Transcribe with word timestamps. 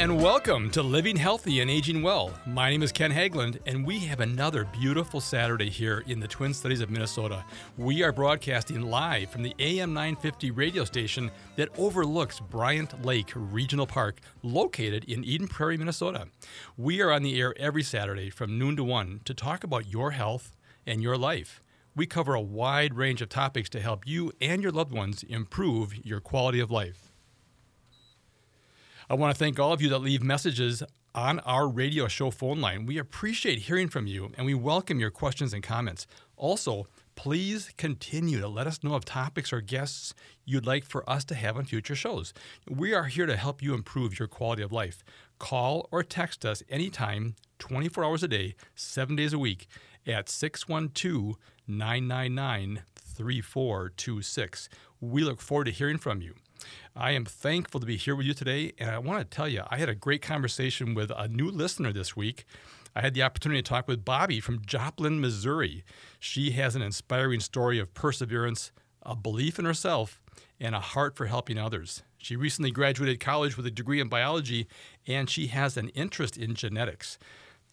and 0.00 0.22
welcome 0.22 0.70
to 0.70 0.82
Living 0.82 1.14
Healthy 1.14 1.60
and 1.60 1.70
Aging 1.70 2.00
Well. 2.00 2.32
My 2.46 2.70
name 2.70 2.82
is 2.82 2.90
Ken 2.90 3.12
Haglind, 3.12 3.58
and 3.66 3.86
we 3.86 3.98
have 3.98 4.20
another 4.20 4.64
beautiful 4.64 5.20
Saturday 5.20 5.68
here 5.68 6.04
in 6.06 6.18
the 6.18 6.26
Twin 6.26 6.54
Cities 6.54 6.80
of 6.80 6.88
Minnesota. 6.88 7.44
We 7.76 8.02
are 8.02 8.10
broadcasting 8.10 8.80
live 8.80 9.28
from 9.28 9.42
the 9.42 9.54
AM 9.58 9.92
950 9.92 10.52
radio 10.52 10.86
station 10.86 11.30
that 11.56 11.68
overlooks 11.76 12.40
Bryant 12.40 13.04
Lake 13.04 13.30
Regional 13.34 13.86
Park, 13.86 14.20
located 14.42 15.04
in 15.04 15.22
Eden 15.22 15.48
Prairie, 15.48 15.76
Minnesota. 15.76 16.28
We 16.78 17.02
are 17.02 17.12
on 17.12 17.22
the 17.22 17.38
air 17.38 17.52
every 17.58 17.82
Saturday 17.82 18.30
from 18.30 18.58
noon 18.58 18.76
to 18.76 18.84
1 18.84 19.20
to 19.26 19.34
talk 19.34 19.64
about 19.64 19.92
your 19.92 20.12
health 20.12 20.56
and 20.86 21.02
your 21.02 21.18
life. 21.18 21.62
We 21.94 22.06
cover 22.06 22.32
a 22.32 22.40
wide 22.40 22.94
range 22.94 23.20
of 23.20 23.28
topics 23.28 23.68
to 23.68 23.80
help 23.80 24.06
you 24.06 24.32
and 24.40 24.62
your 24.62 24.72
loved 24.72 24.92
ones 24.92 25.24
improve 25.24 25.94
your 26.06 26.20
quality 26.20 26.60
of 26.60 26.70
life. 26.70 27.09
I 29.10 29.14
want 29.14 29.34
to 29.34 29.38
thank 29.44 29.58
all 29.58 29.72
of 29.72 29.82
you 29.82 29.88
that 29.88 29.98
leave 29.98 30.22
messages 30.22 30.84
on 31.16 31.40
our 31.40 31.66
radio 31.66 32.06
show 32.06 32.30
phone 32.30 32.60
line. 32.60 32.86
We 32.86 32.96
appreciate 32.96 33.58
hearing 33.58 33.88
from 33.88 34.06
you 34.06 34.30
and 34.36 34.46
we 34.46 34.54
welcome 34.54 35.00
your 35.00 35.10
questions 35.10 35.52
and 35.52 35.64
comments. 35.64 36.06
Also, 36.36 36.86
please 37.16 37.72
continue 37.76 38.40
to 38.40 38.46
let 38.46 38.68
us 38.68 38.84
know 38.84 38.94
of 38.94 39.04
topics 39.04 39.52
or 39.52 39.62
guests 39.62 40.14
you'd 40.44 40.64
like 40.64 40.84
for 40.84 41.10
us 41.10 41.24
to 41.24 41.34
have 41.34 41.56
on 41.56 41.64
future 41.64 41.96
shows. 41.96 42.32
We 42.68 42.94
are 42.94 43.06
here 43.06 43.26
to 43.26 43.34
help 43.34 43.60
you 43.60 43.74
improve 43.74 44.16
your 44.16 44.28
quality 44.28 44.62
of 44.62 44.70
life. 44.70 45.02
Call 45.40 45.88
or 45.90 46.04
text 46.04 46.46
us 46.46 46.62
anytime, 46.68 47.34
24 47.58 48.04
hours 48.04 48.22
a 48.22 48.28
day, 48.28 48.54
seven 48.76 49.16
days 49.16 49.32
a 49.32 49.40
week 49.40 49.66
at 50.06 50.28
612 50.28 51.36
999 51.66 52.82
3426. 52.94 54.68
We 55.00 55.24
look 55.24 55.40
forward 55.40 55.64
to 55.64 55.72
hearing 55.72 55.98
from 55.98 56.22
you. 56.22 56.36
I 56.96 57.12
am 57.12 57.24
thankful 57.24 57.80
to 57.80 57.86
be 57.86 57.96
here 57.96 58.16
with 58.16 58.26
you 58.26 58.34
today, 58.34 58.72
and 58.78 58.90
I 58.90 58.98
want 58.98 59.20
to 59.20 59.36
tell 59.36 59.48
you, 59.48 59.62
I 59.70 59.78
had 59.78 59.88
a 59.88 59.94
great 59.94 60.22
conversation 60.22 60.94
with 60.94 61.10
a 61.16 61.28
new 61.28 61.50
listener 61.50 61.92
this 61.92 62.16
week. 62.16 62.44
I 62.94 63.00
had 63.00 63.14
the 63.14 63.22
opportunity 63.22 63.62
to 63.62 63.68
talk 63.68 63.86
with 63.86 64.04
Bobby 64.04 64.40
from 64.40 64.64
Joplin, 64.66 65.20
Missouri. 65.20 65.84
She 66.18 66.50
has 66.52 66.74
an 66.74 66.82
inspiring 66.82 67.40
story 67.40 67.78
of 67.78 67.94
perseverance, 67.94 68.72
a 69.02 69.14
belief 69.14 69.58
in 69.58 69.64
herself, 69.64 70.20
and 70.58 70.74
a 70.74 70.80
heart 70.80 71.16
for 71.16 71.26
helping 71.26 71.58
others. 71.58 72.02
She 72.18 72.36
recently 72.36 72.70
graduated 72.70 73.20
college 73.20 73.56
with 73.56 73.66
a 73.66 73.70
degree 73.70 74.00
in 74.00 74.08
biology, 74.08 74.66
and 75.06 75.30
she 75.30 75.46
has 75.46 75.76
an 75.76 75.88
interest 75.90 76.36
in 76.36 76.54
genetics. 76.54 77.18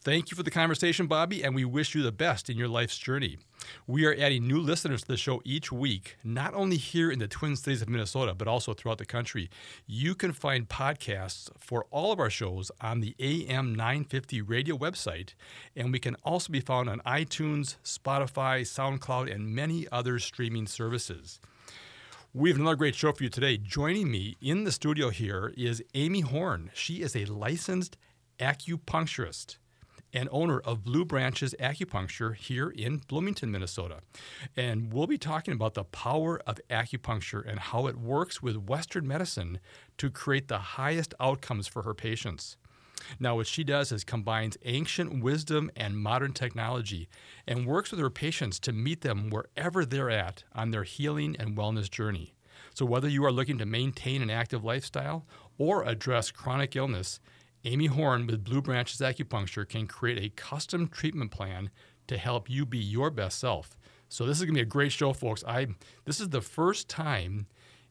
Thank 0.07 0.31
you 0.31 0.37
for 0.37 0.43
the 0.43 0.51
conversation, 0.51 1.07
Bobby, 1.07 1.43
and 1.43 1.53
we 1.53 1.65
wish 1.65 1.93
you 1.93 2.01
the 2.01 2.13
best 2.13 2.49
in 2.49 2.57
your 2.57 2.69
life's 2.69 2.97
journey. 2.97 3.39
We 3.87 4.05
are 4.05 4.15
adding 4.17 4.47
new 4.47 4.61
listeners 4.61 5.01
to 5.01 5.07
the 5.09 5.17
show 5.17 5.41
each 5.43 5.69
week, 5.69 6.15
not 6.23 6.53
only 6.53 6.77
here 6.77 7.11
in 7.11 7.19
the 7.19 7.27
Twin 7.27 7.57
Cities 7.57 7.81
of 7.81 7.89
Minnesota, 7.89 8.33
but 8.33 8.47
also 8.47 8.73
throughout 8.73 8.99
the 8.99 9.05
country. 9.05 9.49
You 9.85 10.15
can 10.15 10.31
find 10.31 10.69
podcasts 10.69 11.49
for 11.59 11.87
all 11.91 12.13
of 12.13 12.21
our 12.21 12.29
shows 12.29 12.71
on 12.79 13.01
the 13.01 13.17
AM 13.19 13.75
950 13.75 14.41
radio 14.43 14.77
website, 14.77 15.33
and 15.75 15.91
we 15.91 15.99
can 15.99 16.15
also 16.23 16.53
be 16.53 16.61
found 16.61 16.87
on 16.87 17.01
iTunes, 17.01 17.75
Spotify, 17.83 18.61
SoundCloud, 18.61 19.29
and 19.29 19.53
many 19.53 19.89
other 19.91 20.19
streaming 20.19 20.67
services. 20.67 21.41
We 22.33 22.49
have 22.49 22.57
another 22.57 22.77
great 22.77 22.95
show 22.95 23.11
for 23.11 23.23
you 23.23 23.29
today. 23.29 23.57
Joining 23.57 24.09
me 24.09 24.37
in 24.41 24.63
the 24.63 24.71
studio 24.71 25.09
here 25.09 25.53
is 25.57 25.83
Amy 25.95 26.21
Horne. 26.21 26.71
She 26.73 27.01
is 27.01 27.13
a 27.13 27.25
licensed 27.25 27.97
acupuncturist 28.39 29.57
and 30.13 30.29
owner 30.31 30.59
of 30.59 30.83
Blue 30.83 31.05
Branches 31.05 31.53
Acupuncture 31.59 32.35
here 32.35 32.69
in 32.69 32.97
Bloomington, 33.07 33.51
Minnesota. 33.51 33.99
And 34.55 34.93
we'll 34.93 35.07
be 35.07 35.17
talking 35.17 35.53
about 35.53 35.73
the 35.73 35.83
power 35.83 36.41
of 36.47 36.59
acupuncture 36.69 37.47
and 37.47 37.59
how 37.59 37.87
it 37.87 37.97
works 37.97 38.41
with 38.41 38.57
Western 38.57 39.07
medicine 39.07 39.59
to 39.97 40.09
create 40.09 40.47
the 40.47 40.57
highest 40.57 41.13
outcomes 41.19 41.67
for 41.67 41.83
her 41.83 41.93
patients. 41.93 42.57
Now, 43.19 43.35
what 43.35 43.47
she 43.47 43.63
does 43.63 43.91
is 43.91 44.03
combines 44.03 44.57
ancient 44.65 45.23
wisdom 45.23 45.71
and 45.75 45.97
modern 45.97 46.33
technology 46.33 47.07
and 47.47 47.65
works 47.65 47.91
with 47.91 47.99
her 47.99 48.09
patients 48.09 48.59
to 48.61 48.71
meet 48.71 49.01
them 49.01 49.29
wherever 49.29 49.85
they're 49.85 50.09
at 50.09 50.43
on 50.53 50.71
their 50.71 50.83
healing 50.83 51.35
and 51.37 51.55
wellness 51.55 51.89
journey. 51.89 52.33
So, 52.73 52.85
whether 52.85 53.07
you 53.07 53.23
are 53.25 53.31
looking 53.31 53.57
to 53.59 53.65
maintain 53.65 54.21
an 54.21 54.29
active 54.29 54.63
lifestyle 54.63 55.25
or 55.57 55.83
address 55.83 56.31
chronic 56.31 56.75
illness, 56.75 57.19
Amy 57.67 57.87
Horne 57.87 58.25
with 58.27 58.45
Blue 58.45 58.61
Branches 58.61 59.01
Acupuncture 59.01 59.67
can 59.67 59.87
create 59.87 60.17
a 60.17 60.29
custom 60.29 60.87
treatment 60.87 61.31
plan 61.31 61.69
to 62.07 62.17
help 62.17 62.49
you 62.49 62.65
be 62.65 62.77
your 62.77 63.09
best 63.09 63.39
self. 63.39 63.77
So 64.07 64.25
this 64.25 64.37
is 64.37 64.45
going 64.45 64.53
to 64.53 64.59
be 64.59 64.61
a 64.61 64.65
great 64.65 64.93
show, 64.93 65.11
folks. 65.11 65.43
I 65.45 65.67
this 66.05 66.21
is 66.21 66.29
the 66.29 66.39
first 66.39 66.87
time 66.87 67.45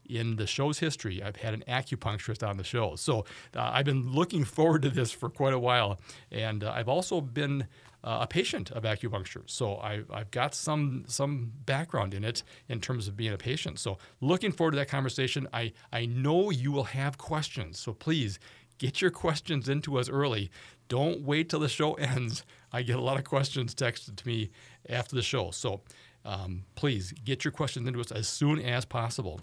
in 0.09 0.37
the 0.37 0.47
show's 0.47 0.79
history 0.79 1.23
I've 1.23 1.37
had 1.37 1.53
an 1.53 1.63
acupuncturist 1.69 2.47
on 2.47 2.57
the 2.57 2.65
show. 2.65 2.97
So 2.97 3.27
uh, 3.55 3.71
I've 3.75 3.85
been 3.85 4.11
looking 4.13 4.45
forward 4.45 4.81
to 4.83 4.89
this 4.89 5.13
for 5.13 5.29
quite 5.29 5.53
a 5.53 5.59
while, 5.59 6.01
and 6.33 6.65
uh, 6.65 6.73
I've 6.75 6.89
also 6.89 7.21
been 7.21 7.67
uh, 8.03 8.21
a 8.23 8.27
patient 8.27 8.71
of 8.71 8.85
acupuncture. 8.85 9.43
So 9.45 9.77
I, 9.77 10.05
have 10.11 10.31
got 10.31 10.55
some 10.55 11.05
some 11.07 11.53
background 11.67 12.15
in 12.15 12.25
it 12.25 12.45
in 12.71 12.81
terms 12.81 13.09
of 13.09 13.17
being 13.17 13.35
a 13.35 13.37
patient. 13.37 13.79
So 13.79 13.99
looking 14.23 14.53
forward 14.53 14.71
to 14.71 14.77
that 14.79 14.89
conversation. 14.89 15.47
I 15.53 15.75
I 15.93 16.07
know 16.07 16.51
you 16.51 16.73
will 16.73 16.85
have 16.85 17.19
questions, 17.19 17.79
so 17.79 17.93
please 17.93 18.39
get 18.79 19.01
your 19.01 19.11
questions 19.11 19.69
into 19.69 19.99
us 19.99 20.09
early. 20.09 20.51
Don't 20.89 21.23
wait 21.23 21.49
till 21.49 21.61
the 21.61 21.69
show 21.69 21.95
ends. 21.95 22.45
I 22.73 22.83
get 22.83 22.97
a 22.97 23.03
lot 23.03 23.19
of 23.19 23.25
questions 23.25 23.75
texted 23.75 24.17
to 24.17 24.27
me 24.27 24.51
after 24.89 25.17
the 25.17 25.23
show. 25.23 25.51
So 25.51 25.83
um, 26.25 26.65
please 26.75 27.13
get 27.13 27.45
your 27.45 27.53
questions 27.53 27.87
into 27.87 28.01
us 28.01 28.13
as 28.13 28.29
soon 28.29 28.61
as 28.61 28.85
possible. 28.85 29.41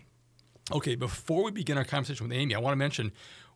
Okay, 0.71 0.95
before 0.95 1.43
we 1.43 1.51
begin 1.51 1.77
our 1.77 1.83
conversation 1.83 2.27
with 2.27 2.37
Amy, 2.37 2.55
I 2.55 2.59
want 2.59 2.73
to 2.73 2.77
mention 2.77 3.11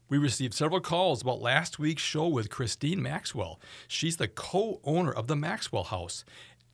we 0.09 0.17
received 0.17 0.53
several 0.53 0.79
calls 0.79 1.21
about 1.21 1.41
last 1.41 1.79
week's 1.79 2.01
show 2.01 2.27
with 2.27 2.49
Christine 2.49 3.01
Maxwell. 3.01 3.59
She's 3.87 4.17
the 4.17 4.27
co 4.27 4.79
owner 4.83 5.11
of 5.11 5.27
the 5.27 5.35
Maxwell 5.35 5.85
House. 5.85 6.23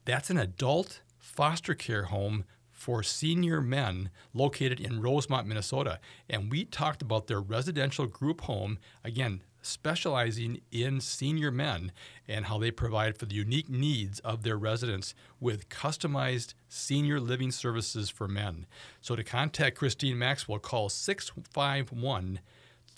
That's 0.06 0.30
an 0.30 0.38
adult 0.38 1.02
foster 1.18 1.74
care 1.74 2.06
home 2.06 2.46
for 2.84 3.02
senior 3.02 3.62
men 3.62 4.10
located 4.34 4.82
in 4.82 5.02
Rosemount, 5.02 5.48
Minnesota. 5.48 6.02
And 6.30 6.52
we 6.52 6.66
talked 6.66 7.02
about 7.02 7.28
their 7.28 7.40
residential 7.40 8.08
group 8.08 8.42
home, 8.42 8.78
again, 9.06 9.42
specializing 9.62 10.60
in 10.70 11.00
senior 11.00 11.50
men 11.50 11.94
and 12.28 12.48
how 12.48 12.58
they 12.58 12.72
provide 12.72 13.16
for 13.16 13.26
the 13.26 13.36
unique 13.36 13.70
needs 13.70 14.20
of 14.20 14.44
their 14.44 14.58
residents 14.58 15.16
with 15.40 15.70
customized 15.70 16.56
senior 16.68 17.22
living 17.22 17.52
services 17.52 18.10
for 18.10 18.28
men. 18.28 18.66
So 19.00 19.16
to 19.16 19.24
contact 19.24 19.78
Christine 19.78 20.20
Maxwell, 20.20 20.60
call 20.60 20.90
651 20.90 22.42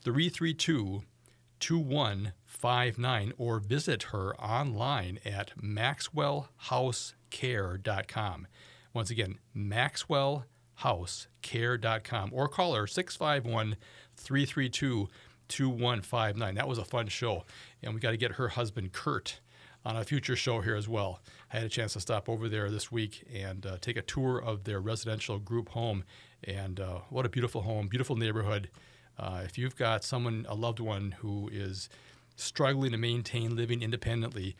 332 0.02 1.04
2159 1.60 3.34
or 3.38 3.60
visit 3.60 4.02
her 4.04 4.36
online 4.42 5.20
at 5.24 5.52
maxwellhousecare.com. 5.62 8.48
Once 8.96 9.12
again, 9.12 9.38
maxwellhousecare.com 9.56 12.30
or 12.34 12.48
call 12.48 12.74
her 12.74 12.88
651 12.88 13.78
332 14.16 15.10
2159. 15.50 16.56
That 16.56 16.68
was 16.68 16.78
a 16.78 16.86
fun 16.86 17.10
show. 17.10 17.44
And 17.84 17.94
we 17.94 18.00
got 18.00 18.12
to 18.12 18.18
get 18.18 18.32
her 18.32 18.48
husband, 18.48 18.94
Kurt, 18.94 19.42
on 19.84 19.98
a 19.98 20.06
future 20.06 20.38
show 20.38 20.62
here 20.62 20.78
as 20.78 20.88
well. 20.88 21.20
I 21.52 21.58
had 21.58 21.66
a 21.66 21.70
chance 21.70 21.92
to 21.94 22.00
stop 22.00 22.30
over 22.30 22.48
there 22.48 22.72
this 22.72 22.90
week 22.90 23.26
and 23.32 23.66
uh, 23.66 23.78
take 23.82 23.98
a 23.98 24.02
tour 24.02 24.40
of 24.40 24.64
their 24.64 24.80
residential 24.80 25.40
group 25.40 25.68
home. 25.70 26.06
And 26.46 26.80
uh, 26.80 27.00
what 27.10 27.26
a 27.26 27.30
beautiful 27.30 27.64
home, 27.64 27.90
beautiful 27.90 28.16
neighborhood. 28.16 28.70
Uh, 29.20 29.42
if 29.44 29.58
you've 29.58 29.76
got 29.76 30.06
someone, 30.06 30.46
a 30.48 30.56
loved 30.56 30.80
one 30.80 31.16
who 31.20 31.50
is 31.52 31.90
struggling 32.38 32.92
to 32.92 32.98
maintain 32.98 33.58
living 33.58 33.82
independently, 33.82 34.56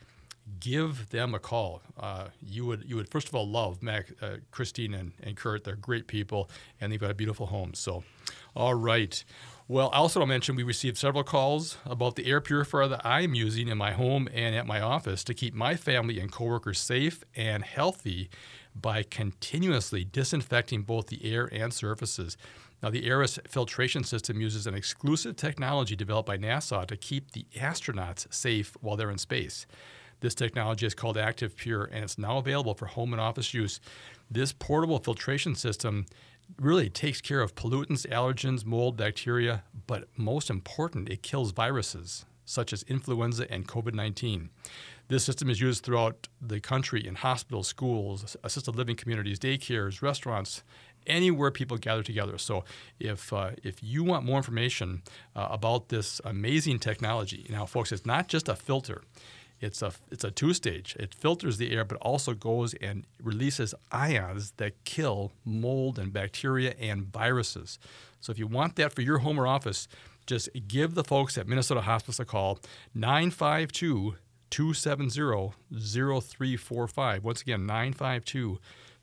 give 0.60 1.10
them 1.10 1.34
a 1.34 1.38
call. 1.38 1.82
Uh, 1.98 2.28
you 2.40 2.64
would 2.66 2.84
you 2.88 2.96
would 2.96 3.08
first 3.08 3.28
of 3.28 3.34
all 3.34 3.48
love 3.48 3.82
Mac, 3.82 4.10
uh, 4.22 4.36
Christine 4.50 4.94
and, 4.94 5.12
and 5.22 5.36
Kurt. 5.36 5.64
They're 5.64 5.76
great 5.76 6.06
people, 6.06 6.50
and 6.80 6.92
they've 6.92 7.00
got 7.00 7.10
a 7.10 7.14
beautiful 7.14 7.46
home. 7.46 7.74
So, 7.74 8.04
all 8.54 8.74
right. 8.74 9.22
Well, 9.68 9.88
also 9.88 10.20
I'll 10.20 10.26
mention 10.26 10.54
we 10.54 10.62
received 10.62 10.96
several 10.96 11.24
calls 11.24 11.76
about 11.84 12.14
the 12.14 12.26
air 12.26 12.40
purifier 12.40 12.86
that 12.86 13.04
I'm 13.04 13.34
using 13.34 13.66
in 13.66 13.76
my 13.76 13.92
home 13.92 14.28
and 14.32 14.54
at 14.54 14.64
my 14.64 14.80
office 14.80 15.24
to 15.24 15.34
keep 15.34 15.54
my 15.54 15.74
family 15.74 16.20
and 16.20 16.30
coworkers 16.30 16.78
safe 16.78 17.24
and 17.34 17.64
healthy 17.64 18.30
by 18.80 19.02
continuously 19.02 20.04
disinfecting 20.04 20.82
both 20.82 21.08
the 21.08 21.24
air 21.24 21.48
and 21.50 21.74
surfaces. 21.74 22.36
Now, 22.80 22.90
the 22.90 23.08
Aerus 23.08 23.38
filtration 23.48 24.04
system 24.04 24.40
uses 24.40 24.66
an 24.66 24.74
exclusive 24.74 25.34
technology 25.34 25.96
developed 25.96 26.28
by 26.28 26.36
NASA 26.36 26.86
to 26.86 26.96
keep 26.96 27.32
the 27.32 27.46
astronauts 27.56 28.32
safe 28.32 28.76
while 28.80 28.96
they're 28.96 29.10
in 29.10 29.18
space. 29.18 29.66
This 30.20 30.34
technology 30.34 30.86
is 30.86 30.94
called 30.94 31.16
Active 31.16 31.56
Pure, 31.56 31.90
and 31.92 32.04
it's 32.04 32.18
now 32.18 32.38
available 32.38 32.74
for 32.74 32.86
home 32.86 33.12
and 33.12 33.20
office 33.20 33.52
use. 33.52 33.80
This 34.30 34.52
portable 34.52 34.98
filtration 34.98 35.54
system 35.54 36.06
really 36.58 36.88
takes 36.88 37.20
care 37.20 37.40
of 37.40 37.54
pollutants, 37.54 38.06
allergens, 38.08 38.64
mold, 38.64 38.96
bacteria, 38.96 39.64
but 39.86 40.08
most 40.16 40.48
important, 40.50 41.08
it 41.08 41.22
kills 41.22 41.52
viruses 41.52 42.24
such 42.46 42.72
as 42.72 42.84
influenza 42.84 43.50
and 43.52 43.68
COVID 43.68 43.92
19. 43.92 44.48
This 45.08 45.24
system 45.24 45.50
is 45.50 45.60
used 45.60 45.84
throughout 45.84 46.28
the 46.40 46.60
country 46.60 47.06
in 47.06 47.16
hospitals, 47.16 47.68
schools, 47.68 48.36
assisted 48.42 48.74
living 48.74 48.96
communities, 48.96 49.38
daycares, 49.38 50.00
restaurants, 50.00 50.62
anywhere 51.06 51.50
people 51.50 51.76
gather 51.76 52.02
together. 52.02 52.38
So 52.38 52.64
if 52.98 53.32
uh, 53.32 53.50
if 53.62 53.82
you 53.82 54.02
want 54.02 54.24
more 54.24 54.38
information 54.38 55.02
uh, 55.34 55.48
about 55.50 55.90
this 55.90 56.20
amazing 56.24 56.78
technology, 56.78 57.46
now, 57.50 57.66
folks, 57.66 57.92
it's 57.92 58.06
not 58.06 58.28
just 58.28 58.48
a 58.48 58.56
filter. 58.56 59.02
It's 59.60 59.80
a 59.80 59.92
it's 60.10 60.24
a 60.24 60.30
two 60.30 60.52
stage. 60.52 60.96
It 60.98 61.14
filters 61.14 61.56
the 61.56 61.72
air, 61.72 61.84
but 61.84 61.98
also 61.98 62.34
goes 62.34 62.74
and 62.74 63.06
releases 63.22 63.74
ions 63.90 64.52
that 64.58 64.84
kill 64.84 65.32
mold 65.44 65.98
and 65.98 66.12
bacteria 66.12 66.74
and 66.78 67.06
viruses. 67.06 67.78
So 68.20 68.32
if 68.32 68.38
you 68.38 68.46
want 68.46 68.76
that 68.76 68.92
for 68.92 69.02
your 69.02 69.18
home 69.18 69.40
or 69.40 69.46
office, 69.46 69.88
just 70.26 70.48
give 70.68 70.94
the 70.94 71.04
folks 71.04 71.38
at 71.38 71.46
Minnesota 71.46 71.82
Hospice 71.82 72.18
a 72.18 72.24
call 72.24 72.58
952 72.94 74.16
270 74.50 75.54
0345. 75.72 77.24
Once 77.24 77.40
again, 77.40 77.66
952 77.66 78.58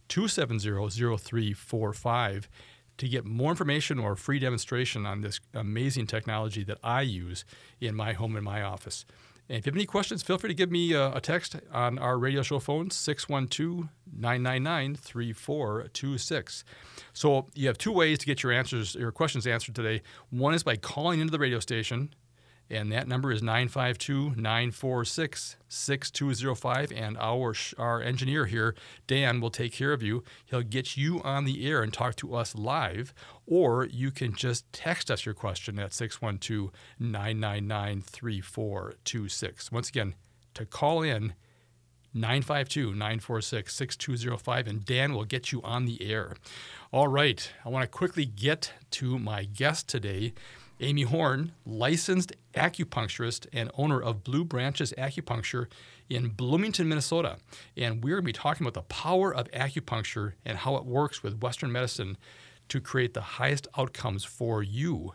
270 0.07 0.87
0345 1.17 2.49
to 2.97 3.09
get 3.09 3.25
more 3.25 3.49
information 3.49 3.99
or 3.99 4.11
a 4.11 4.17
free 4.17 4.39
demonstration 4.39 5.05
on 5.05 5.21
this 5.21 5.39
amazing 5.53 6.05
technology 6.05 6.63
that 6.63 6.77
I 6.83 7.01
use 7.01 7.43
in 7.81 7.95
my 7.95 8.13
home 8.13 8.35
and 8.35 8.45
my 8.45 8.61
office. 8.61 9.05
And 9.49 9.57
if 9.57 9.65
you 9.65 9.71
have 9.71 9.77
any 9.77 9.85
questions, 9.85 10.23
feel 10.23 10.37
free 10.37 10.49
to 10.49 10.53
give 10.53 10.71
me 10.71 10.93
a, 10.93 11.13
a 11.13 11.21
text 11.21 11.57
on 11.71 11.99
our 11.99 12.17
radio 12.17 12.41
show 12.41 12.59
phone, 12.59 12.89
612 12.89 13.89
999 14.15 14.95
3426. 14.95 16.63
So 17.13 17.47
you 17.53 17.67
have 17.67 17.77
two 17.77 17.91
ways 17.91 18.19
to 18.19 18.25
get 18.25 18.41
your 18.41 18.51
answers, 18.51 18.95
your 18.95 19.11
questions 19.11 19.45
answered 19.45 19.75
today. 19.75 20.01
One 20.29 20.53
is 20.53 20.63
by 20.63 20.77
calling 20.77 21.19
into 21.19 21.31
the 21.31 21.39
radio 21.39 21.59
station 21.59 22.13
and 22.73 22.91
that 22.91 23.07
number 23.07 23.31
is 23.31 23.41
952 23.41 24.33
946 24.35 25.55
6205. 25.67 26.91
And 26.91 27.17
our, 27.17 27.53
our 27.77 28.01
engineer 28.01 28.45
here, 28.45 28.75
Dan, 29.07 29.39
will 29.39 29.49
take 29.49 29.73
care 29.73 29.93
of 29.93 30.01
you. 30.01 30.23
He'll 30.45 30.61
get 30.61 30.97
you 30.97 31.21
on 31.23 31.45
the 31.45 31.65
air 31.67 31.83
and 31.83 31.93
talk 31.93 32.15
to 32.17 32.35
us 32.35 32.55
live, 32.55 33.13
or 33.45 33.85
you 33.85 34.11
can 34.11 34.33
just 34.33 34.71
text 34.73 35.09
us 35.11 35.25
your 35.25 35.35
question 35.35 35.79
at 35.79 35.93
612 35.93 36.71
999 36.99 38.01
3426. 38.01 39.71
Once 39.71 39.89
again, 39.89 40.15
to 40.53 40.65
call 40.65 41.01
in, 41.01 41.33
952 42.13 42.93
946 42.93 43.73
6205, 43.73 44.67
and 44.67 44.85
Dan 44.85 45.13
will 45.13 45.25
get 45.25 45.51
you 45.51 45.61
on 45.63 45.85
the 45.85 46.01
air. 46.07 46.35
All 46.91 47.07
right, 47.07 47.51
I 47.65 47.69
want 47.69 47.83
to 47.83 47.87
quickly 47.87 48.25
get 48.25 48.71
to 48.91 49.17
my 49.17 49.45
guest 49.45 49.87
today. 49.87 50.33
Amy 50.83 51.03
Horne, 51.03 51.53
licensed 51.65 52.33
acupuncturist 52.55 53.47
and 53.53 53.71
owner 53.77 54.01
of 54.01 54.23
Blue 54.23 54.43
Branches 54.43 54.93
Acupuncture 54.97 55.67
in 56.09 56.27
Bloomington, 56.27 56.89
Minnesota. 56.89 57.37
And 57.77 58.03
we're 58.03 58.15
going 58.15 58.23
to 58.23 58.25
be 58.25 58.33
talking 58.33 58.65
about 58.67 58.73
the 58.73 58.87
power 58.87 59.33
of 59.33 59.49
acupuncture 59.51 60.33
and 60.45 60.57
how 60.57 60.75
it 60.75 60.85
works 60.85 61.23
with 61.23 61.41
Western 61.41 61.71
medicine 61.71 62.17
to 62.67 62.81
create 62.81 63.13
the 63.13 63.21
highest 63.21 63.67
outcomes 63.77 64.25
for 64.25 64.61
you. 64.61 65.13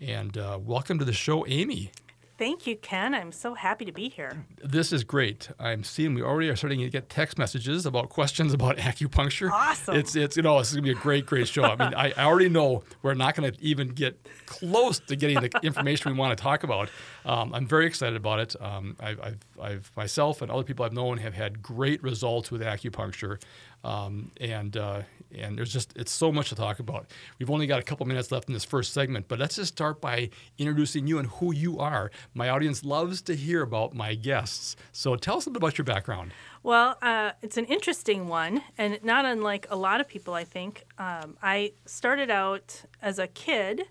And 0.00 0.38
uh, 0.38 0.60
welcome 0.62 1.00
to 1.00 1.04
the 1.04 1.12
show, 1.12 1.44
Amy. 1.48 1.90
Thank 2.38 2.68
you, 2.68 2.76
Ken. 2.76 3.16
I'm 3.16 3.32
so 3.32 3.54
happy 3.54 3.84
to 3.84 3.90
be 3.90 4.08
here. 4.08 4.44
This 4.62 4.92
is 4.92 5.02
great. 5.02 5.48
I'm 5.58 5.82
seeing 5.82 6.14
we 6.14 6.22
already 6.22 6.48
are 6.48 6.54
starting 6.54 6.78
to 6.78 6.88
get 6.88 7.08
text 7.10 7.36
messages 7.36 7.84
about 7.84 8.10
questions 8.10 8.54
about 8.54 8.76
acupuncture. 8.78 9.50
Awesome. 9.50 9.96
It's 9.96 10.14
it's 10.14 10.36
you 10.36 10.44
know 10.44 10.60
it's 10.60 10.72
going 10.72 10.84
to 10.84 10.94
be 10.94 10.96
a 10.96 11.02
great 11.02 11.26
great 11.26 11.48
show. 11.48 11.64
I 11.64 11.74
mean 11.74 11.94
I, 11.94 12.12
I 12.16 12.24
already 12.24 12.48
know 12.48 12.84
we're 13.02 13.14
not 13.14 13.34
going 13.34 13.52
to 13.52 13.60
even 13.60 13.88
get 13.88 14.24
close 14.46 15.00
to 15.00 15.16
getting 15.16 15.40
the 15.40 15.50
information 15.64 16.12
we 16.12 16.16
want 16.16 16.38
to 16.38 16.40
talk 16.40 16.62
about. 16.62 16.90
Um, 17.24 17.52
I'm 17.52 17.66
very 17.66 17.86
excited 17.86 18.16
about 18.16 18.38
it. 18.38 18.54
Um, 18.62 18.96
I've, 19.00 19.20
I've, 19.20 19.38
I've 19.60 19.92
myself 19.96 20.40
and 20.40 20.48
other 20.48 20.62
people 20.62 20.84
I've 20.84 20.92
known 20.92 21.18
have 21.18 21.34
had 21.34 21.60
great 21.60 22.00
results 22.04 22.52
with 22.52 22.62
acupuncture. 22.62 23.42
Um, 23.84 24.32
and 24.40 24.76
uh, 24.76 25.02
and 25.36 25.56
there's 25.56 25.72
just 25.72 25.92
it's 25.96 26.10
so 26.10 26.32
much 26.32 26.48
to 26.48 26.54
talk 26.54 26.78
about. 26.78 27.06
We've 27.38 27.50
only 27.50 27.66
got 27.66 27.80
a 27.80 27.82
couple 27.82 28.06
minutes 28.06 28.32
left 28.32 28.48
in 28.48 28.54
this 28.54 28.64
first 28.64 28.92
segment, 28.92 29.28
but 29.28 29.38
let's 29.38 29.56
just 29.56 29.72
start 29.72 30.00
by 30.00 30.30
introducing 30.58 31.06
you 31.06 31.18
and 31.18 31.28
who 31.28 31.54
you 31.54 31.78
are. 31.78 32.10
My 32.34 32.48
audience 32.48 32.84
loves 32.84 33.22
to 33.22 33.36
hear 33.36 33.62
about 33.62 33.94
my 33.94 34.14
guests, 34.14 34.76
so 34.92 35.16
tell 35.16 35.36
us 35.36 35.46
a 35.46 35.50
bit 35.50 35.58
about 35.58 35.78
your 35.78 35.84
background. 35.84 36.32
Well, 36.62 36.96
uh, 37.02 37.32
it's 37.42 37.56
an 37.56 37.66
interesting 37.66 38.28
one, 38.28 38.62
and 38.76 38.98
not 39.02 39.24
unlike 39.24 39.66
a 39.70 39.76
lot 39.76 40.00
of 40.00 40.08
people, 40.08 40.34
I 40.34 40.44
think. 40.44 40.84
Um, 40.98 41.36
I 41.42 41.72
started 41.86 42.30
out 42.30 42.82
as 43.00 43.18
a 43.18 43.28
kid. 43.28 43.84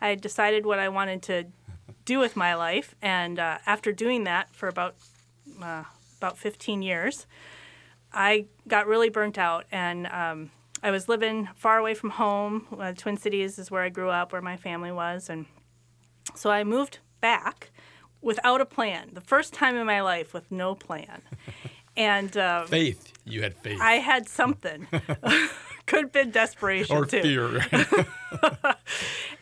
I 0.00 0.14
decided 0.14 0.66
what 0.66 0.78
I 0.78 0.88
wanted 0.88 1.22
to 1.24 1.46
do 2.04 2.18
with 2.18 2.36
my 2.36 2.54
life, 2.54 2.94
and 3.02 3.38
uh, 3.38 3.58
after 3.66 3.92
doing 3.92 4.24
that 4.24 4.54
for 4.54 4.68
about 4.68 4.96
uh, 5.60 5.84
about 6.18 6.38
15 6.38 6.82
years, 6.82 7.26
I 8.12 8.46
got 8.68 8.86
really 8.86 9.08
burnt 9.08 9.38
out, 9.38 9.66
and 9.72 10.06
um, 10.08 10.50
I 10.82 10.90
was 10.90 11.08
living 11.08 11.48
far 11.54 11.78
away 11.78 11.94
from 11.94 12.10
home. 12.10 12.66
Uh, 12.78 12.92
Twin 12.92 13.16
Cities 13.16 13.58
is 13.58 13.70
where 13.70 13.82
I 13.82 13.88
grew 13.88 14.10
up, 14.10 14.32
where 14.32 14.42
my 14.42 14.56
family 14.56 14.92
was, 14.92 15.30
and 15.30 15.46
so 16.34 16.50
I 16.50 16.64
moved 16.64 16.98
back 17.20 17.70
without 18.20 18.60
a 18.60 18.66
plan. 18.66 19.10
The 19.12 19.20
first 19.20 19.52
time 19.52 19.76
in 19.76 19.86
my 19.86 20.00
life 20.00 20.34
with 20.34 20.50
no 20.50 20.74
plan, 20.74 21.22
and 21.96 22.36
um, 22.36 22.66
faith. 22.66 23.12
You 23.24 23.42
had 23.42 23.56
faith. 23.56 23.78
I 23.80 23.94
had 23.94 24.28
something. 24.28 24.86
Could 25.86 26.04
have 26.04 26.12
been 26.12 26.30
desperation 26.30 26.96
or 26.96 27.06
too. 27.06 27.22
fear. 27.22 27.66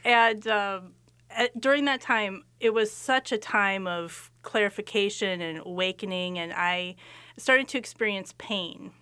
and 0.05 0.47
um, 0.47 0.95
at, 1.31 1.59
during 1.59 1.85
that 1.85 2.01
time, 2.01 2.45
it 2.61 2.75
was 2.75 2.91
such 2.91 3.33
a 3.33 3.39
time 3.39 3.87
of 3.87 4.31
clarification 4.43 5.41
and 5.41 5.61
awakening, 5.65 6.39
and 6.39 6.53
I 6.53 6.97
started 7.41 7.69
to 7.69 7.79
experience 7.79 8.35
pain 8.39 8.93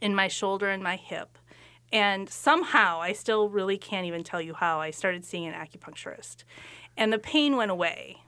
in 0.00 0.14
my 0.14 0.28
shoulder 0.28 0.68
and 0.68 0.82
my 0.82 0.96
hip. 0.96 1.38
And 1.92 2.28
somehow, 2.28 3.00
I 3.00 3.12
still 3.12 3.48
really 3.48 3.78
can't 3.78 4.06
even 4.06 4.24
tell 4.24 4.40
you 4.40 4.54
how, 4.54 4.80
I 4.80 4.90
started 4.90 5.24
seeing 5.24 5.46
an 5.46 5.54
acupuncturist. 5.54 6.44
And 6.96 7.12
the 7.12 7.18
pain 7.18 7.56
went 7.56 7.70
away. 7.70 8.22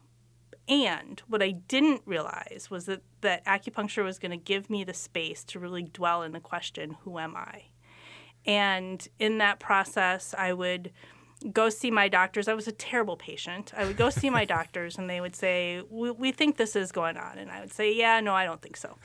And 0.69 1.21
what 1.29 1.43
I 1.43 1.53
didn't 1.53 2.03
realize 2.05 2.69
was 2.71 2.87
that, 2.87 3.03
that 3.23 3.45
acupuncture 3.47 4.05
was 4.05 4.19
going 4.19 4.31
to 4.31 4.37
give 4.37 4.69
me 4.69 4.85
the 4.85 4.95
space 4.95 5.43
to 5.45 5.59
really 5.59 5.83
dwell 5.83 6.23
in 6.23 6.33
the 6.33 6.41
question, 6.41 6.97
who 7.03 7.19
am 7.19 7.35
I? 7.37 7.65
And 8.45 9.07
in 9.19 9.39
that 9.39 9.61
process, 9.61 10.35
I 10.37 10.53
would 10.53 10.93
go 11.53 11.69
see 11.69 11.91
my 11.91 12.09
doctors. 12.09 12.49
I 12.49 12.55
was 12.55 12.69
a 12.69 12.73
terrible 12.73 13.17
patient. 13.17 13.73
I 13.77 13.85
would 13.85 13.97
go 13.97 14.11
see 14.11 14.31
my 14.31 14.45
doctors, 14.57 14.99
and 14.99 15.09
they 15.09 15.21
would 15.21 15.37
say, 15.37 15.83
we, 15.91 16.11
we 16.11 16.33
think 16.33 16.57
this 16.57 16.77
is 16.77 16.93
going 16.93 17.17
on. 17.17 17.39
And 17.39 17.51
I 17.51 17.61
would 17.61 17.73
say, 17.73 17.95
Yeah, 17.95 18.21
no, 18.21 18.35
I 18.35 18.45
don't 18.45 18.61
think 18.61 18.77
so. 18.77 18.97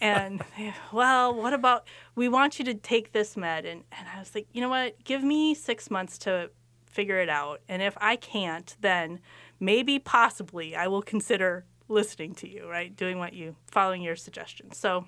And, 0.00 0.42
well, 0.92 1.34
what 1.34 1.52
about, 1.52 1.86
we 2.14 2.28
want 2.28 2.58
you 2.58 2.64
to 2.66 2.74
take 2.74 3.12
this 3.12 3.36
med. 3.36 3.64
And, 3.66 3.84
and 3.92 4.08
I 4.14 4.18
was 4.18 4.34
like, 4.34 4.46
You 4.52 4.60
know 4.60 4.68
what? 4.68 5.02
Give 5.04 5.22
me 5.22 5.54
six 5.54 5.90
months 5.90 6.18
to 6.18 6.50
figure 6.86 7.20
it 7.20 7.28
out. 7.28 7.60
And 7.68 7.82
if 7.82 7.96
I 8.00 8.16
can't, 8.16 8.76
then 8.80 9.20
maybe, 9.58 9.98
possibly, 9.98 10.74
I 10.74 10.88
will 10.88 11.02
consider 11.02 11.64
listening 11.88 12.34
to 12.36 12.48
you, 12.48 12.68
right? 12.68 12.94
Doing 12.94 13.18
what 13.18 13.32
you, 13.32 13.56
following 13.70 14.02
your 14.02 14.16
suggestions. 14.16 14.76
So 14.76 15.06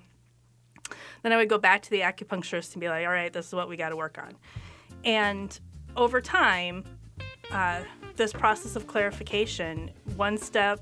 then 1.21 1.31
I 1.31 1.37
would 1.37 1.49
go 1.49 1.57
back 1.57 1.81
to 1.83 1.89
the 1.89 2.01
acupuncturist 2.01 2.73
and 2.73 2.81
be 2.81 2.89
like, 2.89 3.05
All 3.05 3.13
right, 3.13 3.31
this 3.31 3.47
is 3.47 3.53
what 3.53 3.69
we 3.69 3.77
got 3.77 3.89
to 3.89 3.95
work 3.95 4.17
on. 4.17 4.35
And 5.03 5.59
over 5.95 6.21
time, 6.21 6.83
uh, 7.51 7.81
this 8.15 8.33
process 8.33 8.75
of 8.75 8.87
clarification, 8.87 9.91
one 10.15 10.37
step 10.37 10.81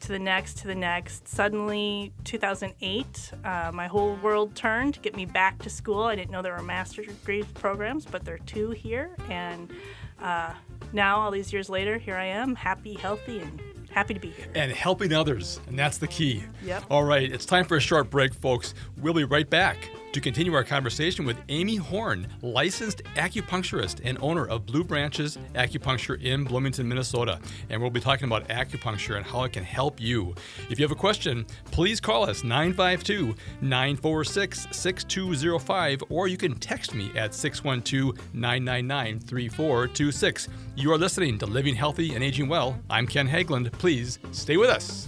to 0.00 0.08
the 0.08 0.18
next 0.18 0.58
to 0.58 0.66
the 0.66 0.74
next. 0.74 1.28
Suddenly, 1.28 2.12
2008, 2.24 3.32
uh, 3.44 3.70
my 3.72 3.86
whole 3.86 4.16
world 4.16 4.54
turned 4.54 4.94
to 4.94 5.00
get 5.00 5.14
me 5.14 5.24
back 5.24 5.58
to 5.62 5.70
school. 5.70 6.04
I 6.04 6.16
didn't 6.16 6.30
know 6.30 6.42
there 6.42 6.54
were 6.54 6.62
master's 6.62 7.06
degree 7.06 7.42
programs, 7.54 8.04
but 8.04 8.24
there 8.24 8.34
are 8.34 8.46
two 8.46 8.70
here. 8.70 9.16
And 9.28 9.72
uh, 10.20 10.52
now, 10.92 11.20
all 11.20 11.30
these 11.30 11.52
years 11.52 11.68
later, 11.68 11.98
here 11.98 12.16
I 12.16 12.26
am, 12.26 12.54
happy, 12.54 12.94
healthy, 12.94 13.40
and 13.40 13.60
happy 13.90 14.14
to 14.14 14.20
be 14.20 14.30
here. 14.30 14.46
And 14.54 14.72
helping 14.72 15.12
others, 15.12 15.60
and 15.68 15.78
that's 15.78 15.98
the 15.98 16.08
key. 16.08 16.44
Yep. 16.64 16.84
All 16.90 17.04
right, 17.04 17.30
it's 17.30 17.46
time 17.46 17.64
for 17.64 17.76
a 17.76 17.80
short 17.80 18.10
break, 18.10 18.34
folks. 18.34 18.74
We'll 18.98 19.14
be 19.14 19.24
right 19.24 19.48
back 19.48 19.90
to 20.18 20.22
continue 20.22 20.52
our 20.52 20.64
conversation 20.64 21.24
with 21.24 21.36
Amy 21.48 21.76
Horne, 21.76 22.26
licensed 22.42 23.04
acupuncturist 23.14 24.00
and 24.02 24.18
owner 24.20 24.46
of 24.48 24.66
Blue 24.66 24.82
Branches 24.82 25.38
Acupuncture 25.54 26.20
in 26.20 26.42
Bloomington, 26.42 26.88
Minnesota. 26.88 27.38
And 27.70 27.80
we'll 27.80 27.92
be 27.92 28.00
talking 28.00 28.26
about 28.26 28.48
acupuncture 28.48 29.16
and 29.16 29.24
how 29.24 29.44
it 29.44 29.52
can 29.52 29.62
help 29.62 30.00
you. 30.00 30.34
If 30.70 30.80
you 30.80 30.84
have 30.84 30.90
a 30.90 30.96
question, 30.96 31.46
please 31.70 32.00
call 32.00 32.28
us 32.28 32.42
952 32.42 33.36
946 33.60 34.66
6205 34.72 36.02
or 36.08 36.26
you 36.26 36.36
can 36.36 36.56
text 36.56 36.94
me 36.94 37.12
at 37.16 37.32
612 37.32 38.34
999 38.34 39.20
3426. 39.20 40.48
You 40.74 40.92
are 40.92 40.98
listening 40.98 41.38
to 41.38 41.46
Living 41.46 41.76
Healthy 41.76 42.16
and 42.16 42.24
Aging 42.24 42.48
Well. 42.48 42.76
I'm 42.90 43.06
Ken 43.06 43.28
Haglind. 43.28 43.70
Please 43.72 44.18
stay 44.32 44.56
with 44.56 44.70
us. 44.70 45.06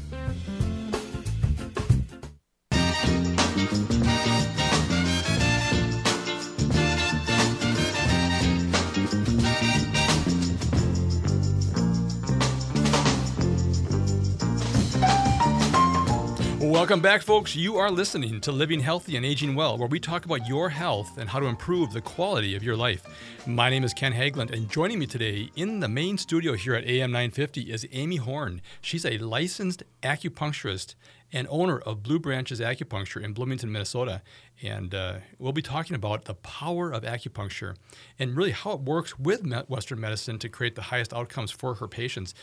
Welcome 16.81 17.03
back, 17.03 17.21
folks. 17.21 17.55
You 17.55 17.77
are 17.77 17.91
listening 17.91 18.41
to 18.41 18.53
Living 18.53 18.81
Healthy 18.81 19.15
and 19.15 19.27
Aging 19.27 19.55
Well, 19.55 19.77
where 19.77 19.87
we 19.87 20.01
talk 20.01 20.25
about 20.25 20.49
your 20.49 20.71
health 20.71 21.19
and 21.19 21.29
how 21.29 21.39
to 21.39 21.45
improve 21.45 21.93
the 21.93 22.01
quality 22.01 22.57
of 22.57 22.65
your 22.65 22.75
life. 22.75 23.05
My 23.47 23.69
name 23.69 23.85
is 23.85 23.93
Ken 23.93 24.15
Haglind, 24.15 24.51
and 24.51 24.67
joining 24.67 24.99
me 24.99 25.05
today 25.05 25.51
in 25.57 25.81
the 25.81 25.89
main 25.89 26.17
studio 26.17 26.55
here 26.55 26.75
at 26.75 26.87
AM 26.87 27.13
950 27.13 27.71
is 27.71 27.87
Amy 27.93 28.17
Horne. 28.17 28.63
She's 28.81 29.05
a 29.05 29.19
licensed 29.19 29.83
acupuncturist 30.03 30.95
and 31.33 31.47
owner 31.51 31.79
of 31.81 32.03
Blue 32.03 32.19
Branches 32.19 32.61
Acupuncture 32.61 33.23
in 33.23 33.35
Bloomington, 33.35 33.71
Minnesota. 33.71 34.23
And 34.63 34.95
uh, 34.95 35.17
we'll 35.39 35.53
be 35.53 35.63
talking 35.63 35.95
about 35.95 36.25
the 36.25 36.35
power 36.35 36.91
of 36.91 37.03
acupuncture 37.03 37.77
and 38.19 38.37
really 38.37 38.51
how 38.51 38.73
it 38.73 38.81
works 38.81 39.19
with 39.19 39.45
Western 39.69 40.01
medicine 40.01 40.39
to 40.39 40.49
create 40.49 40.75
the 40.77 40.83
highest 40.83 41.13
outcomes 41.13 41.51
for 41.51 41.75
her 41.75 41.89
patients. 41.89 42.35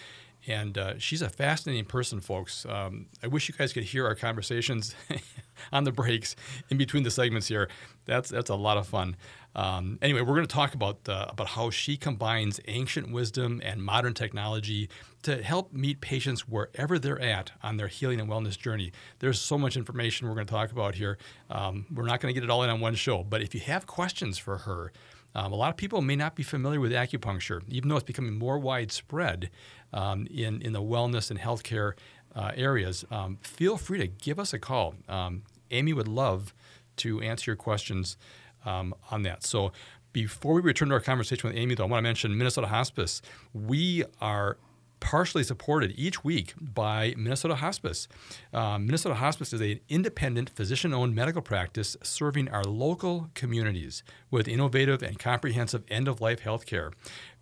And 0.47 0.77
uh, 0.77 0.97
she's 0.97 1.21
a 1.21 1.29
fascinating 1.29 1.85
person, 1.85 2.21
folks. 2.21 2.65
Um, 2.67 3.07
I 3.21 3.27
wish 3.27 3.49
you 3.49 3.55
guys 3.55 3.73
could 3.73 3.83
hear 3.83 4.05
our 4.05 4.15
conversations 4.15 4.95
on 5.73 5.83
the 5.83 5.91
breaks 5.91 6.35
in 6.69 6.77
between 6.77 7.03
the 7.03 7.11
segments 7.11 7.47
here. 7.47 7.69
That's 8.05 8.29
that's 8.29 8.49
a 8.49 8.55
lot 8.55 8.77
of 8.77 8.87
fun. 8.87 9.17
Um, 9.55 9.97
anyway, 10.01 10.21
we're 10.21 10.35
going 10.35 10.47
to 10.47 10.53
talk 10.53 10.73
about 10.73 10.99
uh, 11.09 11.25
about 11.29 11.47
how 11.47 11.69
she 11.69 11.97
combines 11.97 12.61
ancient 12.67 13.11
wisdom 13.11 13.61
and 13.65 13.83
modern 13.83 14.13
technology 14.13 14.89
to 15.23 15.43
help 15.43 15.73
meet 15.73 15.99
patients 15.99 16.47
wherever 16.47 16.97
they're 16.97 17.19
at 17.19 17.51
on 17.61 17.75
their 17.75 17.87
healing 17.87 18.21
and 18.21 18.29
wellness 18.29 18.57
journey. 18.57 18.93
There's 19.19 19.41
so 19.41 19.57
much 19.57 19.75
information 19.75 20.27
we're 20.29 20.35
going 20.35 20.47
to 20.47 20.53
talk 20.53 20.71
about 20.71 20.95
here. 20.95 21.17
Um, 21.49 21.85
we're 21.93 22.05
not 22.05 22.21
going 22.21 22.33
to 22.33 22.39
get 22.39 22.45
it 22.45 22.49
all 22.49 22.63
in 22.63 22.69
on 22.69 22.79
one 22.79 22.95
show, 22.95 23.23
but 23.23 23.41
if 23.41 23.53
you 23.53 23.61
have 23.61 23.85
questions 23.85 24.37
for 24.37 24.59
her, 24.59 24.93
um, 25.37 25.53
a 25.53 25.55
lot 25.55 25.69
of 25.69 25.77
people 25.77 26.01
may 26.01 26.15
not 26.15 26.35
be 26.35 26.41
familiar 26.41 26.79
with 26.79 26.91
acupuncture, 26.91 27.61
even 27.69 27.89
though 27.89 27.95
it's 27.95 28.03
becoming 28.03 28.39
more 28.39 28.57
widespread 28.57 29.51
um, 29.93 30.27
in, 30.31 30.63
in 30.63 30.73
the 30.73 30.81
wellness 30.81 31.29
and 31.29 31.39
healthcare 31.39 31.93
uh, 32.35 32.51
areas. 32.55 33.05
Um, 33.11 33.37
feel 33.41 33.77
free 33.77 33.99
to 33.99 34.07
give 34.07 34.39
us 34.39 34.51
a 34.51 34.57
call. 34.57 34.95
Um, 35.07 35.43
Amy 35.69 35.93
would 35.93 36.07
love 36.07 36.55
to 36.97 37.21
answer 37.21 37.51
your 37.51 37.55
questions 37.55 38.17
um, 38.65 38.95
on 39.11 39.21
that. 39.23 39.43
So, 39.43 39.71
before 40.11 40.55
we 40.55 40.61
return 40.61 40.87
to 40.87 40.95
our 40.95 40.99
conversation 40.99 41.47
with 41.47 41.55
Amy, 41.55 41.75
though, 41.75 41.83
I 41.83 41.87
want 41.87 41.99
to 41.99 42.03
mention 42.03 42.35
Minnesota 42.35 42.65
Hospice. 42.67 43.21
We 43.53 44.05
are 44.19 44.57
partially 44.99 45.43
supported 45.43 45.93
each 45.95 46.23
week 46.23 46.53
by 46.59 47.13
Minnesota 47.17 47.55
Hospice. 47.55 48.07
Um, 48.53 48.85
Minnesota 48.85 49.15
Hospice 49.15 49.53
is 49.53 49.61
an 49.61 49.79
independent 49.89 50.49
physician 50.49 50.93
owned 50.93 51.15
medical 51.15 51.41
practice 51.41 51.95
serving 52.01 52.49
our 52.49 52.63
local 52.63 53.29
communities 53.33 54.03
with 54.31 54.47
innovative 54.47 55.01
and 55.03 55.19
comprehensive 55.19 55.83
end 55.89 56.07
of 56.07 56.21
life 56.21 56.39
health 56.39 56.65
care. 56.65 56.91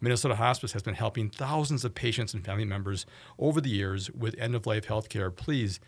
Minnesota 0.02 0.36
Hospice 0.36 0.74
has 0.74 0.84
been 0.84 0.96
helping 0.96 1.30
thousands 1.30 1.86
of 1.86 1.96
patients 1.96 2.34
and 2.34 2.46
family 2.46 2.66
members 2.66 3.06
over 3.40 3.62
the 3.62 3.70
years 3.70 4.12
with 4.12 4.36
end 4.40 4.56
of 4.56 4.66
life 4.66 4.86
health 4.86 5.10
care. 5.10 5.32
Please 5.32 5.80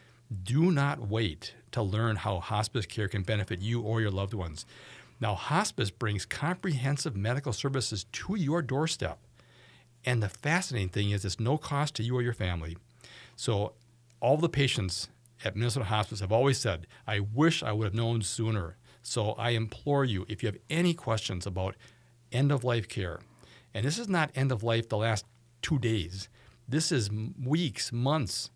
do 0.44 0.72
not 0.72 1.08
wait 1.08 1.54
to 1.72 1.82
learn 1.82 2.18
how 2.18 2.40
hospice 2.40 2.86
care 2.86 3.08
can 3.08 3.24
benefit 3.24 3.62
you 3.62 3.82
or 3.82 4.02
your 4.02 4.12
loved 4.12 4.34
ones. 4.34 4.66
Now, 5.20 5.34
hospice 5.34 5.90
brings 5.90 6.26
comprehensive 6.26 7.16
medical 7.16 7.54
services 7.54 8.06
to 8.12 8.36
your 8.36 8.62
doorstep. 8.62 9.20
And 10.08 10.24
the 10.24 10.30
fascinating 10.30 10.88
thing 10.88 11.10
is, 11.12 11.26
it's 11.26 11.38
no 11.38 11.58
cost 11.58 11.96
to 11.96 12.04
you 12.04 12.16
or 12.16 12.22
your 12.22 12.32
family. 12.32 12.78
So, 13.36 13.74
all 14.22 14.38
the 14.38 14.48
patients 14.48 15.10
at 15.44 15.58
Minnesota 15.58 15.86
Hospice 15.86 16.22
have 16.22 16.32
always 16.32 16.58
said, 16.58 16.88
I 17.06 17.20
wish 17.20 17.62
I 17.62 17.74
would 17.74 17.84
have 17.84 17.94
known 17.94 18.22
sooner. 18.22 18.78
So, 19.04 19.32
I 19.34 19.50
implore 19.50 20.06
you, 20.06 20.26
if 20.30 20.42
you 20.42 20.48
have 20.48 20.58
any 20.70 20.94
questions 20.94 21.46
about 21.46 21.76
end 22.32 22.54
of 22.54 22.64
life 22.64 22.88
care, 22.88 23.20
and 23.74 23.86
this 23.86 24.00
is 24.00 24.08
not 24.08 24.32
end 24.34 24.54
of 24.54 24.64
life 24.64 24.88
the 24.88 24.96
last 24.96 25.26
two 25.62 25.78
days, 25.78 26.30
this 26.70 26.90
is 26.90 27.10
weeks, 27.44 27.92
months 27.92 28.50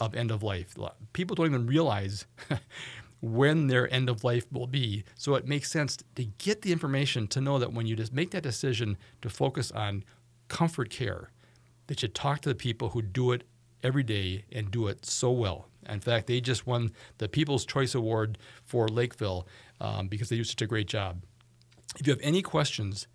of 0.00 0.16
end 0.16 0.32
of 0.32 0.42
life. 0.42 0.74
People 1.12 1.36
don't 1.36 1.46
even 1.46 1.68
realize 1.68 2.26
when 3.20 3.68
their 3.68 3.92
end 3.94 4.08
of 4.08 4.24
life 4.24 4.50
will 4.50 4.66
be. 4.66 5.04
So 5.14 5.36
it 5.36 5.46
makes 5.46 5.70
sense 5.70 5.98
to 6.16 6.24
get 6.24 6.62
the 6.62 6.72
information 6.72 7.28
to 7.28 7.40
know 7.40 7.60
that 7.60 7.72
when 7.72 7.86
you 7.86 7.94
just 7.94 8.12
make 8.12 8.32
that 8.32 8.42
decision 8.42 8.96
to 9.22 9.28
focus 9.28 9.70
on 9.70 10.02
comfort 10.50 10.90
care 10.90 11.30
that 11.86 12.02
you 12.02 12.08
talk 12.08 12.42
to 12.42 12.50
the 12.50 12.54
people 12.54 12.90
who 12.90 13.00
do 13.00 13.32
it 13.32 13.44
every 13.82 14.02
day 14.02 14.44
and 14.52 14.70
do 14.70 14.88
it 14.88 15.06
so 15.06 15.30
well. 15.30 15.68
In 15.88 16.00
fact, 16.00 16.26
they 16.26 16.40
just 16.42 16.66
won 16.66 16.92
the 17.16 17.28
People's 17.28 17.64
Choice 17.64 17.94
Award 17.94 18.36
for 18.62 18.86
Lakeville 18.86 19.46
um, 19.80 20.08
because 20.08 20.28
they 20.28 20.36
do 20.36 20.44
such 20.44 20.60
a 20.60 20.66
great 20.66 20.86
job. 20.86 21.22
If 21.98 22.06
you 22.06 22.12
have 22.12 22.20
any 22.22 22.42
questions, 22.42 23.08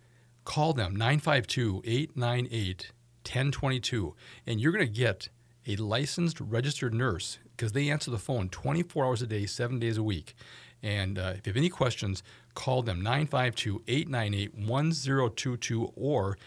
call 0.44 0.72
them 0.72 0.96
952 0.96 1.82
898 1.84 2.92
1022, 3.22 4.14
and 4.46 4.60
you're 4.60 4.72
going 4.72 4.86
to 4.86 4.92
get 4.92 5.28
a 5.66 5.76
licensed 5.76 6.40
registered 6.40 6.94
nurse 6.94 7.38
because 7.56 7.72
they 7.72 7.88
answer 7.88 8.10
the 8.10 8.18
phone 8.18 8.48
24 8.48 9.04
hours 9.04 9.22
a 9.22 9.26
day, 9.26 9.46
seven 9.46 9.78
days 9.78 9.96
a 9.96 10.02
week. 10.02 10.34
And 10.82 11.18
uh, 11.18 11.32
if 11.36 11.46
you 11.46 11.50
have 11.50 11.56
any 11.56 11.68
questions, 11.68 12.22
call 12.54 12.82
them 12.82 12.98
952 12.98 13.82
898 13.88 14.54
1022 14.54 15.92
or 15.96 16.38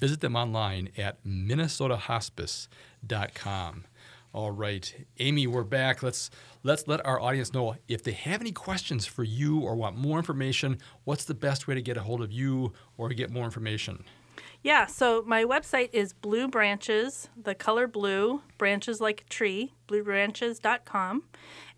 visit 0.00 0.20
them 0.20 0.36
online 0.36 0.90
at 0.96 1.22
minnesotahospice.com. 1.24 3.84
All 4.32 4.50
right, 4.50 5.06
Amy, 5.20 5.46
we're 5.46 5.62
back. 5.62 6.02
Let's 6.02 6.28
let's 6.64 6.88
let 6.88 7.06
our 7.06 7.20
audience 7.20 7.52
know 7.52 7.76
if 7.86 8.02
they 8.02 8.12
have 8.12 8.40
any 8.40 8.50
questions 8.50 9.06
for 9.06 9.22
you 9.22 9.60
or 9.60 9.76
want 9.76 9.96
more 9.96 10.18
information. 10.18 10.78
What's 11.04 11.24
the 11.24 11.34
best 11.34 11.68
way 11.68 11.76
to 11.76 11.82
get 11.82 11.96
a 11.96 12.00
hold 12.00 12.20
of 12.20 12.32
you 12.32 12.72
or 12.98 13.10
get 13.10 13.30
more 13.30 13.44
information? 13.44 14.02
Yeah, 14.64 14.86
so 14.86 15.22
my 15.26 15.44
website 15.44 15.90
is 15.92 16.14
Blue 16.14 16.48
Branches, 16.48 17.28
the 17.36 17.54
color 17.54 17.86
blue, 17.86 18.40
branches 18.56 18.98
like 18.98 19.20
a 19.20 19.30
tree, 19.30 19.74
bluebranches.com. 19.88 21.24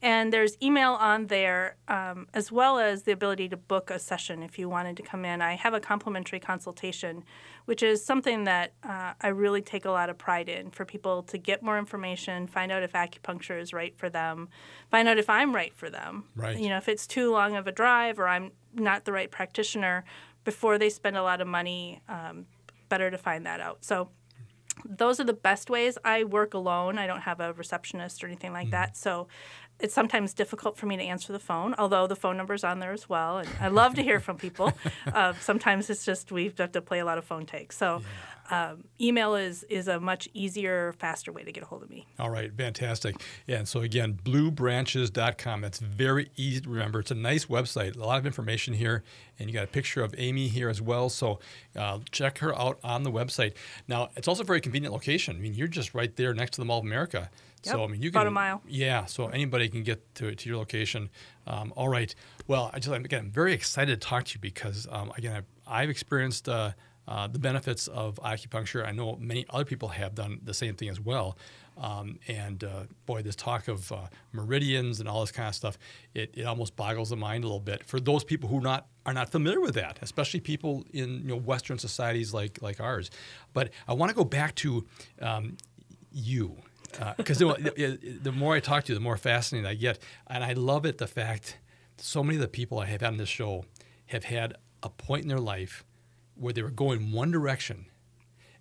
And 0.01 0.33
there's 0.33 0.57
email 0.63 0.93
on 0.93 1.27
there, 1.27 1.75
um, 1.89 2.29
as 2.33 2.53
well 2.53 2.79
as 2.79 3.03
the 3.03 3.11
ability 3.11 3.49
to 3.49 3.57
book 3.57 3.91
a 3.91 3.99
session 3.99 4.43
if 4.43 4.57
you 4.57 4.69
wanted 4.69 4.97
to 4.99 5.03
come 5.03 5.25
in. 5.25 5.43
I 5.43 5.55
have 5.55 5.75
a 5.75 5.81
complimentary 5.81 6.39
consultation, 6.39 7.25
which 7.67 7.83
is 7.83 8.05
something 8.05 8.45
that 8.45 8.73
uh, 8.83 9.13
I 9.21 9.29
really 9.29 9.61
take 9.61 9.85
a 9.85 9.91
lot 9.91 10.09
of 10.09 10.17
pride 10.17 10.49
in 10.49 10.71
for 10.71 10.85
people 10.85 11.23
to 11.25 11.39
get 11.39 11.63
more 11.63 11.79
information, 11.79 12.47
find 12.47 12.73
out 12.73 12.83
if 12.83 12.93
acupuncture 12.93 13.61
is 13.61 13.73
right 13.73 13.97
for 13.97 14.09
them, 14.09 14.49
find 14.91 15.07
out 15.09 15.19
if 15.19 15.29
I'm 15.29 15.55
right 15.55 15.75
for 15.75 15.91
them. 15.91 16.25
Right. 16.35 16.59
You 16.59 16.69
know, 16.69 16.79
if 16.79 16.89
it's 16.89 17.07
too 17.07 17.31
long 17.31 17.57
of 17.57 17.67
a 17.67 17.73
drive 17.73 18.19
or 18.19 18.29
I'm 18.29 18.53
not 18.75 19.05
the 19.05 19.13
right 19.13 19.31
practitioner, 19.31 20.05
before 20.45 20.79
they 20.79 20.89
spend 20.89 21.17
a 21.17 21.23
lot 21.23 21.41
of 21.41 21.49
money 21.49 22.01
um, 22.09 22.47
better 22.89 23.11
to 23.11 23.19
find 23.19 23.45
that 23.45 23.61
out. 23.61 23.85
So 23.85 24.09
those 24.85 25.19
are 25.21 25.25
the 25.25 25.33
best 25.33 25.71
ways. 25.71 25.99
I 26.05 26.25
work 26.25 26.55
alone. 26.55 26.99
I 26.99 27.07
don't 27.07 27.23
have 27.23 27.41
a 27.41 27.53
receptionist 27.53 28.23
or 28.23 28.29
anything 28.29 28.53
like 28.53 28.69
mm. 28.69 28.73
that. 28.73 28.97
So 28.97 29.27
it's 29.79 29.95
sometimes 29.95 30.33
difficult 30.33 30.77
for 30.77 30.87
me 30.87 30.97
to 30.97 31.03
answer 31.03 31.33
the 31.33 31.39
phone, 31.39 31.75
although 31.79 32.07
the 32.07 32.17
phone 32.17 32.37
number's 32.37 32.65
on 32.65 32.79
there 32.79 32.93
as 32.93 33.09
well. 33.09 33.39
And 33.39 33.49
I 33.61 33.69
love 33.69 33.95
to 33.97 34.03
hear 34.03 34.21
from 34.21 34.37
people. 34.37 34.73
Uh, 35.13 35.33
sometimes 35.41 35.89
it's 35.89 36.05
just 36.05 36.33
we 36.33 36.53
have 36.59 36.73
to 36.73 36.81
play 36.81 36.99
a 36.99 37.05
lot 37.05 37.17
of 37.17 37.25
phone 37.25 37.47
takes. 37.47 37.77
So 37.77 38.03
um, 38.51 38.85
email 39.01 39.35
is 39.35 39.65
is 39.65 39.89
a 39.89 39.99
much 39.99 40.29
easier, 40.35 40.95
faster 40.99 41.33
way 41.33 41.43
to 41.43 41.53
get 41.53 41.63
a 41.63 41.67
hold 41.67 41.83
of 41.83 41.91
me. 41.91 42.07
All 42.19 42.31
right, 42.31 42.53
fantastic. 42.53 43.17
Yeah, 43.47 43.59
and 43.59 43.69
so 43.69 43.81
again, 43.81 44.19
bluebranches.com. 44.23 45.61
That's 45.61 45.79
very 45.79 46.31
easy 46.37 46.61
to 46.61 46.71
remember. 46.71 47.01
It's 47.01 47.11
a 47.11 47.15
nice 47.15 47.47
website, 47.47 47.97
a 47.97 48.05
lot 48.05 48.19
of 48.19 48.27
information 48.27 48.75
here, 48.75 49.03
and 49.39 49.49
you 49.49 49.55
got 49.55 49.65
a 49.65 49.69
picture 49.69 50.03
of 50.03 50.15
Amy 50.19 50.49
here 50.49 50.69
as 50.69 50.81
well. 50.81 51.09
So 51.09 51.39
uh, 51.75 52.01
check 52.11 52.39
her 52.39 52.57
out 52.59 52.79
on 52.85 53.03
the 53.03 53.11
website. 53.11 53.55
Now, 53.89 54.11
it's 54.17 54.29
also 54.29 54.43
a 54.43 54.47
very 54.47 54.61
convenient 54.61 54.93
location. 54.93 55.37
I 55.37 55.41
mean, 55.41 55.55
you're 55.55 55.69
just 55.69 55.95
right 55.95 56.15
there 56.17 56.35
next 56.35 56.53
to 56.53 56.61
the 56.61 56.65
Mall 56.65 56.79
of 56.79 56.85
America. 56.85 57.31
Yep, 57.67 57.75
so 57.75 57.85
I 57.85 57.87
mean, 57.89 58.03
you 58.03 58.11
can 58.11 58.21
about 58.21 58.29
a 58.29 58.33
mile. 58.33 58.63
Yeah, 58.67 59.05
so 59.07 59.27
anybody 59.29 59.69
can 59.69 59.83
get 59.83 60.15
to 60.17 60.35
to 60.35 60.49
your 60.49 60.59
location. 60.59 61.11
Um, 61.47 61.73
all 61.77 61.89
right. 61.89 62.15
Well, 62.47 62.71
I 62.73 62.79
just 62.79 62.95
again, 62.95 63.25
I'm 63.27 63.31
very 63.31 63.53
excited 63.53 64.01
to 64.01 64.09
talk 64.09 64.25
to 64.25 64.35
you 64.35 64.41
because 64.41 64.87
um, 64.91 65.13
again, 65.17 65.37
I've, 65.37 65.45
I've 65.67 65.91
experienced. 65.91 66.49
Uh, 66.49 66.73
uh, 67.09 67.29
the 67.29 67.39
benefits 67.39 67.87
of 67.87 68.17
acupuncture. 68.17 68.85
I 68.85 68.91
know 68.91 69.17
many 69.21 69.47
other 69.51 69.65
people 69.65 69.91
have 69.91 70.17
done 70.17 70.41
the 70.43 70.53
same 70.53 70.75
thing 70.75 70.89
as 70.89 71.01
well. 71.01 71.39
Um, 71.79 72.19
and 72.27 72.65
uh, 72.65 72.85
boy, 73.05 73.23
this 73.23 73.37
talk 73.37 73.69
of 73.69 73.93
uh, 73.93 74.07
meridians 74.33 74.99
and 74.99 75.09
all 75.09 75.21
this 75.21 75.31
kind 75.31 75.49
of 75.49 75.55
stuff, 75.55 75.79
it, 76.15 76.33
it 76.35 76.45
almost 76.45 76.75
boggles 76.75 77.11
the 77.11 77.17
mind 77.17 77.45
a 77.45 77.47
little 77.47 77.61
bit 77.61 77.85
for 77.85 78.01
those 78.01 78.25
people 78.25 78.49
who 78.49 78.61
not 78.61 78.89
are 79.05 79.13
not 79.13 79.31
familiar 79.31 79.61
with 79.61 79.75
that, 79.75 79.99
especially 80.03 80.41
people 80.41 80.85
in 80.93 81.21
you 81.21 81.29
know, 81.29 81.37
Western 81.37 81.79
societies 81.79 82.35
like 82.35 82.61
like 82.63 82.81
ours. 82.81 83.11
But 83.53 83.71
I 83.87 83.93
want 83.93 84.11
to 84.11 84.17
go 84.17 84.25
back 84.25 84.55
to 84.57 84.85
um, 85.21 85.59
you 86.11 86.57
because 87.17 87.43
uh, 87.43 87.55
the, 87.55 88.33
more 88.33 88.55
I 88.55 88.61
talk 88.61 88.85
to 88.85 88.93
you, 88.93 88.95
the 88.95 89.03
more 89.03 89.17
fascinating 89.17 89.67
I 89.67 89.75
get, 89.75 89.99
and 90.27 90.45
I 90.45 90.53
love 90.53 90.87
it 90.87 90.99
the 90.99 91.07
fact 91.07 91.59
so 91.99 92.23
many 92.23 92.37
of 92.37 92.43
the 92.43 92.49
people 92.49 92.79
I 92.79 92.87
have 92.87 93.01
had 93.01 93.13
on 93.13 93.17
this 93.17 93.29
show 93.29 93.65
have 94.07 94.25
had 94.25 94.55
a 94.83 94.89
point 94.89 95.23
in 95.23 95.29
their 95.29 95.39
life 95.39 95.85
where 96.35 96.53
they 96.53 96.63
were 96.63 96.71
going 96.71 97.13
one 97.13 97.31
direction 97.31 97.87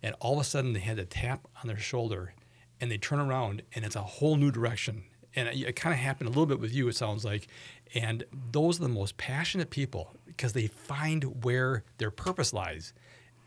and 0.01 0.15
all 0.19 0.35
of 0.35 0.41
a 0.41 0.43
sudden 0.43 0.73
they 0.73 0.79
had 0.79 0.99
a 0.99 1.05
tap 1.05 1.47
on 1.61 1.67
their 1.67 1.77
shoulder 1.77 2.33
and 2.79 2.91
they 2.91 2.97
turn 2.97 3.19
around 3.19 3.61
and 3.73 3.83
it's 3.85 3.95
a 3.95 4.01
whole 4.01 4.35
new 4.35 4.51
direction. 4.51 5.03
And 5.35 5.49
it, 5.49 5.57
it 5.57 5.75
kind 5.75 5.93
of 5.93 5.99
happened 5.99 6.27
a 6.27 6.29
little 6.29 6.45
bit 6.45 6.59
with 6.59 6.73
you 6.73 6.87
it 6.87 6.95
sounds 6.95 7.25
like. 7.25 7.47
And 7.93 8.23
those 8.51 8.79
are 8.79 8.83
the 8.83 8.89
most 8.89 9.17
passionate 9.17 9.69
people 9.69 10.15
because 10.25 10.53
they 10.53 10.67
find 10.67 11.43
where 11.43 11.83
their 11.97 12.11
purpose 12.11 12.53
lies. 12.53 12.93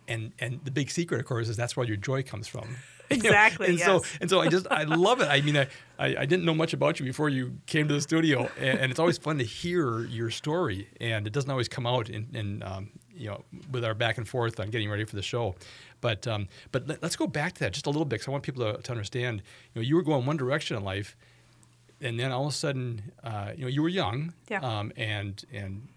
And 0.07 0.33
and 0.39 0.61
the 0.65 0.71
big 0.71 0.91
secret 0.91 1.21
of 1.21 1.27
course 1.27 1.49
is 1.49 1.57
that's 1.57 1.77
where 1.77 1.87
your 1.87 1.97
joy 1.97 2.23
comes 2.23 2.49
from 2.49 2.77
exactly. 3.27 3.69
and 3.69 3.79
yes. 3.79 3.87
so 3.87 4.03
and 4.21 4.29
so 4.31 4.41
I 4.41 4.49
just 4.49 4.67
I 4.71 4.83
love 5.09 5.21
it. 5.21 5.29
I 5.29 5.41
mean, 5.41 5.57
I, 5.57 5.67
I, 5.99 6.17
I 6.19 6.27
didn't 6.27 6.45
know 6.45 6.55
much 6.55 6.73
about 6.73 6.99
you 7.01 7.07
before 7.07 7.29
you 7.29 7.59
came 7.67 7.89
to 7.89 7.95
the 7.95 8.01
studio, 8.01 8.49
and, 8.59 8.79
and 8.81 8.91
it's 8.91 9.01
always 9.01 9.19
fun 9.19 9.39
to 9.39 9.45
hear 9.45 10.01
your 10.05 10.31
story, 10.31 10.89
and 11.01 11.27
it 11.27 11.33
doesn't 11.33 11.51
always 11.51 11.69
come 11.69 11.87
out 11.87 12.09
in, 12.11 12.29
in 12.35 12.63
um, 12.63 12.91
you 13.15 13.29
know 13.29 13.45
with 13.71 13.85
our 13.85 13.95
back 13.95 14.19
and 14.19 14.29
forth 14.29 14.61
on 14.61 14.71
getting 14.71 14.91
ready 14.91 15.05
for 15.05 15.17
the 15.17 15.23
show. 15.23 15.55
But 16.01 16.27
um, 16.27 16.49
but 16.71 16.87
let, 16.87 17.03
us 17.03 17.17
go 17.17 17.27
back 17.27 17.55
to 17.55 17.61
that 17.61 17.73
just 17.73 17.87
a 17.87 17.91
little 17.91 18.05
bit 18.05 18.17
because 18.17 18.29
I 18.29 18.31
want 18.31 18.45
people 18.45 18.73
to, 18.73 18.81
to 18.83 18.91
understand. 18.93 19.43
You 19.75 19.81
know, 19.81 19.87
you 19.87 19.97
were 19.97 20.03
going 20.03 20.27
one 20.27 20.37
direction 20.37 20.77
in 20.77 20.85
life, 20.85 21.17
and 22.01 22.19
then 22.19 22.31
all 22.33 22.47
of 22.47 22.53
a 22.53 22.57
sudden, 22.57 23.13
uh, 23.25 23.53
you 23.57 23.63
know, 23.63 23.69
you 23.69 23.83
were 23.83 23.89
young, 23.89 24.35
Yeah. 24.49 24.61
um, 24.61 24.93
and 24.97 25.45
and 25.53 25.89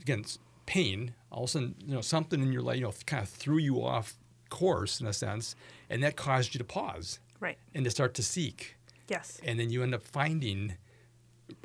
again, 0.00 0.24
pain. 0.66 1.14
All 1.32 1.44
of 1.44 1.50
a 1.50 1.52
sudden, 1.52 1.74
you 1.86 1.94
know, 1.94 2.00
something 2.00 2.42
in 2.42 2.52
your 2.52 2.62
life, 2.62 2.76
you 2.76 2.82
know, 2.82 2.92
kind 3.06 3.22
of 3.22 3.28
threw 3.28 3.58
you 3.58 3.84
off 3.84 4.16
course 4.50 5.00
in 5.00 5.06
a 5.06 5.12
sense, 5.12 5.56
and 5.88 6.02
that 6.02 6.16
caused 6.16 6.54
you 6.54 6.58
to 6.58 6.64
pause 6.64 7.18
right. 7.40 7.58
and 7.74 7.84
to 7.84 7.90
start 7.90 8.14
to 8.14 8.22
seek, 8.22 8.76
Yes. 9.08 9.40
and 9.44 9.58
then 9.58 9.70
you 9.70 9.82
end 9.82 9.94
up 9.94 10.02
finding 10.02 10.74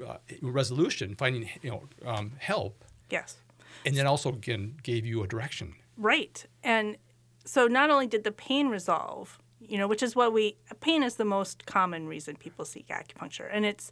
uh, 0.05 0.17
resolution, 0.41 1.15
finding 1.15 1.49
you 1.61 1.69
know 1.71 1.83
um, 2.05 2.31
help, 2.39 2.83
Yes. 3.09 3.37
and 3.85 3.95
then 3.95 4.07
also 4.07 4.29
again 4.29 4.75
gave 4.83 5.05
you 5.05 5.21
a 5.23 5.27
direction. 5.27 5.75
Right. 5.97 6.45
And 6.63 6.97
so 7.45 7.67
not 7.67 7.89
only 7.89 8.07
did 8.07 8.23
the 8.23 8.31
pain 8.31 8.69
resolve, 8.69 9.39
you 9.59 9.77
know, 9.77 9.87
which 9.87 10.03
is 10.03 10.15
what 10.15 10.33
we, 10.33 10.57
pain 10.79 11.03
is 11.03 11.15
the 11.15 11.25
most 11.25 11.65
common 11.65 12.07
reason 12.07 12.35
people 12.35 12.65
seek 12.65 12.87
acupuncture. 12.87 13.47
And 13.51 13.65
it's 13.65 13.91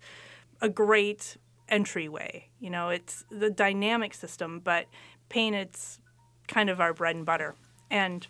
a 0.61 0.69
great 0.69 1.37
entryway. 1.69 2.49
You 2.59 2.69
know, 2.69 2.89
it's 2.89 3.25
the 3.31 3.49
dynamic 3.49 4.13
system, 4.13 4.59
but 4.63 4.87
pain, 5.29 5.53
it's 5.53 5.99
kind 6.47 6.69
of 6.69 6.81
our 6.81 6.93
bread 6.93 7.15
and 7.15 7.25
butter. 7.25 7.55
And 7.89 8.27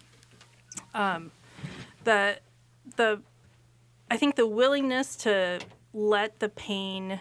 um, 0.93 1.31
the, 2.03 2.39
the, 2.95 3.21
I 4.09 4.17
think 4.17 4.35
the 4.35 4.47
willingness 4.47 5.15
to 5.17 5.59
let 5.93 6.39
the 6.39 6.49
pain 6.49 7.19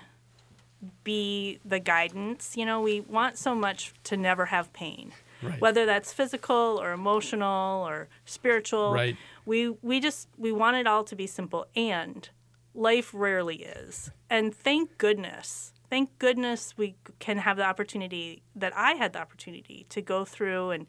be 1.04 1.60
the 1.64 1.78
guidance, 1.78 2.56
you 2.56 2.66
know, 2.66 2.80
we 2.80 3.00
want 3.00 3.38
so 3.38 3.54
much 3.54 3.92
to 4.04 4.16
never 4.16 4.46
have 4.46 4.72
pain 4.72 5.12
Right. 5.42 5.60
whether 5.60 5.86
that's 5.86 6.12
physical 6.12 6.78
or 6.80 6.92
emotional 6.92 7.84
or 7.86 8.08
spiritual. 8.24 8.92
Right. 8.92 9.16
We 9.44 9.70
we 9.82 9.98
just 9.98 10.28
we 10.38 10.52
want 10.52 10.76
it 10.76 10.86
all 10.86 11.02
to 11.04 11.16
be 11.16 11.26
simple 11.26 11.66
and 11.74 12.28
life 12.74 13.10
rarely 13.12 13.56
is. 13.56 14.10
And 14.30 14.54
thank 14.54 14.98
goodness. 14.98 15.72
Thank 15.90 16.16
goodness 16.18 16.74
we 16.76 16.94
can 17.18 17.38
have 17.38 17.56
the 17.56 17.64
opportunity 17.64 18.42
that 18.54 18.72
I 18.76 18.92
had 18.92 19.12
the 19.12 19.18
opportunity 19.18 19.84
to 19.90 20.00
go 20.00 20.24
through 20.24 20.70
and 20.70 20.86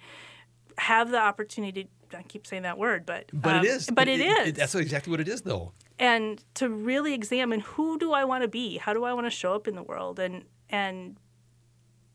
have 0.77 1.12
the 1.12 1.20
opportunity 1.20 1.88
I 2.15 2.22
keep 2.24 2.46
saying 2.46 2.62
that 2.63 2.77
word, 2.77 3.06
but 3.08 3.30
But 3.34 3.56
um, 3.56 3.65
it 3.65 3.70
is. 3.70 3.89
But 3.92 4.08
it 4.08 4.20
is. 4.20 4.53
that's 4.53 4.75
exactly 4.75 5.10
what 5.12 5.20
it 5.20 5.27
is, 5.27 5.42
though. 5.42 5.72
and 5.98 6.44
to 6.56 6.70
really 6.70 7.13
examine 7.13 7.60
who 7.62 7.98
do 7.98 8.12
I 8.13 8.24
want 8.24 8.44
to 8.44 8.48
be? 8.48 8.77
How 8.77 8.94
do 8.94 9.03
I 9.03 9.13
want 9.13 9.25
to 9.25 9.32
show 9.32 9.53
up 9.56 9.68
in 9.68 9.75
the 9.75 9.84
world 9.84 10.20
and 10.20 10.46
and 10.70 11.18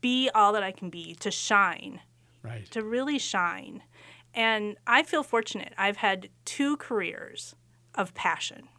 be 0.01 0.29
all 0.33 0.53
that 0.53 0.63
I 0.63 0.71
can 0.71 0.89
be 0.89 1.15
to 1.15 1.29
shine 1.31 1.99
Right. 2.43 2.69
to 2.71 2.81
really 2.83 3.19
shine. 3.19 3.83
And 4.33 4.77
I 4.87 5.03
feel 5.03 5.23
fortunate. 5.23 5.73
I've 5.77 5.97
had 5.97 6.29
two 6.45 6.77
careers 6.77 7.55
of 7.95 8.13
passion. 8.13 8.69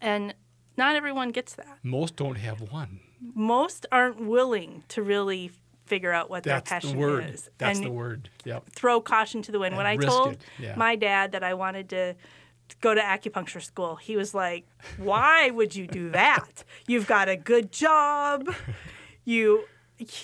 And 0.00 0.34
not 0.76 0.96
everyone 0.96 1.30
gets 1.30 1.54
that. 1.54 1.78
Most 1.82 2.16
don't 2.16 2.36
have 2.36 2.60
one. 2.60 3.00
Most 3.34 3.86
aren't 3.92 4.20
willing 4.20 4.82
to 4.88 5.02
really 5.02 5.52
figure 5.92 6.10
out 6.10 6.30
what 6.30 6.42
That's 6.42 6.70
their 6.70 6.80
the 6.80 6.86
passion 6.86 6.98
word. 6.98 7.34
is 7.34 7.50
That's 7.58 7.76
and 7.76 7.86
the 7.86 7.90
word. 7.90 8.30
Yep. 8.46 8.70
throw 8.70 9.02
caution 9.02 9.42
to 9.42 9.52
the 9.52 9.58
wind. 9.58 9.76
when 9.76 9.84
I 9.84 9.96
told 9.96 10.38
yeah. 10.58 10.74
my 10.74 10.96
dad 10.96 11.32
that 11.32 11.44
I 11.44 11.52
wanted 11.52 11.90
to 11.90 12.14
go 12.80 12.94
to 12.94 13.00
acupuncture 13.02 13.62
school, 13.62 13.96
he 13.96 14.16
was 14.16 14.32
like, 14.32 14.64
"Why 14.96 15.50
would 15.50 15.76
you 15.76 15.86
do 15.86 16.08
that? 16.12 16.64
You've 16.86 17.06
got 17.06 17.28
a 17.28 17.36
good 17.36 17.70
job. 17.72 18.54
You 19.24 19.64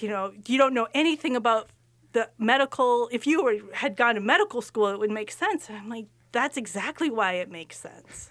you 0.00 0.08
know, 0.08 0.32
you 0.46 0.58
don't 0.58 0.74
know 0.74 0.88
anything 0.92 1.36
about 1.36 1.68
the 2.12 2.30
medical. 2.38 3.08
If 3.12 3.28
you 3.28 3.44
were 3.44 3.58
had 3.74 3.94
gone 3.94 4.14
to 4.16 4.20
medical 4.20 4.60
school, 4.60 4.88
it 4.88 4.98
would 4.98 5.10
make 5.10 5.30
sense." 5.30 5.68
And 5.68 5.76
I'm 5.78 5.88
like, 5.88 6.06
"That's 6.32 6.56
exactly 6.56 7.10
why 7.10 7.34
it 7.34 7.48
makes 7.50 7.78
sense." 7.78 8.30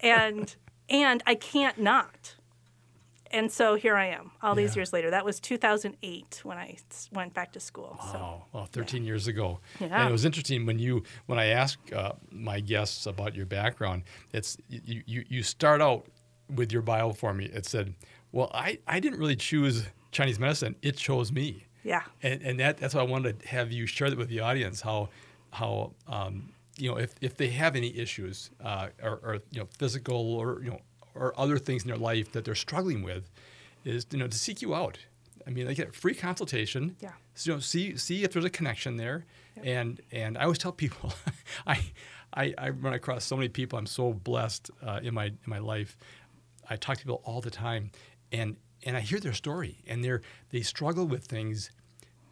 And 0.00 0.54
and 0.88 1.22
I 1.26 1.34
can't 1.34 1.78
not. 1.78 2.35
And 3.36 3.52
so 3.52 3.74
here 3.74 3.96
I 3.96 4.06
am, 4.06 4.30
all 4.42 4.54
these 4.54 4.74
years 4.76 4.94
later. 4.94 5.10
That 5.10 5.24
was 5.24 5.40
2008 5.40 6.40
when 6.42 6.56
I 6.56 6.76
went 7.12 7.34
back 7.34 7.52
to 7.52 7.60
school. 7.60 7.98
So 8.12 8.18
Oh, 8.18 8.42
well, 8.52 8.64
13 8.72 9.04
years 9.04 9.26
ago. 9.26 9.60
Yeah. 9.78 10.00
And 10.00 10.08
it 10.08 10.12
was 10.12 10.24
interesting 10.24 10.64
when 10.64 10.78
you 10.78 11.02
when 11.26 11.38
I 11.38 11.46
ask 11.46 11.78
uh, 11.92 12.12
my 12.30 12.60
guests 12.60 13.04
about 13.04 13.34
your 13.34 13.44
background, 13.44 14.04
it's 14.32 14.56
you, 14.68 15.02
you 15.06 15.24
you 15.28 15.42
start 15.42 15.82
out 15.82 16.06
with 16.54 16.72
your 16.72 16.82
bio 16.82 17.12
for 17.12 17.34
me. 17.34 17.44
It 17.46 17.66
said, 17.66 17.94
"Well, 18.32 18.50
I, 18.54 18.78
I 18.86 19.00
didn't 19.00 19.18
really 19.18 19.36
choose 19.36 19.84
Chinese 20.12 20.38
medicine. 20.38 20.74
It 20.80 20.96
chose 20.96 21.30
me." 21.30 21.66
yeah. 21.84 22.02
And 22.22 22.42
and 22.42 22.58
that 22.60 22.78
that's 22.78 22.94
why 22.94 23.02
I 23.02 23.04
wanted 23.04 23.40
to 23.40 23.48
have 23.48 23.70
you 23.70 23.86
share 23.86 24.08
that 24.10 24.18
with 24.18 24.28
the 24.28 24.40
audience 24.40 24.80
how 24.80 25.10
how 25.50 25.92
um, 26.08 26.52
you 26.78 26.90
know 26.90 26.96
if, 26.96 27.14
if 27.20 27.36
they 27.36 27.48
have 27.48 27.76
any 27.76 27.96
issues 27.96 28.50
uh, 28.64 28.88
or, 29.02 29.20
or 29.22 29.34
you 29.50 29.60
know 29.60 29.68
physical 29.78 30.34
or 30.34 30.62
you 30.64 30.70
know 30.70 30.80
or 31.16 31.38
other 31.38 31.58
things 31.58 31.82
in 31.82 31.88
their 31.88 31.96
life 31.98 32.32
that 32.32 32.44
they're 32.44 32.54
struggling 32.54 33.02
with, 33.02 33.30
is 33.84 34.06
you 34.10 34.18
know 34.18 34.26
to 34.28 34.38
seek 34.38 34.62
you 34.62 34.74
out. 34.74 34.98
I 35.46 35.50
mean, 35.50 35.66
they 35.66 35.74
get 35.74 35.88
a 35.90 35.92
free 35.92 36.14
consultation. 36.14 36.96
Yeah. 37.00 37.12
So, 37.34 37.50
you 37.50 37.54
know, 37.56 37.60
see 37.60 37.96
see 37.96 38.24
if 38.24 38.32
there's 38.32 38.44
a 38.44 38.50
connection 38.50 38.96
there, 38.96 39.24
and 39.62 40.00
and 40.12 40.36
I 40.38 40.42
always 40.42 40.58
tell 40.58 40.72
people, 40.72 41.12
I, 41.66 41.80
I 42.34 42.54
I 42.58 42.70
run 42.70 42.94
across 42.94 43.24
so 43.24 43.36
many 43.36 43.48
people. 43.48 43.78
I'm 43.78 43.86
so 43.86 44.12
blessed 44.12 44.70
uh, 44.84 45.00
in 45.02 45.14
my 45.14 45.26
in 45.26 45.36
my 45.46 45.58
life. 45.58 45.96
I 46.68 46.76
talk 46.76 46.96
to 46.98 47.02
people 47.04 47.22
all 47.24 47.40
the 47.40 47.50
time, 47.50 47.90
and 48.32 48.56
and 48.84 48.96
I 48.96 49.00
hear 49.00 49.20
their 49.20 49.32
story, 49.34 49.78
and 49.86 50.02
they're 50.04 50.22
they 50.50 50.62
struggle 50.62 51.06
with 51.06 51.24
things 51.24 51.70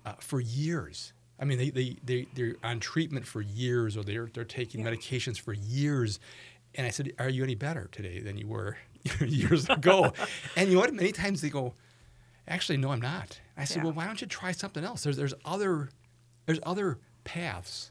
uh, 0.05 0.15
for 0.19 0.41
years. 0.41 1.13
I 1.41 1.45
mean, 1.45 1.59
they, 1.59 1.71
they, 1.71 1.97
they, 2.05 2.29
they're 2.35 2.55
on 2.63 2.79
treatment 2.79 3.27
for 3.27 3.41
years 3.41 3.97
or 3.97 4.05
they're, 4.05 4.29
they're 4.33 4.45
taking 4.45 4.83
Yeah. 4.85 4.93
medications 4.93 5.37
for 5.41 5.53
years. 5.53 6.21
And 6.77 6.87
I 6.87 6.91
said, 6.91 7.13
Are 7.19 7.29
you 7.29 7.43
any 7.45 7.55
better 7.55 7.89
today 7.93 8.21
than 8.21 8.37
you 8.37 8.47
were 8.47 8.77
years 9.21 9.69
ago? 9.69 10.13
and 10.57 10.69
you 10.69 10.75
know 10.75 10.81
what? 10.81 10.95
Many 10.95 11.13
times 11.13 11.41
they 11.41 11.51
go, 11.51 11.75
Actually, 12.49 12.79
no, 12.79 12.91
I'm 12.91 13.01
not. 13.01 13.41
I 13.57 13.65
said, 13.65 13.79
Yeah. 13.79 13.85
Well, 13.85 13.93
why 13.95 14.07
don't 14.07 14.21
you 14.21 14.27
try 14.27 14.53
something 14.53 14.85
else? 14.85 15.03
There's, 15.05 15.17
there's, 15.17 15.35
other, 15.45 15.89
there's 16.47 16.61
other 16.65 16.99
paths 17.25 17.91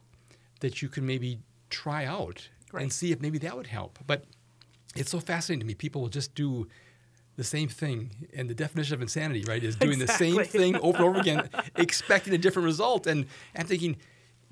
that 0.60 0.82
you 0.82 0.90
can 0.90 1.06
maybe 1.06 1.40
try 1.70 2.06
out 2.06 2.50
Right. 2.72 2.84
and 2.84 2.92
see 2.94 3.12
if 3.12 3.22
maybe 3.22 3.38
that 3.40 3.56
would 3.56 3.68
help. 3.68 4.00
But 4.08 4.26
it's 4.96 5.12
so 5.12 5.20
fascinating 5.20 5.60
to 5.62 5.66
me. 5.66 5.76
People 5.76 6.02
will 6.02 6.10
just 6.10 6.34
do 6.34 6.68
the 7.36 7.44
same 7.44 7.68
thing. 7.70 8.28
And 8.36 8.50
the 8.50 8.54
definition 8.56 8.96
of 8.96 9.02
insanity, 9.02 9.44
right, 9.48 9.64
is 9.64 9.76
doing 9.76 10.00
the 10.00 10.08
same 10.08 10.44
thing 10.44 10.76
over 10.78 10.98
and 10.98 11.06
over 11.06 11.20
again, 11.20 11.50
expecting 11.76 12.34
a 12.34 12.38
different 12.38 12.66
result. 12.66 13.06
And 13.08 13.26
I'm 13.56 13.66
thinking, 13.66 13.98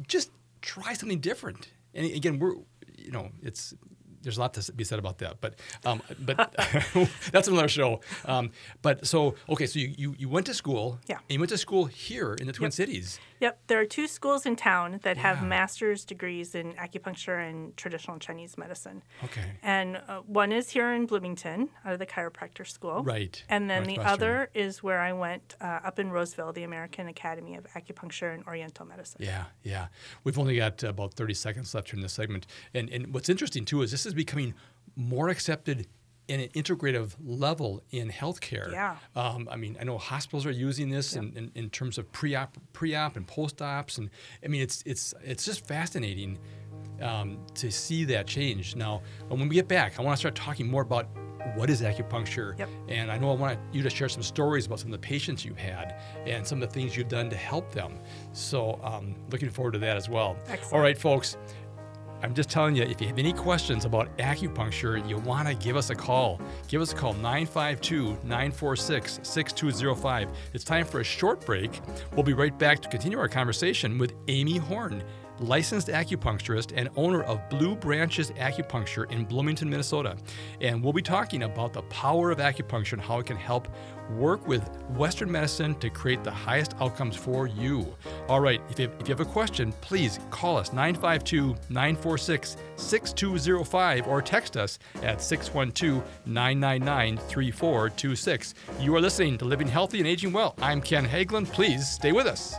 just 0.08 0.32
try 0.62 0.94
something 0.94 1.20
different. 1.20 1.70
And 1.94 2.06
again, 2.12 2.40
we're, 2.40 2.56
you 2.98 3.12
know, 3.12 3.30
it's, 3.42 3.74
there's 4.24 4.38
a 4.38 4.40
lot 4.42 4.54
to 4.56 4.72
be 4.74 4.84
said 4.84 5.00
about 5.00 5.18
that, 5.20 5.38
but 5.42 5.56
um, 5.86 6.02
but 6.20 6.54
that's 7.32 7.48
another 7.48 7.68
show. 7.68 8.02
Um, 8.26 8.52
but 8.82 9.06
so 9.08 9.36
okay, 9.50 9.66
so 9.66 9.80
you, 9.80 9.94
you, 9.98 10.16
you 10.18 10.30
went 10.30 10.46
to 10.48 10.54
school, 10.54 11.00
Yeah. 11.08 11.16
and 11.30 11.32
you 11.36 11.40
went 11.40 11.50
to 11.50 11.58
school 11.58 11.86
here 11.86 12.34
in 12.36 12.48
the 12.48 12.54
Twin 12.54 12.68
Yep. 12.68 12.74
Cities. 12.74 13.20
Yep, 13.42 13.60
there 13.68 13.80
are 13.80 13.86
two 13.86 14.08
schools 14.08 14.46
in 14.46 14.56
town 14.56 15.00
that 15.02 15.18
have 15.18 15.44
master's 15.44 16.06
degrees 16.06 16.54
in 16.54 16.74
acupuncture 16.74 17.50
and 17.50 17.76
traditional 17.76 18.20
Chinese 18.20 18.56
medicine. 18.56 19.02
Okay, 19.24 19.54
And 19.64 20.00
uh, 20.08 20.20
one 20.28 20.52
is 20.52 20.70
here 20.70 20.94
in 20.94 21.08
Bloomington, 21.08 21.70
out 21.84 21.94
of 21.94 22.00
the 22.00 22.06
chiropractor 22.06 22.68
school. 22.68 23.04
right. 23.04 23.44
And 23.50 23.68
then 23.68 23.86
the 23.86 23.98
other 23.98 24.50
is 24.54 24.84
where 24.84 25.00
I 25.00 25.14
went 25.14 25.56
uh, 25.60 25.80
up 25.84 25.98
in 25.98 26.12
Roseville, 26.12 26.54
the 26.54 26.64
American 26.64 27.08
Academy 27.08 27.56
of 27.56 27.66
Acupuncture 27.74 28.32
and 28.32 28.46
Oriental 28.46 28.86
Medicine. 28.86 29.22
Yeah, 29.24 29.46
yeah. 29.64 29.88
We've 30.24 30.38
only 30.38 30.58
got 30.58 30.84
about 30.84 31.16
30 31.16 31.34
seconds 31.34 31.74
left 31.74 31.94
in 31.94 32.02
this 32.02 32.14
segment. 32.14 32.46
And, 32.76 32.90
and 32.92 33.12
what's 33.12 33.28
interesting, 33.28 33.66
too, 33.66 33.82
is 33.82 33.90
this 33.90 34.06
is 34.06 34.14
becoming 34.14 34.54
more 34.96 35.30
accepted 35.30 35.88
in 36.32 36.40
an 36.40 36.48
integrative 36.50 37.14
level 37.22 37.84
in 37.92 38.10
healthcare. 38.10 38.72
Yeah. 38.72 38.96
Um, 39.18 39.50
I 39.52 39.58
mean, 39.58 39.76
I 39.82 39.84
know 39.84 39.98
hospitals 39.98 40.46
are 40.46 40.52
using 40.52 40.90
this 40.90 41.18
in, 41.18 41.34
in, 41.36 41.52
in 41.56 41.70
terms 41.70 41.98
of 41.98 42.10
pre-op, 42.14 42.58
pre-op 42.72 43.18
and 43.18 43.28
post-ops. 43.28 43.98
And 43.98 44.10
I 44.42 44.48
mean, 44.48 44.62
it's, 44.62 44.82
it's, 44.86 45.14
it's 45.26 45.44
just 45.44 45.68
fascinating 45.68 46.40
um, 47.02 47.38
to 47.56 47.70
see 47.70 48.06
that 48.06 48.28
change. 48.28 48.78
Now, 48.78 49.02
when 49.28 49.50
we 49.50 49.56
get 49.56 49.68
back, 49.68 50.00
I 50.00 50.04
want 50.04 50.16
to 50.16 50.20
start 50.20 50.36
talking 50.36 50.72
more 50.72 50.84
about 50.84 51.08
what 51.56 51.70
is 51.70 51.82
acupuncture. 51.82 52.58
Yep. 52.58 52.70
And 52.88 53.12
I 53.12 53.18
know 53.18 53.32
I 53.32 53.36
want 53.36 53.60
you 53.74 53.84
to 53.84 53.90
share 53.90 54.08
some 54.08 54.24
stories 54.24 54.68
about 54.68 54.80
some 54.80 54.94
of 54.94 55.02
the 55.02 55.06
patients 55.06 55.44
you've 55.44 55.58
had 55.58 56.00
and 56.26 56.48
some 56.48 56.64
of 56.64 56.70
the 56.70 56.74
things 56.74 56.96
you've 56.96 57.10
done 57.10 57.30
to 57.30 57.36
help 57.36 57.74
them. 57.74 58.00
So, 58.32 58.80
um, 58.84 59.16
looking 59.32 59.50
forward 59.50 59.74
to 59.74 59.80
that 59.80 59.98
as 59.98 60.08
well. 60.08 60.38
Excellent. 60.48 60.74
All 60.74 60.80
right, 60.80 60.98
folks. 60.98 61.36
I'm 62.24 62.36
just 62.36 62.50
telling 62.50 62.76
you, 62.76 62.84
if 62.84 63.02
you 63.02 63.08
have 63.08 63.18
any 63.18 63.34
questions 63.34 63.86
about 63.86 64.16
acupuncture, 64.18 65.08
you 65.10 65.18
want 65.18 65.48
to 65.48 65.56
give 65.56 65.76
us 65.76 65.90
a 65.90 65.96
call. 65.96 66.40
Give 66.68 66.82
us 66.82 66.94
a 66.94 66.96
call, 66.96 67.14
952 67.14 68.18
946 68.24 69.20
6205. 69.24 70.30
It's 70.54 70.64
time 70.64 70.86
for 70.86 71.00
a 71.00 71.04
short 71.04 71.46
break. 71.46 71.82
We'll 72.14 72.24
be 72.24 72.34
right 72.34 72.58
back 72.58 72.80
to 72.82 72.90
continue 72.90 73.18
our 73.18 73.28
conversation 73.28 73.98
with 73.98 74.14
Amy 74.28 74.58
Horne, 74.58 75.04
licensed 75.42 75.88
acupuncturist 75.88 76.72
and 76.76 76.90
owner 76.96 77.24
of 77.24 77.48
Blue 77.50 77.76
Branches 77.76 78.32
Acupuncture 78.32 79.12
in 79.12 79.26
Bloomington, 79.26 79.70
Minnesota. 79.70 80.16
And 80.62 80.84
we'll 80.84 80.94
be 80.94 81.02
talking 81.02 81.44
about 81.44 81.74
the 81.74 81.82
power 81.84 82.32
of 82.32 82.38
acupuncture 82.38 82.94
and 82.94 83.02
how 83.02 83.20
it 83.20 83.26
can 83.26 83.38
help 83.38 83.68
work 84.12 84.48
with 84.48 84.70
Western 84.96 85.32
medicine 85.32 85.76
to 85.76 85.90
create 85.90 86.24
the 86.24 86.32
highest 86.32 86.76
outcomes 86.80 87.16
for 87.16 87.48
you. 87.48 87.96
All 88.28 88.40
right, 88.40 88.62
if 88.70 88.80
you, 88.80 88.92
if 89.00 89.08
you 89.08 89.14
have 89.14 89.26
a 89.26 89.26
question, 89.26 89.72
please 89.82 90.20
call 90.30 90.58
us 90.58 90.74
952 90.74 91.56
946 91.70 92.58
6205 92.76 94.08
or 94.08 94.22
text 94.22 94.58
us 94.58 94.80
at 95.02 95.22
612 95.22 96.04
999 96.26 97.18
3426. 97.18 98.54
You 98.80 98.96
are 98.96 99.02
listening 99.02 99.38
to 99.38 99.46
Living 99.46 99.68
Healthy 99.68 100.00
and 100.00 100.08
Aging 100.08 100.34
Well. 100.34 100.56
I'm 100.62 100.82
Ken 100.82 101.06
Haglind. 101.06 101.52
Please 101.52 101.88
stay 101.88 102.12
with 102.12 102.28
us. 102.28 102.56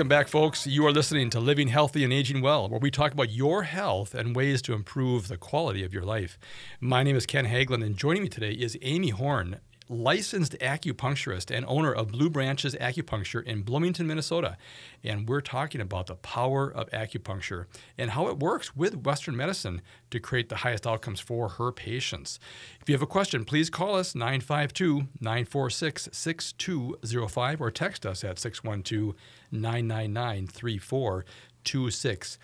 Welcome 0.00 0.08
back, 0.08 0.28
folks. 0.28 0.66
You 0.66 0.86
are 0.86 0.92
listening 0.92 1.28
to 1.28 1.40
Living 1.40 1.68
Healthy 1.68 2.04
and 2.04 2.10
Aging 2.10 2.40
Well, 2.40 2.70
where 2.70 2.80
we 2.80 2.90
talk 2.90 3.12
about 3.12 3.28
your 3.28 3.64
health 3.64 4.14
and 4.14 4.34
ways 4.34 4.62
to 4.62 4.72
improve 4.72 5.28
the 5.28 5.36
quality 5.36 5.84
of 5.84 5.92
your 5.92 6.04
life. 6.04 6.38
My 6.80 7.02
name 7.02 7.16
is 7.16 7.26
Ken 7.26 7.44
Haglind, 7.44 7.84
and 7.84 7.98
joining 7.98 8.22
me 8.22 8.30
today 8.30 8.52
is 8.52 8.78
Amy 8.80 9.10
Horne, 9.10 9.60
licensed 9.90 10.56
acupuncturist 10.60 11.54
and 11.54 11.66
owner 11.66 11.92
of 11.92 12.12
Blue 12.12 12.30
Branches 12.30 12.76
Acupuncture 12.76 13.42
in 13.42 13.62
Bloomington, 13.62 14.06
Minnesota. 14.06 14.56
And 15.02 15.28
we're 15.28 15.40
talking 15.40 15.80
about 15.80 16.06
the 16.06 16.14
power 16.14 16.72
of 16.72 16.88
acupuncture 16.90 17.66
and 17.98 18.12
how 18.12 18.28
it 18.28 18.38
works 18.38 18.76
with 18.76 19.04
Western 19.04 19.36
medicine 19.36 19.82
to 20.12 20.20
create 20.20 20.48
the 20.48 20.56
highest 20.56 20.86
outcomes 20.86 21.18
for 21.18 21.48
her 21.50 21.72
patients. 21.72 22.38
If 22.80 22.88
you 22.88 22.94
have 22.94 23.02
a 23.02 23.06
question, 23.06 23.44
please 23.44 23.68
call 23.68 23.96
us 23.96 24.14
952 24.14 25.08
946 25.20 26.08
6205 26.12 27.60
or 27.60 27.70
text 27.70 28.06
us 28.06 28.22
at 28.22 28.38
612 28.38 29.14
999 29.50 30.46
3426. 30.46 32.38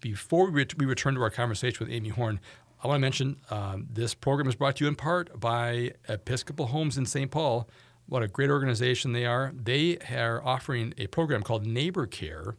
Before 0.00 0.46
we, 0.46 0.52
ret- 0.52 0.78
we 0.78 0.86
return 0.86 1.14
to 1.14 1.22
our 1.22 1.30
conversation 1.30 1.86
with 1.86 1.94
Amy 1.94 2.08
Horne, 2.08 2.40
I 2.82 2.88
want 2.88 2.96
to 2.96 3.00
mention 3.00 3.36
um, 3.50 3.86
this 3.92 4.14
program 4.14 4.48
is 4.48 4.54
brought 4.54 4.76
to 4.76 4.84
you 4.84 4.88
in 4.88 4.96
part 4.96 5.38
by 5.38 5.92
Episcopal 6.08 6.68
Homes 6.68 6.96
in 6.96 7.04
St. 7.04 7.30
Paul. 7.30 7.68
What 8.06 8.22
a 8.22 8.28
great 8.28 8.48
organization 8.48 9.12
they 9.12 9.26
are. 9.26 9.52
They 9.54 9.98
are 9.98 10.42
offering 10.44 10.94
a 10.96 11.06
program 11.08 11.42
called 11.42 11.66
Neighbor 11.66 12.06
Care. 12.06 12.56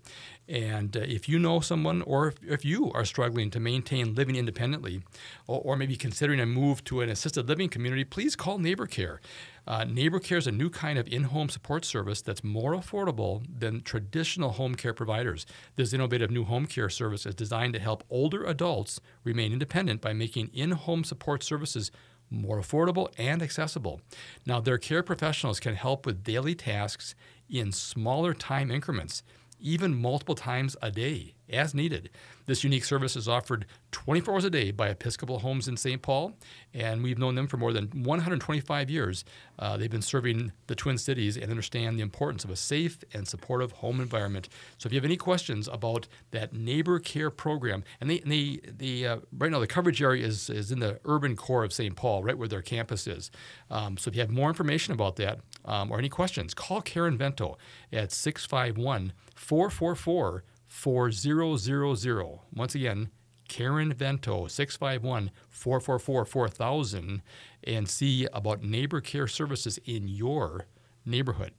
And 0.48 0.96
uh, 0.96 1.02
if 1.02 1.28
you 1.28 1.40
know 1.40 1.60
someone 1.60 2.04
or 2.04 2.28
if, 2.28 2.36
if 2.48 2.64
you 2.64 2.92
are 2.94 3.04
struggling 3.04 3.50
to 3.50 3.60
maintain 3.60 4.14
living 4.14 4.36
independently 4.36 5.02
or, 5.48 5.60
or 5.62 5.76
maybe 5.76 5.96
considering 5.96 6.40
a 6.40 6.46
move 6.46 6.84
to 6.86 7.02
an 7.02 7.10
assisted 7.10 7.50
living 7.50 7.68
community, 7.68 8.04
please 8.04 8.36
call 8.36 8.60
Neighbor 8.60 8.86
Care. 8.86 9.20
Uh, 9.68 9.84
Neighbor 9.84 10.20
Care 10.20 10.40
is 10.40 10.48
a 10.48 10.52
new 10.52 10.70
kind 10.70 10.98
of 10.98 11.08
in 11.08 11.26
home 11.26 11.48
support 11.48 11.86
service 11.86 12.22
that's 12.22 12.44
more 12.44 12.74
affordable 12.74 13.44
than 13.60 13.82
traditional 13.82 14.52
home 14.52 14.76
care 14.76 14.94
providers. 14.94 15.46
This 15.76 15.94
innovative 15.94 16.32
new 16.32 16.46
home 16.46 16.66
care 16.66 16.90
service 16.90 17.26
is 17.26 17.36
designed 17.36 17.74
to 17.74 17.80
help 17.80 18.04
older 18.10 18.44
adults 18.44 19.00
remain 19.24 19.54
independent 19.54 20.02
by 20.02 20.14
making 20.14 20.50
in 20.54 20.72
home 20.72 21.04
support 21.04 21.44
services 21.44 21.92
more 22.32 22.60
affordable 22.60 23.12
and 23.18 23.42
accessible. 23.42 24.02
Now, 24.46 24.60
their 24.60 24.78
care 24.78 25.04
professionals 25.04 25.60
can 25.60 25.76
help 25.76 26.06
with 26.06 26.24
daily 26.24 26.56
tasks 26.56 27.14
in 27.50 27.72
smaller 27.72 28.34
time 28.34 28.72
increments, 28.72 29.22
even 29.60 30.02
multiple 30.02 30.36
times 30.36 30.76
a 30.82 30.90
day 30.90 31.36
as 31.50 31.76
needed. 31.76 32.10
This 32.52 32.66
unique 32.66 32.84
service 32.84 33.16
is 33.16 33.30
offered 33.30 33.66
24 33.94 34.34
hours 34.34 34.44
a 34.44 34.50
day 34.50 34.72
by 34.72 34.90
Episcopal 34.90 35.40
Homes 35.40 35.70
in 35.70 35.78
St. 35.78 36.02
Paul, 36.02 36.34
and 36.74 37.02
we've 37.02 37.18
known 37.18 37.36
them 37.36 37.48
for 37.48 37.56
more 37.56 37.72
than 37.72 37.88
125 37.94 38.90
years. 38.90 39.24
Uh, 39.58 39.78
they've 39.78 39.90
been 39.90 40.02
serving 40.02 40.52
the 40.68 40.76
Twin 40.76 40.98
Cities 40.98 41.38
and 41.38 41.50
understand 41.50 41.98
the 41.98 42.02
importance 42.02 42.44
of 42.44 42.50
a 42.50 42.58
safe 42.58 43.06
and 43.14 43.26
supportive 43.26 43.72
home 43.72 44.02
environment. 44.02 44.50
So 44.78 44.88
if 44.88 44.92
you 44.92 44.98
have 44.98 45.06
any 45.06 45.16
questions 45.16 45.70
about 45.72 46.10
that 46.32 46.52
neighbor 46.52 47.00
care 47.00 47.30
program, 47.30 47.86
and 48.02 48.10
they, 48.10 48.20
and 48.20 48.30
they, 48.30 48.60
they 48.66 49.06
uh, 49.06 49.20
right 49.38 49.50
now 49.50 49.60
the 49.60 49.66
coverage 49.66 50.02
area 50.02 50.28
is, 50.28 50.50
is 50.50 50.74
in 50.74 50.80
the 50.80 51.00
urban 51.06 51.38
core 51.38 51.64
of 51.64 51.72
St. 51.72 51.96
Paul, 51.96 52.22
right 52.22 52.38
where 52.38 52.50
their 52.50 52.62
campus 52.62 53.08
is. 53.08 53.32
Um, 53.70 53.96
so 53.96 54.10
if 54.10 54.16
you 54.16 54.20
have 54.20 54.30
more 54.30 54.50
information 54.50 54.94
about 54.94 55.16
that 55.16 55.40
um, 55.64 55.90
or 55.90 56.00
any 56.00 56.10
questions, 56.10 56.54
call 56.54 56.82
Karen 56.82 57.18
Vento 57.18 57.58
at 57.94 58.12
651 58.12 59.14
444 59.36 60.44
4000. 60.72 62.40
Once 62.56 62.76
again, 62.76 63.10
Karen 63.50 63.92
Vento, 63.92 64.48
651 64.48 65.30
444 65.50 66.26
4000, 66.26 67.22
and 67.66 67.90
see 67.90 68.26
about 68.32 68.64
neighbor 68.64 69.02
care 69.02 69.28
services 69.28 69.78
in 69.84 70.08
your 70.08 70.66
neighborhood. 71.06 71.52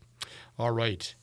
All 0.59 0.70
right. 0.70 1.14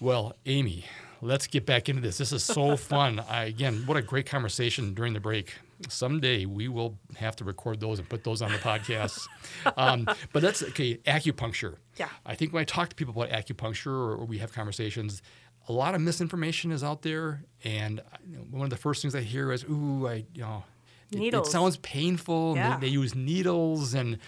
Well, 0.00 0.34
Amy, 0.46 0.86
let's 1.20 1.46
get 1.46 1.66
back 1.66 1.90
into 1.90 2.00
this. 2.00 2.16
This 2.16 2.32
is 2.32 2.42
so 2.42 2.76
fun. 2.78 3.20
I, 3.28 3.44
again, 3.44 3.82
what 3.84 3.98
a 3.98 4.02
great 4.02 4.24
conversation 4.24 4.94
during 4.94 5.12
the 5.12 5.20
break. 5.20 5.52
Someday 5.88 6.46
we 6.46 6.68
will 6.68 6.98
have 7.16 7.36
to 7.36 7.44
record 7.44 7.80
those 7.80 7.98
and 7.98 8.08
put 8.08 8.24
those 8.24 8.40
on 8.40 8.52
the 8.52 8.58
podcast. 8.58 9.28
um, 9.76 10.06
but 10.32 10.40
that's 10.40 10.62
okay. 10.62 10.96
Acupuncture. 11.06 11.76
Yeah. 11.96 12.08
I 12.24 12.34
think 12.34 12.54
when 12.54 12.62
I 12.62 12.64
talk 12.64 12.88
to 12.88 12.96
people 12.96 13.12
about 13.12 13.28
acupuncture 13.30 13.88
or, 13.88 14.14
or 14.14 14.24
we 14.24 14.38
have 14.38 14.52
conversations, 14.52 15.20
a 15.68 15.72
lot 15.72 15.94
of 15.94 16.00
misinformation 16.00 16.72
is 16.72 16.82
out 16.82 17.02
there, 17.02 17.42
and 17.64 18.02
one 18.50 18.64
of 18.64 18.70
the 18.70 18.76
first 18.76 19.02
things 19.02 19.14
I 19.14 19.20
hear 19.20 19.52
is, 19.52 19.64
"Ooh, 19.64 20.06
I 20.08 20.24
you 20.34 20.42
know, 20.42 20.64
it, 21.12 21.34
it 21.34 21.46
sounds 21.46 21.76
painful. 21.78 22.54
Yeah. 22.56 22.76
They, 22.76 22.86
they 22.86 22.92
use 22.92 23.14
needles, 23.14 23.94
and 23.94 24.18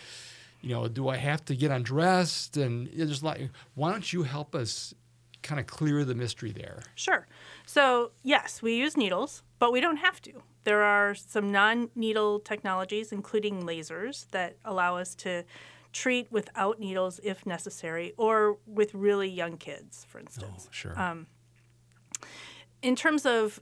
you 0.61 0.71
know, 0.71 0.89
do 0.89 1.09
I 1.09 1.17
have 1.17 1.45
to 1.47 1.57
get 1.57 1.71
undressed?" 1.71 2.57
And 2.57 2.89
there's 2.95 3.23
like, 3.23 3.51
why 3.75 3.91
don't 3.91 4.13
you 4.13 4.23
help 4.23 4.55
us 4.55 4.95
kind 5.43 5.61
of 5.61 5.67
clear 5.67 6.05
the 6.05 6.15
mystery 6.15 6.53
there? 6.53 6.83
Sure. 6.95 7.27
So, 7.67 8.13
yes, 8.23 8.63
we 8.63 8.75
use 8.75 8.97
needles, 8.97 9.43
but 9.59 9.73
we 9.73 9.81
don't 9.81 9.97
have 9.97 10.21
to. 10.23 10.43
There 10.65 10.83
are 10.83 11.15
some 11.15 11.51
non 11.51 11.91
needle 11.95 12.39
technologies, 12.39 13.11
including 13.13 13.63
lasers, 13.63 14.31
that 14.31 14.57
allow 14.65 14.97
us 14.97 15.15
to 15.17 15.45
treat 15.93 16.31
without 16.31 16.81
needles 16.81 17.21
if 17.23 17.47
necessary, 17.47 18.15
or 18.17 18.59
with 18.67 18.95
really 18.95 19.29
young 19.29 19.57
kids, 19.57 20.05
for 20.09 20.19
instance. 20.19 20.67
Oh, 20.67 20.71
sure. 20.71 20.99
In 22.83 22.97
terms 22.97 23.25
of 23.25 23.61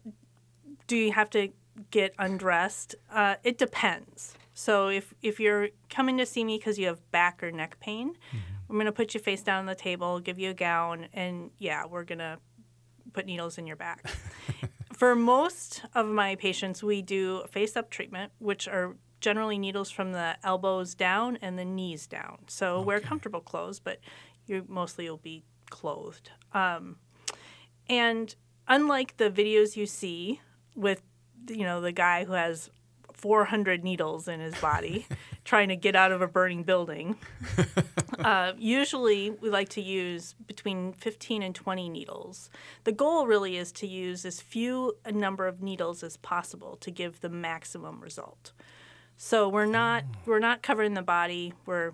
do 0.87 0.97
you 0.97 1.13
have 1.13 1.31
to 1.31 1.51
get 1.91 2.15
undressed? 2.19 2.95
Uh, 3.13 3.37
it 3.45 3.59
depends. 3.59 4.35
So 4.55 4.89
if, 4.89 5.15
if 5.23 5.39
you're 5.39 5.69
coming 5.89 6.19
to 6.19 6.27
see 6.27 6.45
me 6.45 6.59
because 6.59 6.79
you 6.79 6.87
have 6.87 7.11
back 7.13 7.43
or 7.43 7.53
neck 7.53 7.79
pain, 7.81 8.17
I'm 8.69 8.77
going 8.77 8.87
to 8.87 8.93
put 8.93 9.15
you 9.15 9.21
face 9.21 9.43
down 9.43 9.61
on 9.61 9.67
the 9.67 9.75
table, 9.75 10.21
give 10.21 10.39
you 10.39 10.51
a 10.51 10.55
gown, 10.55 11.07
and 11.13 11.51
yeah, 11.59 11.87
we're 11.87 12.05
going 12.05 12.19
to 12.19 12.39
put 13.13 13.27
needles 13.27 13.59
in 13.59 13.67
your 13.67 13.77
back. 13.77 14.05
For 14.93 15.15
most 15.15 15.83
of 15.95 16.07
my 16.07 16.35
patients, 16.35 16.83
we 16.83 17.03
do 17.03 17.45
face 17.49 17.77
up 17.77 17.89
treatment, 17.89 18.33
which 18.39 18.69
are 18.69 18.97
generally 19.21 19.59
needles 19.59 19.91
from 19.91 20.13
the 20.13 20.37
elbows 20.43 20.95
down 20.95 21.39
and 21.43 21.59
the 21.59 21.65
knees 21.65 22.07
down. 22.07 22.39
So 22.49 22.81
wear 22.81 23.01
comfortable 23.01 23.41
clothes, 23.41 23.79
but 23.79 24.01
you 24.47 24.65
mostly 24.69 25.09
will 25.09 25.19
be 25.19 25.45
clothed. 25.69 26.31
Um, 26.53 26.97
and 27.89 28.35
unlike 28.69 29.17
the 29.17 29.31
videos 29.31 29.77
you 29.77 29.87
see 29.87 30.41
with, 30.75 31.03
you 31.49 31.65
know, 31.65 31.81
the 31.81 31.93
guy 31.93 32.25
who 32.25 32.33
has 32.33 32.71
400 33.13 33.85
needles 33.85 34.29
in 34.29 34.41
his 34.41 34.55
body 34.57 35.07
trying 35.45 35.69
to 35.69 35.77
get 35.77 35.95
out 35.95 36.11
of 36.11 36.23
a 36.23 36.27
burning 36.27 36.63
building, 36.63 37.17
uh, 38.19 38.53
usually 38.57 39.31
we 39.31 39.51
like 39.51 39.69
to 39.71 39.83
use 39.83 40.35
between 40.47 40.95
15 40.95 41.43
and 41.43 41.55
20 41.55 41.89
needles. 41.89 42.49
The 42.85 42.93
goal 42.93 43.27
really 43.27 43.57
is 43.57 43.73
to 43.73 43.87
use 43.87 44.25
as 44.25 44.41
few 44.41 44.95
a 45.05 45.13
number 45.13 45.47
of 45.47 45.61
needles 45.61 46.03
as 46.03 46.17
possible 46.17 46.77
to 46.77 46.91
give 46.91 47.21
the 47.21 47.29
maximum 47.29 48.01
result. 48.01 48.53
So 49.23 49.51
we're 49.51 49.67
not 49.67 50.05
we're 50.25 50.39
not 50.39 50.63
covering 50.63 50.95
the 50.95 51.03
body. 51.03 51.53
We're 51.67 51.93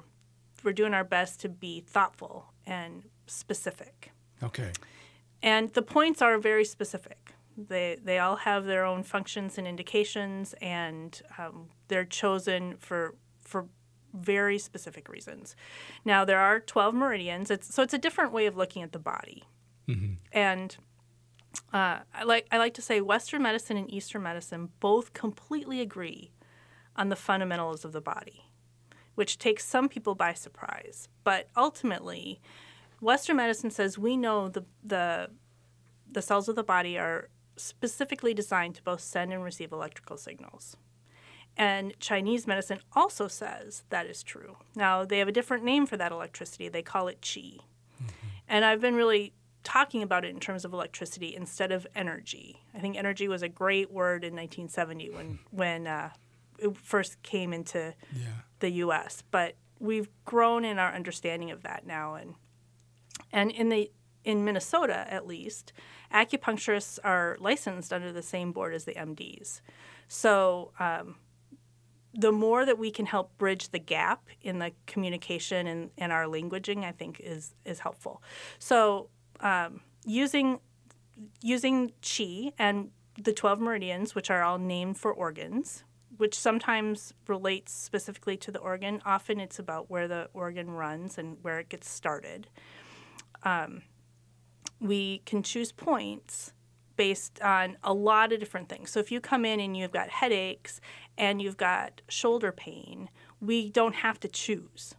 we're 0.63 0.73
doing 0.73 0.95
our 0.95 1.03
best 1.03 1.41
to 1.41 1.49
be 1.49 1.81
thoughtful 1.81 2.53
and 2.65 3.03
specific. 3.27 4.13
okay. 4.45 4.71
and 5.43 5.73
the 5.73 5.83
points 5.83 6.23
are 6.23 6.39
very 6.39 6.65
specific. 6.65 7.35
They 7.57 7.99
they 8.01 8.21
all 8.21 8.37
have 8.37 8.67
their 8.67 8.85
own 8.85 9.03
functions 9.03 9.59
and 9.59 9.67
indications, 9.67 10.55
and 10.63 11.21
um, 11.37 11.71
they're 11.89 12.05
chosen 12.05 12.77
for 12.77 13.17
for 13.41 13.67
very 14.15 14.57
specific 14.57 15.09
reasons. 15.09 15.57
Now 16.05 16.25
there 16.25 16.39
are 16.39 16.61
twelve 16.61 16.95
meridians. 16.95 17.51
It's, 17.51 17.75
so 17.75 17.83
it's 17.83 17.93
a 17.93 17.99
different 17.99 18.33
way 18.33 18.47
of 18.47 18.57
looking 18.57 18.85
at 18.85 18.93
the 18.93 19.01
body, 19.01 19.43
and 20.31 20.77
uh, 21.73 21.99
I 22.15 22.23
like 22.25 22.47
I 22.53 22.59
like 22.59 22.75
to 22.75 22.83
say 22.83 23.01
Western 23.01 23.43
medicine 23.43 23.77
and 23.77 23.93
Eastern 23.93 24.23
medicine 24.23 24.69
both 24.79 25.13
completely 25.13 25.81
agree 25.81 26.31
on 26.97 27.09
the 27.09 27.17
fundamentals 27.17 27.85
of 27.85 27.93
the 27.93 28.01
body, 28.01 28.51
which 29.15 29.39
takes 29.39 29.65
some 29.65 29.89
people 29.89 30.15
by 30.15 30.33
surprise. 30.33 31.09
But 31.25 31.49
ultimately, 31.57 32.41
Western 33.01 33.37
medicine 33.37 33.71
says 33.71 33.99
we 33.99 34.17
know 34.17 34.49
the 34.49 34.65
the 34.83 35.31
the 36.11 36.23
cells 36.23 36.49
of 36.49 36.57
the 36.57 36.63
body 36.63 36.99
are 36.99 37.29
specifically 37.57 38.35
designed 38.35 38.75
to 38.75 38.83
both 38.83 39.01
send 39.01 39.33
and 39.33 39.43
receive 39.43 39.73
electrical 39.73 40.17
signals. 40.17 40.77
And 41.57 41.99
Chinese 41.99 42.47
medicine 42.47 42.81
also 42.95 43.29
says 43.29 43.85
that 43.89 44.07
is 44.07 44.23
true. 44.23 44.57
Now, 44.75 45.05
they 45.05 45.19
have 45.19 45.29
a 45.29 45.33
different 45.33 45.65
name 45.65 45.87
for 45.87 45.97
that 45.97 46.13
electricity. 46.13 46.69
They 46.69 46.83
call 46.83 47.09
it 47.09 47.23
qi. 47.23 47.61
And 48.47 48.65
I've 48.65 48.81
been 48.81 48.95
really 48.95 49.33
talking 49.65 50.03
about 50.03 50.25
it 50.25 50.31
in 50.31 50.39
terms 50.39 50.65
of 50.65 50.73
electricity 50.73 51.35
instead 51.35 51.73
of 51.73 51.87
energy. 51.95 52.63
I 52.75 52.79
think 52.79 52.97
energy 52.97 53.27
was 53.27 53.43
a 53.43 53.49
great 53.49 53.91
word 53.91 54.23
in 54.23 54.35
1970 54.35 55.11
when 55.11 55.39
when 55.51 55.87
uh, 55.87 56.11
it 56.59 56.77
first 56.77 57.23
came 57.23 57.53
into 57.53 57.95
Yeah. 58.13 58.23
the 58.61 58.71
U.S. 58.85 59.23
But 59.31 59.57
we've 59.79 60.09
grown 60.25 60.65
in 60.65 60.79
our 60.79 60.93
understanding 60.95 61.51
of 61.51 61.63
that 61.63 61.87
now, 61.87 62.15
and 62.15 62.35
and 63.33 63.51
in 63.51 63.69
the 63.69 63.91
in 64.25 64.45
Minnesota 64.45 65.07
at 65.13 65.27
least, 65.27 65.73
acupuncturists 66.13 66.99
are 67.05 67.37
licensed 67.39 67.93
under 67.93 68.13
the 68.13 68.23
same 68.23 68.51
board 68.53 68.75
as 68.75 68.85
the 68.85 68.95
MDs. 68.95 69.61
So 70.09 70.73
um, 70.81 71.17
the 72.13 72.33
more 72.33 72.65
that 72.65 72.77
we 72.79 72.91
can 72.91 73.07
help 73.07 73.37
bridge 73.39 73.69
the 73.69 73.79
gap 73.79 74.27
in 74.41 74.59
the 74.59 74.73
communication 74.87 75.67
and, 75.69 75.91
and 75.99 76.11
our 76.13 76.25
languaging, 76.25 76.85
I 76.85 76.93
think 76.93 77.21
is 77.21 77.55
is 77.65 77.81
helpful. 77.81 78.23
So 78.59 79.11
um, 79.41 79.81
using 80.05 80.59
using 81.43 81.93
chi 82.03 82.53
and 82.59 82.91
the 83.23 83.33
12 83.33 83.61
meridians, 83.61 84.15
which 84.15 84.31
are 84.31 84.43
all 84.43 84.59
named 84.59 84.99
for 84.99 85.13
organs, 85.13 85.85
which 86.17 86.39
sometimes 86.39 87.13
relates 87.27 87.73
specifically 87.73 88.37
to 88.39 88.51
the 88.51 88.59
organ. 88.59 89.03
Often 89.05 89.41
it's 89.41 89.59
about 89.59 89.91
where 89.91 90.09
the 90.09 90.29
organ 90.33 90.71
runs 90.71 91.19
and 91.19 91.37
where 91.43 91.59
it 91.59 91.69
gets 91.69 91.89
started. 91.89 92.49
Um, 93.43 93.83
we 94.81 95.23
can 95.27 95.43
choose 95.43 95.73
points 95.73 96.53
based 96.97 97.41
on 97.43 97.77
a 97.83 97.93
lot 97.93 98.33
of 98.33 98.41
different 98.41 98.69
things. 98.69 98.91
So 98.91 99.01
if 99.01 99.13
you 99.13 99.21
come 99.21 99.45
in 99.45 99.61
and 99.61 99.77
you've 99.77 99.93
got 99.93 100.09
headaches 100.09 100.81
and 101.19 101.43
you've 101.43 101.57
got 101.57 102.01
shoulder 102.09 102.53
pain, 102.53 103.11
we 103.41 103.71
don't 103.71 103.97
have 103.97 104.19
to 104.21 104.29
choose. 104.29 104.95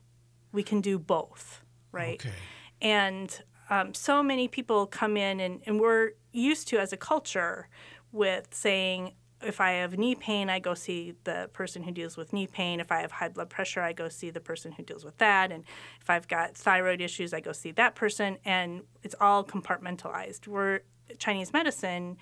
We 0.51 0.63
can 0.63 0.81
do 0.81 0.99
both, 0.99 1.61
right? 1.91 2.21
Okay. 2.21 2.35
And 2.81 3.43
um, 3.69 3.93
so 3.93 4.21
many 4.21 4.47
people 4.47 4.85
come 4.85 5.17
in, 5.17 5.39
and, 5.39 5.61
and 5.65 5.79
we're 5.79 6.11
used 6.31 6.67
to 6.69 6.79
as 6.79 6.93
a 6.93 6.97
culture 6.97 7.67
with 8.11 8.53
saying, 8.53 9.13
if 9.47 9.61
I 9.61 9.71
have 9.71 9.97
knee 9.97 10.13
pain, 10.15 10.49
I 10.49 10.59
go 10.59 10.73
see 10.73 11.13
the 11.23 11.49
person 11.53 11.83
who 11.83 11.91
deals 11.91 12.17
with 12.17 12.33
knee 12.33 12.47
pain. 12.47 12.79
If 12.79 12.91
I 12.91 12.99
have 13.01 13.11
high 13.11 13.29
blood 13.29 13.49
pressure, 13.49 13.81
I 13.81 13.93
go 13.93 14.09
see 14.09 14.29
the 14.29 14.41
person 14.41 14.73
who 14.73 14.83
deals 14.83 15.05
with 15.05 15.17
that. 15.19 15.51
And 15.51 15.63
if 16.01 16.09
I've 16.09 16.27
got 16.27 16.55
thyroid 16.55 17.01
issues, 17.01 17.33
I 17.33 17.39
go 17.39 17.53
see 17.53 17.71
that 17.71 17.95
person. 17.95 18.37
And 18.43 18.81
it's 19.03 19.15
all 19.21 19.43
compartmentalized. 19.43 20.47
We're 20.47 20.81
Chinese 21.17 21.53
medicine, 21.53 22.17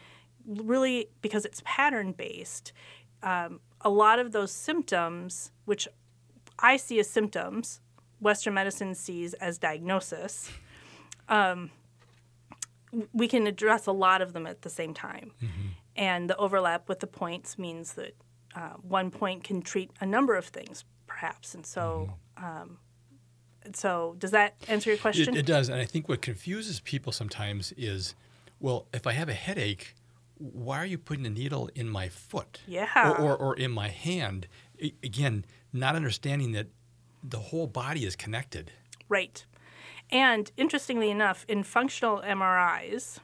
really, 0.45 1.09
because 1.21 1.45
it's 1.45 1.61
pattern 1.65 2.11
based, 2.11 2.71
um, 3.23 3.59
a 3.81 3.89
lot 3.89 4.19
of 4.19 4.31
those 4.31 4.51
symptoms, 4.51 5.51
which 5.65 5.87
I 6.59 6.77
see 6.77 6.99
as 6.99 7.09
symptoms, 7.09 7.81
Western 8.19 8.53
medicine 8.53 8.93
sees 8.95 9.33
as 9.35 9.57
diagnosis. 9.57 10.51
Um, 11.27 11.71
we 13.13 13.27
can 13.27 13.47
address 13.47 13.87
a 13.87 13.91
lot 13.91 14.21
of 14.21 14.33
them 14.33 14.45
at 14.47 14.61
the 14.61 14.69
same 14.69 14.93
time. 14.93 15.31
And 15.95 16.29
the 16.29 16.35
overlap 16.37 16.89
with 16.89 16.99
the 16.99 17.07
points 17.07 17.57
means 17.57 17.93
that 17.93 18.15
uh, 18.55 18.73
one 18.81 19.11
point 19.11 19.43
can 19.43 19.61
treat 19.61 19.91
a 20.01 20.05
number 20.05 20.35
of 20.35 20.45
things, 20.45 20.83
perhaps. 21.07 21.55
And 21.55 21.65
so, 21.65 22.13
um, 22.37 22.77
so 23.73 24.15
does 24.17 24.31
that 24.31 24.55
answer 24.67 24.89
your 24.89 24.99
question? 24.99 25.35
It, 25.35 25.39
it 25.39 25.45
does, 25.45 25.69
and 25.69 25.79
I 25.79 25.85
think 25.85 26.09
what 26.09 26.21
confuses 26.21 26.79
people 26.81 27.11
sometimes 27.11 27.73
is, 27.77 28.15
well, 28.59 28.87
if 28.93 29.07
I 29.07 29.13
have 29.13 29.29
a 29.29 29.33
headache, 29.33 29.95
why 30.37 30.77
are 30.79 30.85
you 30.85 30.97
putting 30.97 31.25
a 31.25 31.29
needle 31.29 31.69
in 31.75 31.89
my 31.89 32.09
foot? 32.09 32.61
Yeah. 32.67 32.89
Or, 33.11 33.17
or, 33.17 33.37
or 33.37 33.55
in 33.55 33.71
my 33.71 33.87
hand? 33.87 34.47
A- 34.81 34.93
again, 35.03 35.45
not 35.71 35.95
understanding 35.95 36.51
that 36.53 36.67
the 37.23 37.39
whole 37.39 37.67
body 37.67 38.05
is 38.05 38.15
connected. 38.15 38.71
Right. 39.07 39.45
And 40.11 40.51
interestingly 40.57 41.09
enough, 41.09 41.45
in 41.47 41.63
functional 41.63 42.21
MRIs, 42.21 43.19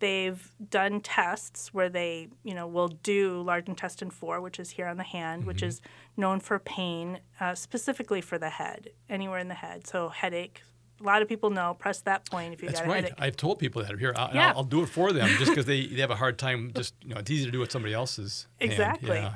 they've 0.00 0.52
done 0.70 1.00
tests 1.00 1.72
where 1.72 1.88
they, 1.88 2.28
you 2.42 2.54
know, 2.54 2.66
will 2.66 2.88
do 2.88 3.40
large 3.42 3.68
intestine 3.68 4.10
4, 4.10 4.40
which 4.40 4.58
is 4.58 4.70
here 4.70 4.86
on 4.86 4.96
the 4.96 5.04
hand, 5.04 5.44
which 5.44 5.62
is 5.62 5.80
known 6.16 6.40
for 6.40 6.58
pain, 6.58 7.20
uh, 7.38 7.54
specifically 7.54 8.20
for 8.20 8.38
the 8.38 8.50
head, 8.50 8.90
anywhere 9.08 9.38
in 9.38 9.48
the 9.48 9.54
head. 9.54 9.86
So 9.86 10.08
headache. 10.08 10.62
A 11.00 11.04
lot 11.04 11.22
of 11.22 11.28
people 11.28 11.48
know, 11.48 11.74
press 11.78 12.00
that 12.02 12.28
point 12.30 12.52
if 12.52 12.60
you 12.62 12.68
That's 12.68 12.80
got 12.80 12.86
a 12.88 12.90
right. 12.90 13.04
headache. 13.04 13.18
I've 13.18 13.36
told 13.36 13.58
people 13.58 13.82
that 13.82 13.98
here. 13.98 14.12
I'll, 14.16 14.34
Yeah. 14.34 14.48
I'll, 14.50 14.58
I'll 14.58 14.64
do 14.64 14.82
it 14.82 14.88
for 14.88 15.12
them 15.12 15.28
just 15.38 15.50
because 15.50 15.64
they, 15.64 15.86
they 15.86 16.00
have 16.00 16.10
a 16.10 16.16
hard 16.16 16.38
time. 16.38 16.72
Just 16.74 16.94
you 17.02 17.14
know, 17.14 17.20
it's 17.20 17.30
easy 17.30 17.46
to 17.46 17.50
do 17.50 17.60
with 17.60 17.70
somebody 17.72 17.94
else's. 17.94 18.48
Exactly. 18.58 19.16
Yeah. 19.16 19.34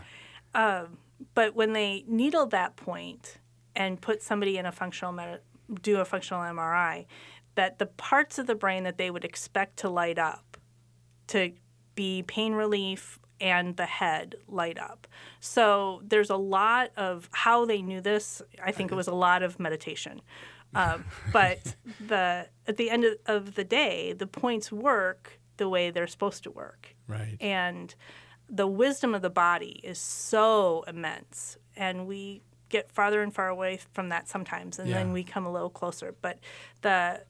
But 1.34 1.54
when 1.54 1.72
they 1.72 2.04
needle 2.06 2.46
that 2.46 2.76
point 2.76 3.38
and 3.74 4.00
put 4.00 4.22
somebody 4.22 4.58
in 4.58 4.66
a 4.66 4.72
functional 4.72 5.12
med- 5.12 5.40
do 5.80 5.98
a 5.98 6.04
functional 6.04 6.42
MRI, 6.42 7.06
that 7.54 7.78
the 7.78 7.86
parts 7.86 8.38
of 8.38 8.46
the 8.46 8.54
brain 8.54 8.84
that 8.84 8.98
they 8.98 9.10
would 9.10 9.24
expect 9.24 9.76
to 9.78 9.88
light 9.88 10.18
up 10.18 10.53
to 11.28 11.52
be 11.94 12.22
pain 12.26 12.52
relief 12.54 13.18
and 13.40 13.76
the 13.76 13.86
head 13.86 14.36
light 14.48 14.78
up. 14.78 15.06
So 15.40 16.02
there's 16.06 16.30
a 16.30 16.36
lot 16.36 16.90
of 16.96 17.28
how 17.32 17.64
they 17.66 17.82
knew 17.82 18.00
this. 18.00 18.40
I 18.64 18.72
think 18.72 18.92
it 18.92 18.94
was 18.94 19.08
a 19.08 19.14
lot 19.14 19.42
of 19.42 19.58
meditation. 19.60 20.20
Um, 20.74 21.04
but 21.32 21.76
the 22.06 22.48
at 22.66 22.76
the 22.76 22.90
end 22.90 23.04
of, 23.26 23.54
the 23.54 23.64
day, 23.64 24.12
the 24.12 24.26
points 24.26 24.72
work 24.72 25.38
the 25.56 25.68
way 25.68 25.90
they're 25.90 26.06
supposed 26.08 26.42
to 26.44 26.50
work 26.50 26.96
Right. 27.06 27.36
and 27.40 27.94
the 28.48 28.66
wisdom 28.66 29.14
of 29.14 29.22
the 29.22 29.30
body 29.30 29.80
is 29.84 29.98
so 29.98 30.84
immense 30.88 31.56
and 31.76 32.06
we 32.08 32.42
get 32.70 32.90
farther 32.90 33.22
and 33.22 33.32
far 33.32 33.48
away 33.48 33.78
from 33.92 34.08
that 34.08 34.28
sometimes 34.28 34.80
and 34.80 34.88
Yeah. 34.88 34.96
then 34.96 35.12
we 35.12 35.22
come 35.22 35.46
a 35.46 35.52
little 35.52 35.70
closer 35.70 36.14
but 36.20 36.40
the 36.82 37.22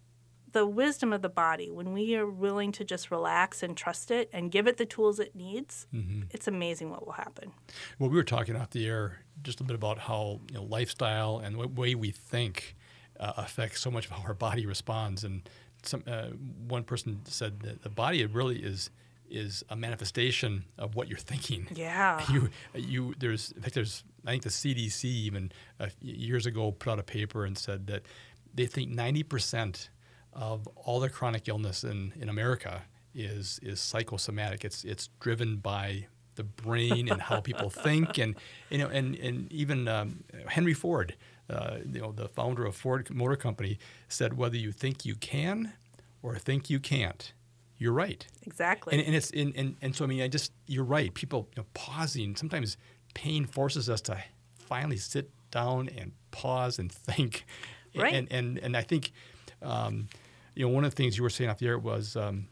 the 0.55 0.67
wisdom 0.67 1.13
of 1.13 1.21
the 1.21 1.29
body 1.29 1.71
when 1.71 1.93
we 1.93 2.17
are 2.17 2.27
willing 2.27 2.73
to 2.73 2.83
just 2.85 3.11
relax 3.11 3.63
and 3.63 3.77
trust 3.77 4.11
it 4.11 4.31
and 4.33 4.51
give 4.51 4.67
it 4.67 4.77
the 4.79 4.87
tools 4.87 5.19
it 5.21 5.35
needs 5.35 5.87
it's 6.31 6.49
amazing 6.49 6.89
what 6.91 7.05
will 7.05 7.13
happen 7.13 7.53
Well, 7.99 8.09
we 8.09 8.17
were 8.17 8.25
talking 8.25 8.57
off 8.57 8.71
the 8.71 8.87
air 8.87 9.19
just 9.43 9.61
a 9.61 9.65
bit 9.65 9.75
about 9.75 9.99
how 9.99 10.41
you 10.49 10.55
know, 10.57 10.63
lifestyle 10.65 11.39
and 11.39 11.59
the 11.59 11.69
way 11.69 11.95
we 11.95 12.11
think 12.11 12.77
uh, 13.21 13.33
affects 13.37 13.81
so 13.81 13.91
much 13.91 14.07
of 14.07 14.13
how 14.13 14.23
our 14.23 14.35
body 14.35 14.65
responds. 14.67 15.25
And 15.25 15.49
some 15.83 16.03
uh, 16.07 16.29
one 16.69 16.85
person 16.85 17.21
said 17.27 17.61
that 17.61 17.83
the 17.83 17.91
body 17.91 18.25
really 18.27 18.59
is 18.59 18.91
is 19.29 19.65
a 19.71 19.77
manifestation 19.77 20.65
of 20.79 20.95
what 20.97 21.09
you're 21.09 21.19
thinking. 21.19 21.67
yeah 21.75 22.25
You 22.33 22.51
you 22.75 23.15
there's 23.19 23.53
in 23.53 23.63
fact 23.63 23.75
there's 23.75 24.05
I 24.27 24.31
think 24.33 24.43
the 24.45 24.51
CDC 24.51 25.05
even 25.05 25.53
uh, 25.81 25.89
years 26.01 26.47
ago 26.47 26.73
put 26.73 26.91
out 26.93 26.99
a 26.99 27.03
paper 27.03 27.45
and 27.45 27.57
said 27.59 27.87
that 27.89 28.03
they 28.55 28.67
think 28.67 28.91
90 28.91 29.23
percent 29.25 29.91
of 30.35 30.67
all 30.77 31.01
the 31.01 31.09
chronic 31.09 31.49
illness 31.49 31.85
in, 31.85 32.13
in 32.21 32.29
America 32.29 32.83
is 33.15 33.61
is 33.63 33.81
psychosomatic. 33.81 34.65
It's 34.65 34.85
it's 34.85 35.09
driven 35.21 35.57
by 35.57 36.07
the 36.35 36.45
brain 36.45 37.09
and 37.09 37.23
how 37.23 37.41
people 37.41 37.71
think 37.87 38.19
and 38.19 38.35
you 38.71 38.79
know 38.79 38.89
and 38.89 39.15
and 39.17 39.51
even 39.53 39.89
um, 39.89 40.25
Henry 40.49 40.75
Ford, 40.75 41.15
uh, 41.49 41.79
you 41.91 42.01
know 42.01 42.13
the 42.13 42.29
founder 42.29 42.65
of 42.65 42.75
Ford 42.75 43.09
Motor 43.11 43.37
Company, 43.37 43.79
said 44.09 44.37
whether 44.37 44.57
you 44.57 44.73
think 44.73 45.05
you 45.05 45.15
can 45.15 45.75
or 46.23 46.37
think 46.37 46.71
you 46.71 46.81
can't, 46.81 47.33
you're 47.79 47.93
right. 47.93 48.27
exactly 48.43 48.95
And, 48.97 49.07
and 49.07 49.15
it's 49.15 49.31
and, 49.31 49.55
and, 49.57 49.77
and 49.81 49.95
so 49.95 50.05
I 50.05 50.09
mean 50.09 50.23
I 50.23 50.29
just 50.29 50.53
you're 50.67 50.85
right. 50.85 51.13
People 51.15 51.49
you 51.57 51.63
know, 51.63 51.67
pausing 51.75 52.37
sometimes 52.37 52.77
pain 53.15 53.47
forces 53.47 53.89
us 53.89 54.01
to 54.03 54.19
finally 54.59 54.97
sit 54.97 55.31
down 55.51 55.89
and 55.97 56.13
pause 56.33 56.79
and 56.79 56.91
think. 56.91 57.45
Right. 57.97 58.13
And 58.13 58.33
and 58.33 58.59
and 58.59 58.77
I 58.77 58.83
think 58.83 59.13
um, 59.63 60.09
you 60.55 60.67
know 60.67 60.73
one 60.73 60.85
of 60.85 60.91
the 60.91 60.97
things 60.97 61.17
you 61.17 61.23
were 61.23 61.31
saying 61.31 61.51
off 61.51 61.59
the 61.59 61.67
air 61.67 61.79
was 61.79 62.17
um, 62.17 62.49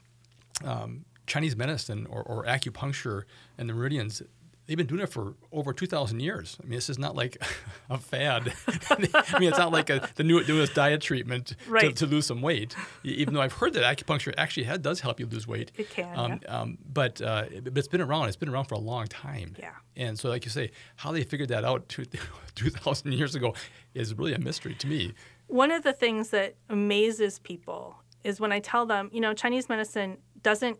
um, 0.65 1.05
Chinese 1.27 1.57
medicine 1.57 2.07
or, 2.11 2.23
or 2.23 2.45
acupuncture 2.45 3.25
and 3.59 3.69
the 3.69 3.73
meridians. 3.75 4.23
they've 4.67 4.77
been 4.77 4.87
doing 4.87 5.01
it 5.01 5.09
for 5.09 5.35
over 5.51 5.73
2,000 5.73 6.21
years. 6.21 6.57
I 6.61 6.65
mean, 6.65 6.77
this 6.77 6.91
is 6.91 6.99
not 6.99 7.15
like 7.15 7.37
a 7.91 7.99
fad. 7.99 8.53
I 8.91 8.99
mean, 9.39 9.49
it's 9.49 9.59
not 9.59 9.73
like 9.73 9.91
a, 9.91 10.09
the 10.17 10.25
new, 10.25 10.45
newest 10.45 10.75
diet 10.75 11.01
treatment 11.01 11.55
right. 11.69 11.97
to, 11.97 12.07
to, 12.07 12.07
lose 12.07 12.27
some 12.27 12.43
weight, 12.43 12.75
even 13.05 13.35
though 13.35 13.41
I've 13.41 13.53
heard 13.53 13.73
that 13.75 13.85
acupuncture 13.85 14.35
actually 14.37 14.65
has, 14.65 14.79
does 14.81 15.01
help 15.01 15.21
you 15.21 15.27
lose 15.27 15.47
weight. 15.47 15.73
It 15.77 15.91
can. 15.91 16.19
Um, 16.19 16.41
yeah. 16.43 16.61
um, 16.61 16.79
but, 16.93 17.21
uh, 17.23 17.45
but 17.63 17.79
it's 17.79 17.89
been 17.89 18.01
around. 18.01 18.29
It's 18.29 18.37
been 18.37 18.49
around 18.49 18.65
for 18.67 18.75
a 18.75 18.81
long 18.81 19.07
time. 19.07 19.55
Yeah. 19.59 19.71
And 19.97 20.19
so, 20.19 20.29
like 20.29 20.45
you 20.45 20.51
say, 20.51 20.71
how 20.97 21.13
they 21.13 21.23
figured 21.23 21.51
that 21.51 21.65
out 21.65 21.89
2,000 21.89 23.13
years 23.15 23.35
ago 23.35 23.55
is 23.95 24.15
really 24.15 24.33
a 24.33 24.39
mystery 24.39 24.75
to 24.75 24.87
me. 24.87 25.13
One 25.53 25.71
of 25.71 25.83
the 25.83 25.93
things 25.93 26.31
that 26.31 26.55
amazes 26.71 27.39
people 27.39 27.97
is 28.25 28.41
when 28.41 28.53
I 28.53 28.61
tell 28.61 28.87
them, 28.87 29.11
you 29.13 29.21
know, 29.21 29.35
Chinese 29.35 29.69
medicine 29.69 30.17
doesn't 30.43 30.79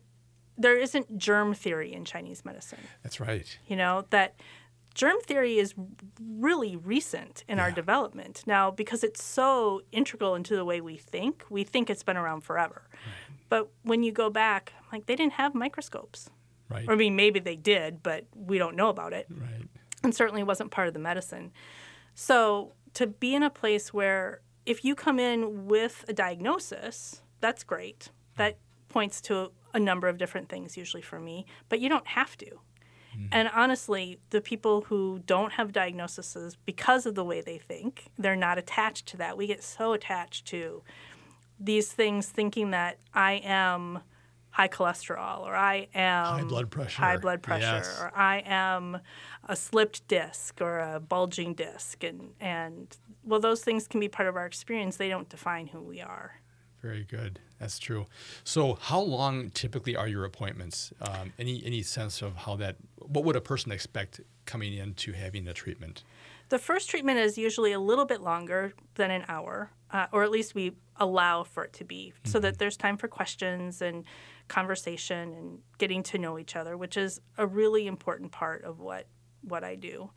there 0.57 0.79
isn't 0.79 1.19
germ 1.19 1.55
theory 1.55 1.93
in 1.93 2.05
Chinese 2.05 2.45
medicine. 2.45 2.79
That's 3.03 3.21
right. 3.21 3.59
You 3.67 3.77
know, 3.77 4.05
that 4.11 4.37
germ 4.95 5.17
theory 5.23 5.59
is 5.59 5.75
really 6.21 6.77
recent 6.77 7.45
in 7.49 7.57
yeah. 7.57 7.65
our 7.65 7.71
development. 7.71 8.45
Now, 8.47 8.71
because 8.71 9.03
it's 9.03 9.23
so 9.23 9.83
integral 9.93 10.35
into 10.35 10.55
the 10.57 10.65
way 10.65 10.81
we 10.81 10.97
think, 10.97 11.45
we 11.49 11.65
think 11.65 11.89
it's 11.91 12.03
been 12.03 12.17
around 12.17 12.43
forever. 12.43 12.83
Right. 12.93 13.39
But 13.49 13.71
when 13.83 14.03
you 14.03 14.13
go 14.13 14.31
back, 14.31 14.73
like 14.93 15.07
they 15.07 15.17
didn't 15.17 15.35
have 15.35 15.55
microscopes. 15.55 16.31
Right. 16.69 16.89
Or, 16.89 16.93
I 16.93 16.97
mean, 16.97 17.17
maybe 17.17 17.41
they 17.41 17.57
did, 17.57 18.03
but 18.03 18.27
we 18.35 18.59
don't 18.59 18.77
know 18.77 18.89
about 18.89 19.13
it. 19.13 19.27
Right. 19.31 19.69
And 20.03 20.15
certainly 20.15 20.43
wasn't 20.43 20.71
part 20.71 20.89
of 20.89 20.95
the 20.95 21.01
medicine. 21.01 21.53
So 22.15 22.73
to 22.95 23.07
be 23.07 23.35
in 23.35 23.43
a 23.43 23.51
place 23.51 23.93
where 23.93 24.41
if 24.67 24.85
you 24.85 24.95
come 24.95 25.19
in 25.19 25.67
with 25.67 26.05
a 26.09 26.13
diagnosis, 26.13 27.23
that's 27.41 27.65
great. 27.65 28.11
That 28.37 28.59
points 28.89 29.21
to 29.23 29.51
a 29.75 29.81
number 29.81 30.09
of 30.09 30.19
different 30.19 30.49
things 30.49 30.77
usually 30.77 31.03
for 31.03 31.19
me, 31.19 31.47
but 31.69 31.81
you 31.81 31.89
don't 31.89 32.07
have 32.07 32.37
to. 32.39 32.47
Mm-hmm. 32.47 33.27
And 33.33 33.51
honestly, 33.55 34.19
the 34.31 34.41
people 34.41 34.83
who 34.83 35.21
don't 35.27 35.53
have 35.53 35.73
diagnoses 35.73 36.57
because 36.65 37.07
of 37.07 37.15
the 37.15 37.25
way 37.25 37.41
they 37.41 37.59
think, 37.59 38.11
they're 38.19 38.37
not 38.37 38.59
attached 38.59 39.07
to 39.09 39.17
that. 39.19 39.37
We 39.37 39.47
get 39.47 39.63
so 39.63 39.93
attached 39.93 40.47
to 40.47 40.83
these 41.59 41.93
things 41.93 42.29
thinking 42.29 42.71
that 42.71 42.99
I 43.15 43.41
am 43.45 44.01
high 44.53 44.69
cholesterol 44.69 45.41
or 45.41 45.57
I 45.57 45.89
am 45.95 46.27
high 46.27 46.45
blood 46.45 46.71
pressure, 46.71 47.03
high 47.03 47.17
blood 47.17 47.43
pressure 47.43 47.83
yes. 47.83 48.01
or 48.01 48.13
I 48.15 48.43
am 48.47 49.01
a 49.49 49.57
slipped 49.57 50.07
disc 50.09 50.61
or 50.61 50.79
a 50.79 51.01
bulging 51.01 51.55
disc 51.55 52.05
and 52.05 52.35
and 52.39 52.97
well 53.25 53.41
those 53.41 53.63
things 53.63 53.89
can 53.89 53.99
be 53.99 54.09
part 54.09 54.29
of 54.29 54.37
our 54.37 54.47
experience 54.47 54.97
they 54.97 55.09
don't 55.09 55.29
define 55.29 55.67
who 55.67 55.81
we 55.81 56.01
are. 56.01 56.43
Very 56.83 57.05
good. 57.05 57.39
That's 57.61 57.79
true. 57.79 58.07
So, 58.43 58.77
how 58.81 59.01
long 59.01 59.51
typically 59.51 59.95
are 59.95 60.09
your 60.09 60.25
appointments? 60.25 60.93
Um, 61.01 61.33
any 61.39 61.63
any 61.65 61.83
sense 61.83 62.23
of 62.23 62.35
how 62.35 62.57
that? 62.57 62.75
What 62.97 63.25
would 63.25 63.37
a 63.37 63.41
person 63.41 63.71
expect 63.71 64.21
coming 64.47 64.75
into 64.75 65.13
having 65.13 65.45
the 65.45 65.55
treatment? 65.55 66.03
The 66.49 66.59
first 66.59 66.91
treatment 66.91 67.21
is 67.21 67.39
usually 67.39 67.71
a 67.71 67.79
little 67.79 68.05
bit 68.05 68.21
longer 68.21 68.75
than 68.97 69.13
an 69.13 69.25
hour, 69.29 69.71
uh, 69.93 70.07
or 70.13 70.25
at 70.25 70.33
least 70.33 70.57
we 70.57 70.73
allow 70.97 71.45
for 71.45 71.65
it 71.65 71.73
to 71.75 71.85
be, 71.85 72.13
mm-hmm. 72.15 72.31
so 72.31 72.41
that 72.41 72.55
mm-hmm. 72.55 72.59
there's 72.59 72.77
time 72.77 72.97
for 72.97 73.07
questions 73.07 73.81
and 73.81 74.05
conversation 74.53 75.33
and 75.33 75.59
getting 75.79 76.03
to 76.03 76.19
know 76.19 76.39
each 76.39 76.55
other, 76.57 76.77
which 76.77 76.97
is 76.99 77.21
a 77.39 77.47
really 77.47 77.87
important 77.87 78.31
part 78.31 78.63
of 78.65 78.81
what 78.81 79.07
what 79.41 79.65
I 79.65 79.75
do. 79.75 80.11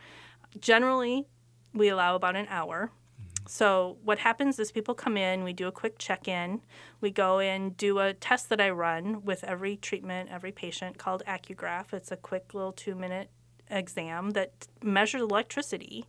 Generally, 0.59 1.25
we 1.73 1.87
allow 1.87 2.15
about 2.15 2.35
an 2.35 2.47
hour. 2.49 2.91
Mm-hmm. 2.91 3.47
So 3.47 3.97
what 4.03 4.19
happens 4.19 4.59
is 4.59 4.71
people 4.71 4.93
come 4.93 5.17
in, 5.17 5.43
we 5.43 5.53
do 5.53 5.67
a 5.67 5.71
quick 5.71 5.97
check-in, 5.97 6.61
we 7.01 7.11
go 7.11 7.39
in, 7.39 7.71
do 7.71 7.99
a 7.99 8.13
test 8.13 8.49
that 8.49 8.61
I 8.61 8.69
run 8.69 9.23
with 9.23 9.43
every 9.43 9.77
treatment, 9.77 10.29
every 10.31 10.51
patient 10.51 10.97
called 10.97 11.23
AcuGraph. 11.25 11.93
It's 11.93 12.11
a 12.11 12.17
quick 12.17 12.53
little 12.53 12.73
two-minute 12.73 13.29
exam 13.71 14.31
that 14.31 14.67
measures 14.83 15.21
electricity 15.21 16.05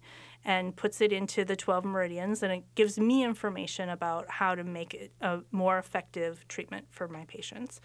and 0.46 0.76
puts 0.76 1.00
it 1.00 1.12
into 1.12 1.44
the 1.44 1.56
12 1.56 1.84
meridians 1.84 2.42
and 2.42 2.52
it 2.52 2.64
gives 2.76 2.98
me 3.00 3.24
information 3.24 3.88
about 3.88 4.30
how 4.30 4.54
to 4.54 4.62
make 4.62 4.94
it 4.94 5.12
a 5.20 5.40
more 5.50 5.76
effective 5.76 6.46
treatment 6.46 6.86
for 6.88 7.08
my 7.08 7.24
patients. 7.24 7.80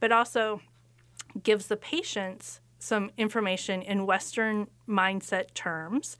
But 0.00 0.10
also 0.10 0.62
gives 1.42 1.66
the 1.66 1.76
patients 1.76 2.60
some 2.78 3.10
information 3.18 3.82
in 3.82 4.06
western 4.06 4.66
mindset 4.88 5.52
terms 5.52 6.16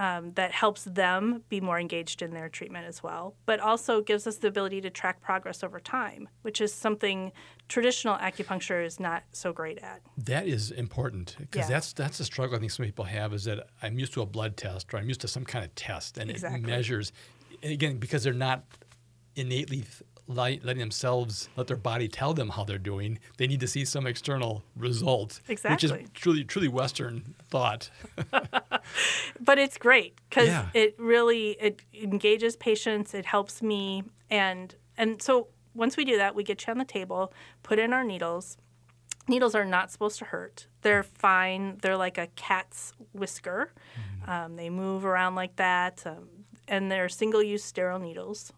um, 0.00 0.32
that 0.32 0.50
helps 0.50 0.84
them 0.84 1.44
be 1.50 1.60
more 1.60 1.78
engaged 1.78 2.22
in 2.22 2.32
their 2.32 2.48
treatment 2.48 2.86
as 2.86 3.02
well, 3.02 3.34
but 3.44 3.60
also 3.60 4.00
gives 4.00 4.26
us 4.26 4.38
the 4.38 4.48
ability 4.48 4.80
to 4.80 4.88
track 4.88 5.20
progress 5.20 5.62
over 5.62 5.78
time, 5.78 6.26
which 6.40 6.62
is 6.62 6.72
something 6.72 7.30
traditional 7.68 8.16
acupuncture 8.16 8.82
is 8.84 8.98
not 8.98 9.24
so 9.32 9.52
great 9.52 9.76
at. 9.80 10.00
That 10.16 10.46
is 10.46 10.70
important 10.70 11.36
because 11.38 11.68
yeah. 11.68 11.74
that's 11.74 11.92
that's 11.92 12.16
the 12.16 12.24
struggle 12.24 12.56
I 12.56 12.60
think 12.60 12.72
some 12.72 12.86
people 12.86 13.04
have 13.04 13.34
is 13.34 13.44
that 13.44 13.66
I'm 13.82 13.98
used 13.98 14.14
to 14.14 14.22
a 14.22 14.26
blood 14.26 14.56
test 14.56 14.92
or 14.94 14.96
I'm 14.96 15.06
used 15.06 15.20
to 15.20 15.28
some 15.28 15.44
kind 15.44 15.66
of 15.66 15.74
test 15.74 16.16
and 16.16 16.30
exactly. 16.30 16.60
it 16.60 16.66
measures 16.66 17.12
again 17.62 17.98
because 17.98 18.24
they're 18.24 18.32
not 18.32 18.64
innately 19.36 19.84
letting 20.30 20.78
themselves 20.78 21.48
let 21.56 21.66
their 21.66 21.76
body 21.76 22.08
tell 22.08 22.32
them 22.34 22.50
how 22.50 22.64
they're 22.64 22.78
doing. 22.78 23.18
They 23.36 23.46
need 23.46 23.60
to 23.60 23.66
see 23.66 23.84
some 23.84 24.06
external 24.06 24.62
result, 24.76 25.40
exactly. 25.48 25.74
which 25.74 26.02
is 26.02 26.10
truly 26.14 26.44
truly 26.44 26.68
Western 26.68 27.34
thought. 27.48 27.90
but 29.40 29.58
it's 29.58 29.78
great 29.78 30.18
because 30.28 30.48
yeah. 30.48 30.68
it 30.74 30.94
really 30.98 31.50
it 31.60 31.82
engages 31.94 32.56
patients. 32.56 33.14
It 33.14 33.26
helps 33.26 33.62
me, 33.62 34.04
and 34.30 34.74
and 34.96 35.22
so 35.22 35.48
once 35.74 35.96
we 35.96 36.04
do 36.04 36.16
that, 36.16 36.34
we 36.34 36.44
get 36.44 36.66
you 36.66 36.70
on 36.70 36.78
the 36.78 36.84
table, 36.84 37.32
put 37.62 37.78
in 37.78 37.92
our 37.92 38.04
needles. 38.04 38.56
Needles 39.28 39.54
are 39.54 39.64
not 39.64 39.92
supposed 39.92 40.18
to 40.18 40.24
hurt. 40.24 40.66
They're 40.82 41.04
fine. 41.04 41.78
They're 41.82 41.96
like 41.96 42.18
a 42.18 42.26
cat's 42.34 42.94
whisker. 43.12 43.72
Mm-hmm. 43.94 44.30
Um, 44.30 44.56
they 44.56 44.70
move 44.70 45.04
around 45.04 45.36
like 45.36 45.56
that, 45.56 46.02
um, 46.04 46.28
and 46.66 46.90
they're 46.90 47.08
single-use 47.08 47.62
sterile 47.62 48.00
needles 48.00 48.52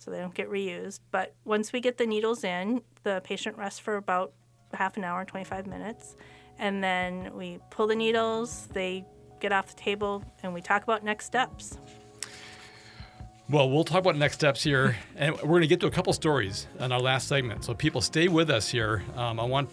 so 0.00 0.10
they 0.10 0.18
don't 0.18 0.34
get 0.34 0.48
reused. 0.48 1.00
But 1.10 1.34
once 1.44 1.72
we 1.72 1.80
get 1.80 1.98
the 1.98 2.06
needles 2.06 2.42
in, 2.42 2.82
the 3.02 3.20
patient 3.22 3.56
rests 3.58 3.78
for 3.78 3.96
about 3.96 4.32
half 4.72 4.96
an 4.96 5.04
hour, 5.04 5.24
25 5.24 5.66
minutes, 5.66 6.16
and 6.58 6.82
then 6.82 7.34
we 7.34 7.58
pull 7.70 7.86
the 7.86 7.94
needles, 7.94 8.66
they 8.72 9.04
get 9.40 9.52
off 9.52 9.68
the 9.68 9.80
table, 9.80 10.24
and 10.42 10.54
we 10.54 10.60
talk 10.60 10.82
about 10.82 11.04
next 11.04 11.26
steps. 11.26 11.78
Well, 13.50 13.68
we'll 13.68 13.82
talk 13.82 13.98
about 13.98 14.14
next 14.14 14.34
steps 14.34 14.62
here, 14.62 14.96
and 15.16 15.34
we're 15.38 15.48
going 15.48 15.62
to 15.62 15.66
get 15.66 15.80
to 15.80 15.88
a 15.88 15.90
couple 15.90 16.12
stories 16.12 16.68
in 16.78 16.92
our 16.92 17.00
last 17.00 17.26
segment. 17.26 17.64
So, 17.64 17.74
people, 17.74 18.00
stay 18.00 18.28
with 18.28 18.48
us 18.48 18.68
here. 18.68 19.02
Um, 19.16 19.40
I 19.40 19.42
want 19.42 19.68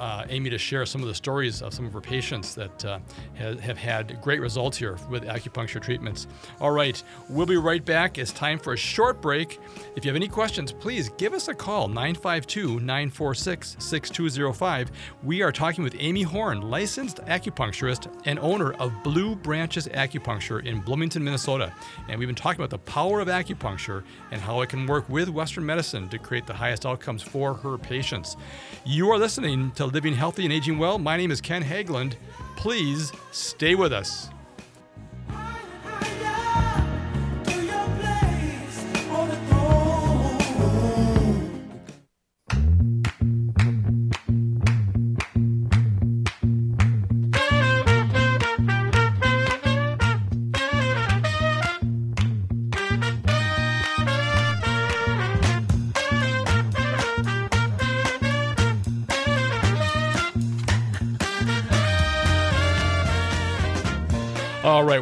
uh, 0.00 0.24
Amy 0.28 0.50
to 0.50 0.58
share 0.58 0.84
some 0.84 1.00
of 1.00 1.06
the 1.06 1.14
stories 1.14 1.62
of 1.62 1.72
some 1.72 1.86
of 1.86 1.92
her 1.92 2.00
patients 2.00 2.56
that 2.56 2.84
uh, 2.84 2.98
have, 3.34 3.78
had 3.78 4.20
great 4.20 4.40
results 4.40 4.76
here 4.76 4.98
with 5.08 5.24
acupuncture 5.24 5.80
treatments. 5.80 6.26
All 6.60 6.72
right, 6.72 7.00
we'll 7.28 7.46
be 7.46 7.56
right 7.56 7.84
back. 7.84 8.18
It's 8.18 8.32
time 8.32 8.58
for 8.58 8.72
a 8.72 8.76
short 8.76 9.20
break. 9.20 9.60
If 9.94 10.04
you 10.04 10.08
have 10.08 10.16
any 10.16 10.26
questions, 10.26 10.72
please 10.72 11.10
give 11.10 11.32
us 11.32 11.46
a 11.46 11.54
call 11.54 11.86
952 11.86 12.80
946 12.80 13.76
6205. 13.78 14.90
We 15.22 15.42
are 15.42 15.52
talking 15.52 15.84
with 15.84 15.94
Amy 16.00 16.22
Horne, 16.22 16.62
licensed 16.62 17.18
acupuncturist 17.26 18.10
and 18.24 18.40
owner 18.40 18.72
of 18.74 18.92
Blue 19.04 19.36
Branches 19.36 19.86
Acupuncture 19.88 20.64
in 20.64 20.80
Bloomington, 20.80 21.22
Minnesota. 21.22 21.72
And 22.08 22.18
we've 22.18 22.28
been 22.28 22.34
talking 22.34 22.60
about 22.60 22.70
the 22.70 22.78
power 22.78 23.19
of 23.20 23.28
acupuncture 23.28 24.02
and 24.30 24.40
how 24.40 24.60
it 24.62 24.68
can 24.68 24.86
work 24.86 25.08
with 25.08 25.28
Western 25.28 25.66
medicine 25.66 26.08
to 26.08 26.18
create 26.18 26.46
the 26.46 26.54
highest 26.54 26.86
outcomes 26.86 27.22
for 27.22 27.54
her 27.54 27.78
patients. 27.78 28.36
You 28.84 29.10
are 29.10 29.18
listening 29.18 29.70
to 29.72 29.86
Living 29.86 30.14
Healthy 30.14 30.44
and 30.44 30.52
Aging 30.52 30.78
Well. 30.78 30.98
My 30.98 31.16
name 31.16 31.30
is 31.30 31.40
Ken 31.40 31.62
Haglind. 31.62 32.14
Please 32.56 33.12
stay 33.30 33.74
with 33.74 33.92
us. 33.92 34.30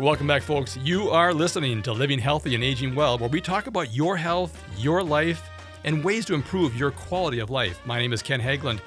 Welcome 0.09 0.27
back, 0.27 0.41
folks. 0.41 0.75
You 0.79 1.11
are 1.11 1.35
listening 1.35 1.83
to 1.83 1.93
Living 1.93 2.19
Healthy 2.19 2.55
and 2.55 2.65
Aging 2.65 2.95
Well, 2.95 3.19
where 3.19 3.29
we 3.29 3.43
talk 3.43 3.67
about 3.67 3.93
your 3.93 4.17
health, 4.17 4.65
your 4.79 5.03
life, 5.03 5.51
and 5.85 6.03
ways 6.03 6.25
to 6.25 6.35
improve 6.35 6.75
your 6.75 6.93
quality 6.93 7.41
of 7.41 7.51
life. 7.51 7.79
My 7.85 7.99
name 7.99 8.15
is 8.15 8.23
Ken 8.23 8.41
Haglind, 8.41 8.81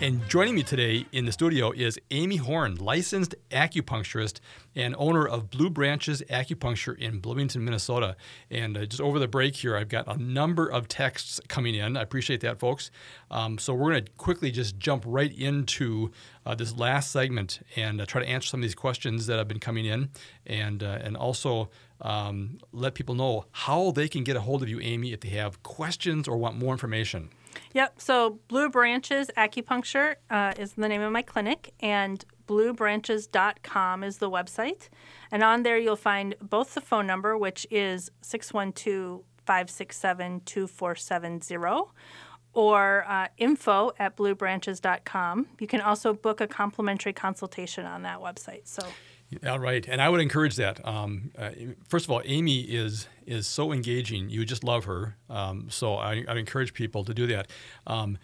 And 0.00 0.28
joining 0.28 0.54
me 0.54 0.62
today 0.62 1.06
in 1.10 1.24
the 1.24 1.32
studio 1.32 1.72
is 1.72 1.98
Amy 2.12 2.36
Horne, 2.36 2.76
licensed 2.76 3.34
acupuncturist 3.50 4.38
and 4.76 4.94
owner 4.96 5.26
of 5.26 5.50
Blue 5.50 5.68
Branches 5.68 6.22
Acupuncture 6.30 6.96
in 6.96 7.18
Bloomington, 7.18 7.64
Minnesota. 7.64 8.14
And 8.48 8.78
uh, 8.78 8.86
just 8.86 9.00
over 9.00 9.18
the 9.18 9.26
break 9.26 9.56
here, 9.56 9.76
I've 9.76 9.88
got 9.88 10.06
a 10.06 10.16
number 10.16 10.68
of 10.68 10.86
texts 10.86 11.40
coming 11.48 11.74
in. 11.74 11.96
I 11.96 12.02
appreciate 12.02 12.42
that, 12.42 12.60
folks. 12.60 12.92
Um, 13.32 13.58
so 13.58 13.74
we're 13.74 13.90
going 13.90 14.04
to 14.04 14.10
quickly 14.12 14.52
just 14.52 14.78
jump 14.78 15.02
right 15.04 15.36
into 15.36 16.12
uh, 16.46 16.54
this 16.54 16.76
last 16.76 17.10
segment 17.10 17.58
and 17.74 18.00
uh, 18.00 18.06
try 18.06 18.22
to 18.22 18.28
answer 18.28 18.46
some 18.46 18.60
of 18.60 18.62
these 18.62 18.76
questions 18.76 19.26
that 19.26 19.38
have 19.38 19.48
been 19.48 19.58
coming 19.58 19.84
in, 19.84 20.10
and 20.46 20.84
uh, 20.84 20.98
and 21.02 21.16
also 21.16 21.70
um, 22.02 22.58
let 22.70 22.94
people 22.94 23.16
know 23.16 23.46
how 23.50 23.90
they 23.90 24.06
can 24.06 24.22
get 24.22 24.36
a 24.36 24.40
hold 24.42 24.62
of 24.62 24.68
you, 24.68 24.78
Amy, 24.78 25.12
if 25.12 25.20
they 25.22 25.30
have 25.30 25.60
questions 25.64 26.28
or 26.28 26.36
want 26.36 26.56
more 26.56 26.72
information. 26.72 27.30
Yep. 27.74 28.00
So 28.00 28.38
Blue 28.48 28.68
Branches 28.68 29.30
Acupuncture 29.36 30.16
uh, 30.30 30.54
is 30.58 30.72
the 30.72 30.88
name 30.88 31.02
of 31.02 31.12
my 31.12 31.22
clinic, 31.22 31.72
and 31.80 32.24
bluebranches.com 32.46 34.02
is 34.02 34.18
the 34.18 34.30
website. 34.30 34.88
And 35.30 35.42
on 35.42 35.62
there, 35.62 35.78
you'll 35.78 35.96
find 35.96 36.34
both 36.40 36.74
the 36.74 36.80
phone 36.80 37.06
number, 37.06 37.36
which 37.36 37.66
is 37.70 38.10
612 38.22 39.22
567 39.46 40.42
2470, 40.44 41.90
or 42.52 43.04
uh, 43.08 43.28
info 43.38 43.92
at 43.98 44.16
bluebranches.com. 44.16 45.46
You 45.58 45.66
can 45.66 45.80
also 45.80 46.12
book 46.12 46.40
a 46.40 46.46
complimentary 46.46 47.12
consultation 47.12 47.86
on 47.86 48.02
that 48.02 48.18
website. 48.18 48.62
So 48.64 48.86
all 49.46 49.58
right, 49.58 49.86
and 49.86 50.00
I 50.00 50.08
would 50.08 50.20
encourage 50.20 50.56
that. 50.56 50.84
Um, 50.86 51.30
uh, 51.36 51.50
first 51.88 52.06
of 52.06 52.10
all, 52.10 52.22
Amy 52.24 52.60
is 52.60 53.06
is 53.26 53.46
so 53.46 53.72
engaging; 53.72 54.30
you 54.30 54.44
just 54.44 54.64
love 54.64 54.84
her. 54.86 55.16
Um, 55.28 55.68
so 55.70 55.96
I, 55.96 56.24
I 56.26 56.36
encourage 56.36 56.72
people 56.72 57.04
to 57.04 57.12
do 57.12 57.26
that. 57.26 57.50
Um, 57.86 58.18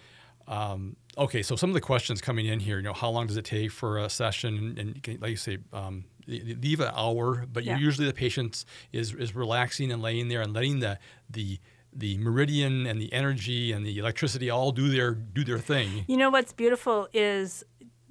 um, 0.46 0.96
okay, 1.16 1.42
so 1.42 1.56
some 1.56 1.70
of 1.70 1.74
the 1.74 1.80
questions 1.80 2.20
coming 2.20 2.46
in 2.46 2.60
here. 2.60 2.76
You 2.76 2.82
know, 2.82 2.92
how 2.92 3.10
long 3.10 3.26
does 3.26 3.36
it 3.36 3.44
take 3.44 3.70
for 3.70 3.98
a 3.98 4.08
session? 4.08 4.76
And, 4.78 5.20
like 5.20 5.30
you 5.30 5.36
say, 5.36 5.58
um, 5.72 6.04
leave 6.26 6.80
an 6.80 6.90
hour, 6.94 7.46
but 7.52 7.64
yeah. 7.64 7.76
usually 7.76 8.06
the 8.06 8.14
patient 8.14 8.64
is 8.92 9.14
is 9.14 9.34
relaxing 9.34 9.92
and 9.92 10.02
laying 10.02 10.28
there 10.28 10.40
and 10.40 10.52
letting 10.52 10.80
the 10.80 10.98
the 11.28 11.58
the 11.96 12.18
meridian 12.18 12.86
and 12.86 13.00
the 13.00 13.12
energy 13.12 13.70
and 13.70 13.86
the 13.86 13.98
electricity 13.98 14.50
all 14.50 14.72
do 14.72 14.88
their 14.88 15.12
do 15.12 15.44
their 15.44 15.58
thing. 15.58 16.04
You 16.08 16.16
know 16.16 16.30
what's 16.30 16.52
beautiful 16.52 17.08
is 17.12 17.64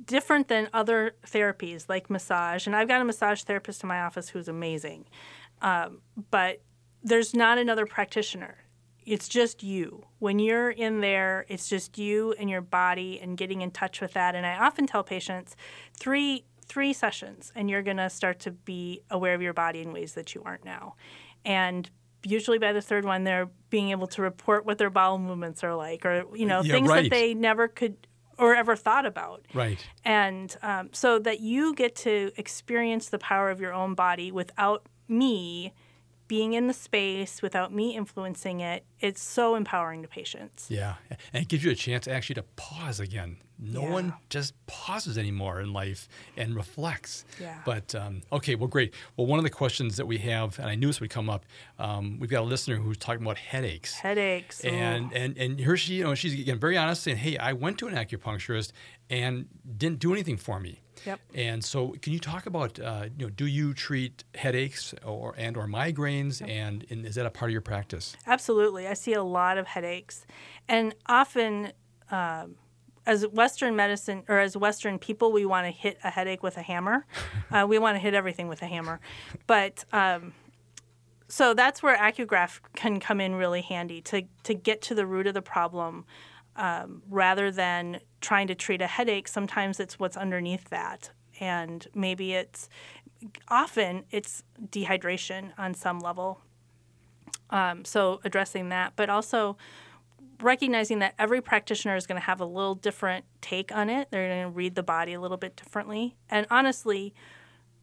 different 0.05 0.47
than 0.47 0.69
other 0.73 1.15
therapies 1.25 1.87
like 1.89 2.09
massage. 2.09 2.67
And 2.67 2.75
I've 2.75 2.87
got 2.87 3.01
a 3.01 3.05
massage 3.05 3.43
therapist 3.43 3.83
in 3.83 3.87
my 3.87 4.01
office 4.01 4.29
who's 4.29 4.47
amazing. 4.47 5.05
Um, 5.61 6.01
but 6.31 6.61
there's 7.03 7.33
not 7.33 7.57
another 7.57 7.85
practitioner. 7.85 8.57
It's 9.05 9.27
just 9.27 9.63
you. 9.63 10.05
When 10.19 10.39
you're 10.39 10.71
in 10.71 11.01
there, 11.01 11.45
it's 11.49 11.67
just 11.67 11.97
you 11.97 12.33
and 12.39 12.49
your 12.49 12.61
body 12.61 13.19
and 13.21 13.37
getting 13.37 13.61
in 13.61 13.71
touch 13.71 13.99
with 13.99 14.13
that. 14.13 14.35
And 14.35 14.45
I 14.45 14.57
often 14.57 14.87
tell 14.87 15.03
patients 15.03 15.55
three 15.97 16.45
three 16.65 16.93
sessions 16.93 17.51
and 17.55 17.69
you're 17.69 17.83
going 17.83 17.97
to 17.97 18.09
start 18.09 18.39
to 18.39 18.49
be 18.49 19.01
aware 19.11 19.33
of 19.33 19.41
your 19.41 19.51
body 19.51 19.81
in 19.81 19.91
ways 19.91 20.13
that 20.13 20.33
you 20.33 20.41
aren't 20.45 20.63
now. 20.63 20.95
And 21.43 21.89
usually 22.25 22.57
by 22.57 22.71
the 22.71 22.81
third 22.81 23.05
one 23.05 23.23
they're 23.23 23.49
being 23.69 23.91
able 23.91 24.07
to 24.07 24.21
report 24.21 24.65
what 24.65 24.77
their 24.77 24.89
bowel 24.89 25.17
movements 25.17 25.63
are 25.63 25.75
like 25.75 26.05
or 26.05 26.23
you 26.35 26.45
know 26.45 26.61
yeah, 26.61 26.73
things 26.73 26.89
right. 26.89 27.03
that 27.03 27.11
they 27.11 27.33
never 27.33 27.67
could 27.67 28.07
or 28.37 28.55
ever 28.55 28.75
thought 28.75 29.05
about. 29.05 29.45
Right. 29.53 29.85
And 30.03 30.55
um, 30.61 30.89
so 30.91 31.19
that 31.19 31.39
you 31.39 31.73
get 31.73 31.95
to 31.97 32.31
experience 32.37 33.09
the 33.09 33.19
power 33.19 33.49
of 33.49 33.59
your 33.59 33.73
own 33.73 33.93
body 33.93 34.31
without 34.31 34.87
me 35.07 35.73
being 36.27 36.53
in 36.53 36.67
the 36.67 36.73
space, 36.73 37.41
without 37.41 37.73
me 37.73 37.95
influencing 37.95 38.59
it, 38.59 38.85
it's 38.99 39.21
so 39.21 39.55
empowering 39.55 40.01
to 40.01 40.07
patients. 40.07 40.67
Yeah. 40.69 40.95
And 41.33 41.43
it 41.43 41.47
gives 41.47 41.63
you 41.63 41.71
a 41.71 41.75
chance 41.75 42.07
actually 42.07 42.35
to 42.35 42.43
pause 42.55 42.99
again 42.99 43.37
no 43.59 43.83
yeah. 43.83 43.91
one 43.91 44.13
just 44.29 44.53
pauses 44.65 45.17
anymore 45.17 45.61
in 45.61 45.71
life 45.71 46.09
and 46.35 46.55
reflects. 46.55 47.23
Yeah. 47.39 47.59
But 47.65 47.95
um, 47.95 48.21
okay, 48.31 48.55
well, 48.55 48.67
great. 48.67 48.93
Well, 49.15 49.27
one 49.27 49.39
of 49.39 49.43
the 49.43 49.49
questions 49.49 49.97
that 49.97 50.05
we 50.05 50.17
have, 50.19 50.59
and 50.59 50.67
I 50.67 50.75
knew 50.75 50.87
this 50.87 50.99
would 50.99 51.09
come 51.09 51.29
up, 51.29 51.45
um, 51.79 52.19
we've 52.19 52.29
got 52.29 52.41
a 52.41 52.45
listener 52.45 52.75
who's 52.75 52.97
talking 52.97 53.23
about 53.23 53.37
headaches. 53.37 53.93
Headaches. 53.93 54.61
And 54.61 55.11
oh. 55.13 55.15
and 55.15 55.37
and 55.37 55.59
here 55.59 55.77
she, 55.77 55.95
you 55.95 56.03
know, 56.03 56.15
she's 56.15 56.33
again 56.33 56.59
very 56.59 56.77
honest, 56.77 57.03
saying, 57.03 57.17
"Hey, 57.17 57.37
I 57.37 57.53
went 57.53 57.77
to 57.79 57.87
an 57.87 57.95
acupuncturist 57.95 58.71
and 59.13 59.47
didn't 59.77 59.99
do 59.99 60.13
anything 60.13 60.37
for 60.37 60.59
me." 60.59 60.79
Yep. 61.05 61.19
And 61.33 61.63
so, 61.63 61.95
can 62.01 62.13
you 62.13 62.19
talk 62.19 62.45
about, 62.45 62.79
uh, 62.79 63.05
you 63.17 63.25
know, 63.25 63.29
do 63.29 63.45
you 63.45 63.73
treat 63.73 64.23
headaches 64.35 64.93
or 65.05 65.33
and 65.37 65.57
or 65.57 65.67
migraines, 65.67 66.39
yep. 66.39 66.49
and, 66.49 66.85
and 66.89 67.05
is 67.05 67.15
that 67.15 67.25
a 67.25 67.29
part 67.29 67.49
of 67.49 67.53
your 67.53 67.61
practice? 67.61 68.15
Absolutely, 68.25 68.87
I 68.87 68.93
see 68.93 69.13
a 69.13 69.23
lot 69.23 69.57
of 69.57 69.67
headaches, 69.67 70.25
and 70.67 70.95
often. 71.07 71.71
Um, 72.11 72.55
as 73.05 73.27
Western 73.27 73.75
medicine 73.75 74.23
or 74.29 74.39
as 74.39 74.55
Western 74.55 74.97
people, 74.97 75.33
we 75.33 75.45
want 75.45 75.67
to 75.67 75.71
hit 75.71 75.97
a 76.05 76.09
headache 76.09 76.41
with 76.41 76.55
a 76.57 76.61
hammer. 76.61 77.05
Uh, 77.51 77.67
we 77.67 77.77
want 77.77 77.93
to 77.95 77.99
hit 77.99 78.15
everything 78.15 78.47
with 78.47 78.63
a 78.63 78.65
hammer, 78.65 78.99
but 79.45 79.85
um, 79.93 80.33
so 81.27 81.53
that's 81.53 81.83
where 81.83 81.95
AcuGraph 81.97 82.59
can 82.75 82.99
come 82.99 83.19
in 83.19 83.35
really 83.35 83.61
handy 83.61 84.01
to 84.01 84.23
to 84.43 84.53
get 84.53 84.81
to 84.83 84.95
the 84.95 85.05
root 85.05 85.27
of 85.27 85.33
the 85.33 85.41
problem, 85.41 86.05
um, 86.55 87.01
rather 87.09 87.51
than 87.51 87.99
trying 88.21 88.47
to 88.47 88.55
treat 88.55 88.81
a 88.81 88.87
headache. 88.87 89.27
Sometimes 89.27 89.79
it's 89.79 89.99
what's 89.99 90.17
underneath 90.17 90.69
that, 90.69 91.11
and 91.39 91.87
maybe 91.93 92.33
it's 92.33 92.69
often 93.47 94.03
it's 94.11 94.43
dehydration 94.69 95.51
on 95.57 95.73
some 95.73 95.99
level. 95.99 96.41
Um, 97.49 97.85
so 97.85 98.19
addressing 98.23 98.69
that, 98.69 98.93
but 98.95 99.09
also 99.09 99.57
recognizing 100.41 100.99
that 100.99 101.13
every 101.17 101.41
practitioner 101.41 101.95
is 101.95 102.05
going 102.07 102.19
to 102.19 102.25
have 102.25 102.41
a 102.41 102.45
little 102.45 102.75
different 102.75 103.25
take 103.41 103.71
on 103.71 103.89
it. 103.89 104.09
They're 104.11 104.27
going 104.27 104.43
to 104.43 104.49
read 104.49 104.75
the 104.75 104.83
body 104.83 105.13
a 105.13 105.21
little 105.21 105.37
bit 105.37 105.55
differently. 105.55 106.15
And 106.29 106.45
honestly, 106.49 107.13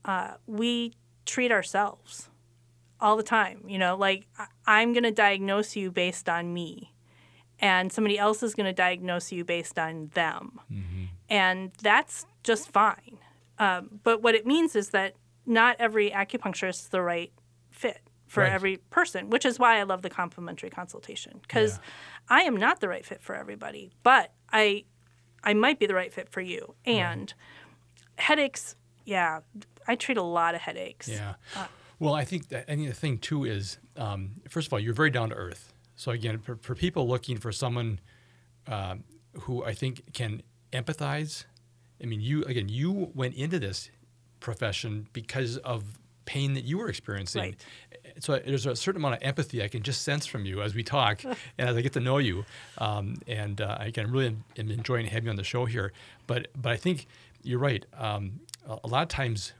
uh, 0.05 0.33
we 0.47 0.95
treat 1.25 1.53
ourselves 1.53 2.29
all 3.01 3.16
the 3.16 3.23
time. 3.23 3.64
You 3.66 3.79
know, 3.79 3.97
like 3.97 4.27
I'm 4.66 4.93
going 4.93 5.05
to 5.05 5.11
diagnose 5.11 5.77
you 5.77 5.91
based 5.91 6.29
on 6.29 6.53
me, 6.53 6.93
and 7.61 7.93
somebody 7.93 8.19
else 8.19 8.43
is 8.43 8.55
going 8.55 8.67
to 8.67 8.73
diagnose 8.73 9.31
you 9.31 9.45
based 9.45 9.79
on 9.79 10.11
them. 10.15 10.59
Mm-hmm. 10.73 11.05
And 11.29 11.73
that's 11.83 12.27
just 12.43 12.71
fine. 12.71 13.19
Um, 13.59 14.01
but 14.03 14.23
what 14.23 14.35
it 14.35 14.47
means 14.47 14.75
is 14.75 14.91
that 14.91 15.15
not 15.47 15.77
every 15.79 16.11
acupuncturist 16.11 16.81
is 16.81 16.89
the 16.89 17.03
right 17.03 17.33
fit 17.71 18.01
for 18.27 18.43
right. 18.43 18.53
every 18.53 18.77
person, 18.77 19.29
which 19.29 19.45
is 19.45 19.59
why 19.59 19.79
I 19.79 19.83
love 19.83 20.03
the 20.03 20.11
complimentary 20.11 20.71
consultation 20.71 21.41
because 21.43 21.75
yeah. 21.75 22.37
I 22.37 22.41
am 22.43 22.57
not 22.57 22.81
the 22.81 22.89
right 22.89 23.05
fit 23.05 23.21
for 23.21 23.35
everybody, 23.35 23.91
but 24.03 24.33
I 24.53 24.85
I 25.43 25.55
might 25.55 25.79
be 25.79 25.87
the 25.87 25.95
right 25.95 26.13
fit 26.13 26.29
for 26.29 26.41
you. 26.41 26.75
And 26.85 27.35
right. 28.17 28.25
headaches, 28.25 28.77
yeah, 29.05 29.41
I 29.89 29.97
treat 29.97 30.17
a 30.17 30.23
lot 30.23 30.55
of 30.55 30.61
headaches. 30.61 31.09
Yeah. 31.09 31.35
Uh, 31.57 31.67
well, 31.99 32.15
I 32.15 32.25
think 32.25 32.49
that, 32.49 32.65
I 32.71 32.77
think 32.77 32.89
the 32.89 32.95
thing 32.95 33.19
too 33.19 33.45
is, 33.45 33.79
um, 33.97 34.33
first 34.49 34.69
of 34.69 34.73
all, 34.73 34.81
you're 34.81 34.95
very 34.95 35.11
down 35.11 35.31
to 35.31 35.35
earth. 35.35 35.73
So 36.01 36.12
again, 36.12 36.38
for, 36.38 36.57
for 36.57 36.74
people 36.74 37.07
looking 37.07 37.36
for 37.36 37.53
someone 37.53 38.01
uh, 38.66 38.94
who 39.40 39.62
I 39.62 39.74
think 39.74 40.14
can 40.14 40.42
empathize, 40.72 41.44
I 42.03 42.07
mean, 42.07 42.22
you 42.22 42.42
again, 42.44 42.70
you 42.70 43.12
went 43.14 43.34
into 43.34 43.59
this 43.59 43.90
profession 44.40 45.09
because 45.12 45.59
of 45.59 45.84
pain 46.24 46.55
that 46.55 46.64
you 46.64 46.78
were 46.78 46.88
experiencing. 46.88 47.42
Right. 47.42 47.64
So 48.18 48.38
there's 48.38 48.64
a 48.64 48.74
certain 48.74 49.03
amount 49.03 49.16
of 49.16 49.22
empathy 49.22 49.62
I 49.62 49.68
can 49.68 49.82
just 49.82 50.01
sense 50.01 50.24
from 50.24 50.46
you 50.46 50.62
as 50.62 50.74
we 50.74 50.82
talk 50.82 51.22
and 51.59 51.68
as 51.68 51.76
I 51.76 51.82
get 51.82 51.92
to 51.92 52.01
know 52.01 52.16
you. 52.16 52.46
Um, 52.78 53.16
and 53.26 53.61
uh, 53.61 53.76
again, 53.78 54.11
really 54.11 54.28
am, 54.28 54.44
am, 54.57 54.70
enjoying 54.70 55.05
having 55.05 55.24
you 55.24 55.30
on 55.30 55.36
the 55.36 55.44
show 55.44 55.66
here. 55.66 55.92
But 56.26 56.48
but 56.57 56.72
I 56.72 56.78
think 56.78 57.09
you're 57.42 57.59
right. 57.59 57.84
Um, 57.98 58.40
a, 58.66 58.86
lot 58.86 59.03
of 59.03 59.09
times 59.09 59.53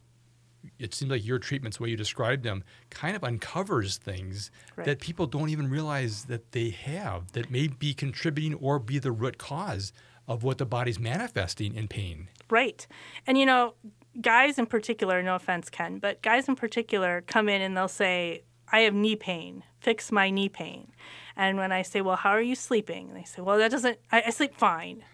it 0.79 0.95
seems 0.95 1.11
like 1.11 1.25
your 1.25 1.39
treatments, 1.39 1.77
the 1.79 1.85
way 1.85 1.91
you 1.91 1.97
describe 1.97 2.43
them, 2.43 2.65
kind 2.91 3.17
of 3.17 3.25
uncovers 3.25 3.97
things 3.97 4.51
right. 4.77 4.85
that 4.85 5.01
people 5.01 5.27
don't 5.27 5.51
even 5.51 5.71
realize 5.71 6.25
that 6.25 6.53
they 6.53 6.71
have 6.71 7.33
that 7.33 7.51
may 7.51 7.69
be 7.69 7.95
contributing 7.95 8.55
or 8.55 8.79
be 8.79 8.99
the 8.99 9.13
root 9.13 9.39
cause 9.39 9.93
of 10.29 10.43
what 10.43 10.59
the 10.59 10.67
body's 10.67 10.99
manifesting 10.99 11.75
in 11.75 11.89
pain. 11.89 12.29
Right. 12.49 12.87
And 13.27 13.37
you 13.37 13.47
know, 13.47 13.75
guys 14.21 14.59
in 14.59 14.67
particular, 14.67 15.23
no 15.23 15.35
offense, 15.35 15.71
Ken, 15.71 15.99
but 15.99 16.23
guys 16.23 16.49
in 16.49 16.57
particular 16.57 17.23
come 17.27 17.49
in 17.49 17.61
and 17.61 17.77
they'll 17.77 17.89
say, 17.89 18.43
I 18.73 18.81
have 18.81 18.95
knee 18.95 19.17
pain, 19.17 19.65
fix 19.81 20.13
my 20.13 20.31
knee 20.31 20.49
pain. 20.49 20.93
And 21.37 21.59
when 21.59 21.73
I 21.73 21.83
say, 21.83 22.01
Well, 22.01 22.17
how 22.17 22.31
are 22.31 22.43
you 22.43 22.55
sleeping? 22.55 23.09
And 23.09 23.17
they 23.17 23.25
say, 23.25 23.43
Well, 23.43 23.59
that 23.59 23.71
doesn't, 23.71 23.99
I, 24.13 24.25
I 24.27 24.31
sleep 24.31 24.55
fine. 24.55 25.05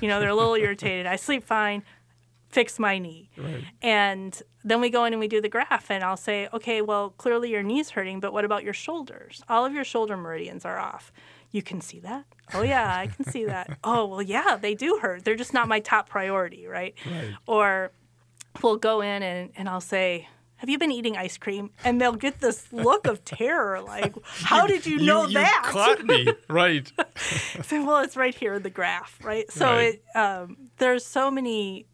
You 0.00 0.08
know, 0.08 0.20
they're 0.20 0.28
a 0.28 0.34
little 0.34 0.54
irritated. 0.66 1.06
I 1.06 1.16
sleep 1.16 1.44
fine, 1.44 1.82
fix 2.48 2.78
my 2.78 2.98
knee. 2.98 3.30
Right. 3.36 3.64
And 3.82 4.40
then 4.64 4.80
we 4.80 4.90
go 4.90 5.04
in 5.04 5.12
and 5.12 5.20
we 5.20 5.28
do 5.28 5.40
the 5.40 5.48
graph, 5.48 5.90
and 5.90 6.02
I'll 6.02 6.16
say, 6.16 6.48
Okay, 6.52 6.82
well, 6.82 7.10
clearly 7.10 7.50
your 7.50 7.62
knee's 7.62 7.90
hurting, 7.90 8.20
but 8.20 8.32
what 8.32 8.44
about 8.44 8.64
your 8.64 8.74
shoulders? 8.74 9.42
All 9.48 9.64
of 9.64 9.72
your 9.72 9.84
shoulder 9.84 10.16
meridians 10.16 10.64
are 10.64 10.78
off. 10.78 11.12
You 11.50 11.62
can 11.62 11.80
see 11.80 12.00
that? 12.00 12.26
Oh, 12.52 12.62
yeah, 12.62 12.94
I 12.94 13.06
can 13.06 13.24
see 13.24 13.46
that. 13.46 13.78
oh, 13.84 14.06
well, 14.06 14.22
yeah, 14.22 14.58
they 14.60 14.74
do 14.74 14.98
hurt. 15.00 15.24
They're 15.24 15.34
just 15.34 15.54
not 15.54 15.66
my 15.68 15.80
top 15.80 16.08
priority, 16.08 16.66
right? 16.66 16.94
right. 17.06 17.32
Or, 17.46 17.92
we'll 18.62 18.76
go 18.76 19.00
in 19.00 19.22
and, 19.22 19.50
and 19.56 19.68
I'll 19.68 19.80
say, 19.80 20.28
have 20.56 20.68
you 20.68 20.76
been 20.76 20.90
eating 20.90 21.16
ice 21.16 21.38
cream? 21.38 21.70
And 21.84 22.00
they'll 22.00 22.12
get 22.16 22.40
this 22.40 22.72
look 22.72 23.06
of 23.06 23.24
terror, 23.24 23.80
like, 23.80 24.14
how 24.24 24.66
did 24.66 24.86
you 24.86 24.98
know 24.98 25.26
you, 25.26 25.34
that? 25.34 25.62
You 25.64 25.70
caught 25.70 26.04
me, 26.04 26.26
right? 26.48 26.90
so, 27.62 27.84
well, 27.84 28.02
it's 28.02 28.16
right 28.16 28.34
here 28.34 28.54
in 28.54 28.62
the 28.62 28.70
graph, 28.70 29.18
right? 29.22 29.50
So 29.50 29.66
Right. 29.66 30.02
it 30.14 30.16
um, 30.16 30.56
there's 30.78 31.06
so 31.06 31.30
many 31.30 31.86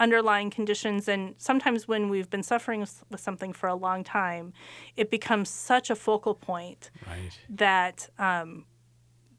underlying 0.00 0.50
conditions, 0.50 1.06
and 1.06 1.34
sometimes 1.38 1.86
when 1.86 2.08
we've 2.08 2.28
been 2.30 2.42
suffering 2.42 2.80
with 2.80 3.20
something 3.20 3.52
for 3.52 3.68
a 3.68 3.74
long 3.74 4.02
time, 4.02 4.52
it 4.96 5.10
becomes 5.10 5.48
such 5.48 5.90
a 5.90 5.94
focal 5.94 6.34
point 6.34 6.90
Right. 7.06 7.38
that 7.50 8.08
um, 8.18 8.64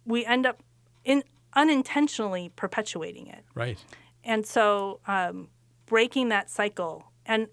we 0.05 0.24
end 0.26 0.45
up 0.45 0.62
in 1.03 1.24
unintentionally 1.53 2.49
perpetuating 2.55 3.28
it. 3.28 3.43
Right. 3.55 3.84
And 4.24 4.45
so 4.45 4.99
um, 5.07 5.49
breaking 5.88 6.30
that 6.30 6.49
cycle, 6.49 7.12
and 7.26 7.47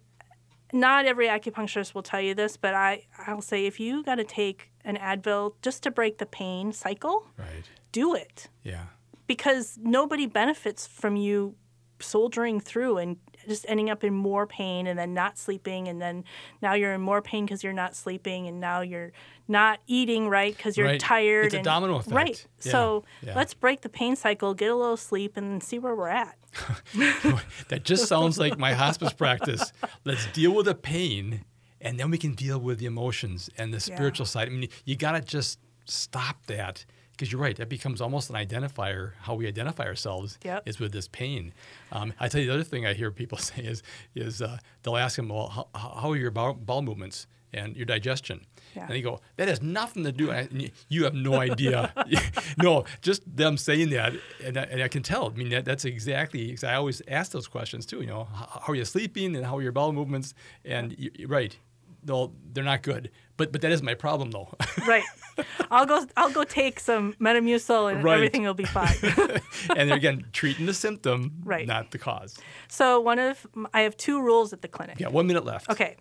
not 0.73 1.07
every 1.07 1.27
acupuncturist 1.29 1.95
will 1.95 2.03
tell 2.03 2.21
you 2.21 2.35
this, 2.35 2.57
but 2.59 2.75
I, 2.75 3.07
I'll 3.27 3.41
say 3.41 3.65
if 3.67 3.81
you 3.81 4.03
got 4.05 4.17
to 4.17 4.25
take 4.25 4.71
an 4.85 4.97
Advil 4.99 5.55
just 5.63 5.83
to 5.85 5.91
break 5.91 6.19
the 6.19 6.27
pain 6.27 6.73
cycle, 6.73 7.27
Right. 7.39 7.65
do 7.91 8.15
it 8.15 8.49
Yeah. 8.63 8.85
because 9.27 9.79
nobody 9.83 10.27
benefits 10.27 10.87
from 10.87 11.17
you 11.17 11.55
soldiering 12.01 12.61
through 12.61 12.99
and 12.99 13.17
just 13.47 13.65
ending 13.69 13.89
up 13.91 14.05
in 14.05 14.13
more 14.15 14.47
pain 14.47 14.87
and 14.87 14.99
then 14.99 15.15
not 15.15 15.39
sleeping 15.39 15.89
and 15.89 16.01
then 16.03 16.23
now 16.61 16.75
you're 16.75 16.93
in 16.93 17.01
more 17.01 17.23
pain 17.23 17.45
because 17.47 17.65
you're 17.65 17.73
not 17.73 17.97
sleeping 17.97 18.47
and 18.47 18.61
now 18.61 18.81
you're 18.83 19.11
not 19.49 19.81
eating 19.87 20.29
right 20.29 20.57
because 20.57 20.77
you're 20.77 20.87
Right. 20.87 21.01
tired 21.01 21.47
It's 21.47 21.55
a 21.55 21.63
domino 21.63 21.97
effect. 21.97 22.13
right 22.15 22.47
Yeah. 22.63 22.73
so 22.73 23.05
Yeah. 23.23 23.35
let's 23.35 23.55
break 23.55 23.81
the 23.81 23.89
pain 23.89 24.17
cycle 24.17 24.53
get 24.55 24.71
a 24.71 24.75
little 24.77 24.97
sleep 24.99 25.37
and 25.37 25.63
see 25.63 25.79
where 25.79 25.95
we're 25.95 26.09
at 26.09 26.37
That 27.69 27.83
just 27.85 28.07
sounds 28.09 28.39
like 28.39 28.59
my 28.59 28.73
hospice 28.73 29.13
practice. 29.13 29.73
Let's 30.05 30.27
deal 30.33 30.55
with 30.55 30.65
the 30.67 30.75
pain, 30.75 31.45
and 31.81 32.01
then 32.01 32.11
we 32.11 32.17
can 32.19 32.35
deal 32.35 32.59
with 32.59 32.79
the 32.79 32.87
emotions 32.87 33.51
and 33.59 33.73
the 33.73 33.81
spiritual 33.81 34.25
side. 34.27 34.49
I 34.49 34.51
mean, 34.51 34.69
you 34.87 34.97
got 34.97 35.13
to 35.13 35.21
just 35.21 35.59
stop 35.85 36.47
that 36.47 36.85
because 37.19 37.33
you're 37.33 37.41
right. 37.41 37.57
That 37.57 37.69
becomes 37.69 38.01
almost 38.01 38.31
an 38.31 38.37
identifier. 38.37 39.13
How 39.23 39.35
we 39.35 39.49
identify 39.49 39.85
ourselves 39.87 40.39
Yep. 40.45 40.63
is 40.69 40.79
with 40.79 40.93
this 40.93 41.09
pain. 41.09 41.53
Um, 41.91 42.13
I 42.21 42.29
tell 42.29 42.41
you, 42.41 42.47
the 42.47 42.55
other 42.55 42.63
thing 42.63 42.87
I 42.87 42.95
hear 42.95 43.11
people 43.11 43.39
say 43.51 43.63
is, 43.65 43.83
is 44.15 44.41
uh, 44.41 44.59
they'll 44.85 44.97
ask 44.97 45.17
them, 45.17 45.29
well, 45.29 45.49
how, 45.49 45.69
how 45.75 46.11
are 46.13 46.17
your 46.17 46.31
bowel, 46.31 46.55
bowel 46.55 46.83
movements 46.83 47.27
and 47.53 47.77
your 47.77 47.87
digestion? 47.87 48.47
Yeah. 48.77 48.83
And 48.83 48.91
they 48.95 49.03
go, 49.03 49.21
that 49.37 49.49
has 49.49 49.61
nothing 49.61 50.05
to 50.05 50.13
do. 50.13 50.31
And 50.31 50.71
you- 50.89 51.05
have 51.05 51.15
no 51.15 51.35
idea. 51.41 51.93
no, 52.63 52.85
just 53.03 53.23
them 53.37 53.57
saying 53.57 53.91
that, 53.91 54.13
and 54.45 54.57
I, 54.57 54.63
and 54.63 54.81
I 54.83 54.87
can 54.89 55.03
tell. 55.03 55.27
I 55.27 55.35
mean, 55.37 55.49
that, 55.49 55.65
that's 55.65 55.85
exactly. 55.85 56.51
'cause 56.55 56.63
I 56.63 56.75
always 56.77 57.03
ask 57.09 57.33
those 57.33 57.49
questions 57.49 57.85
too. 57.85 58.01
You 58.01 58.07
know, 58.07 58.25
how, 58.33 58.61
how 58.65 58.73
are 58.73 58.77
you 58.77 58.85
sleeping, 58.85 59.35
and 59.35 59.45
how 59.45 59.57
are 59.57 59.63
your 59.63 59.73
bowel 59.73 59.93
movements? 59.93 60.35
And 60.65 60.95
you, 60.99 61.11
right, 61.27 61.57
they'll 62.05 62.33
they're 62.53 62.63
not 62.65 62.83
good. 62.83 63.11
But 63.39 63.51
but 63.53 63.63
that 63.63 63.73
is 63.73 63.83
my 63.83 63.95
problem 63.95 64.31
though. 64.31 64.49
right 64.87 65.05
i'll 65.71 65.87
go 65.87 66.05
i'll 66.17 66.31
go 66.33 66.45
take 66.45 66.81
some 66.81 67.15
metamucil 67.15 67.91
and 67.91 68.05
Right. 68.05 68.17
everything 68.17 68.43
will 68.43 68.55
be 68.55 68.65
fine 68.65 68.97
and 69.77 69.93
again 69.93 70.27
treating 70.33 70.67
the 70.67 70.75
symptom, 70.75 71.41
Right. 71.45 71.67
not 71.67 71.91
the 71.93 71.99
cause. 71.99 72.37
so 72.69 73.01
one 73.01 73.19
of 73.19 73.47
i 73.73 73.81
have 73.83 73.97
two 73.97 74.21
rules 74.21 74.53
at 74.53 74.61
the 74.61 74.69
clinic 74.69 74.99
Yeah, 75.01 75.09
one 75.09 75.27
minute 75.27 75.45
left. 75.47 75.71
Okay. 75.71 75.97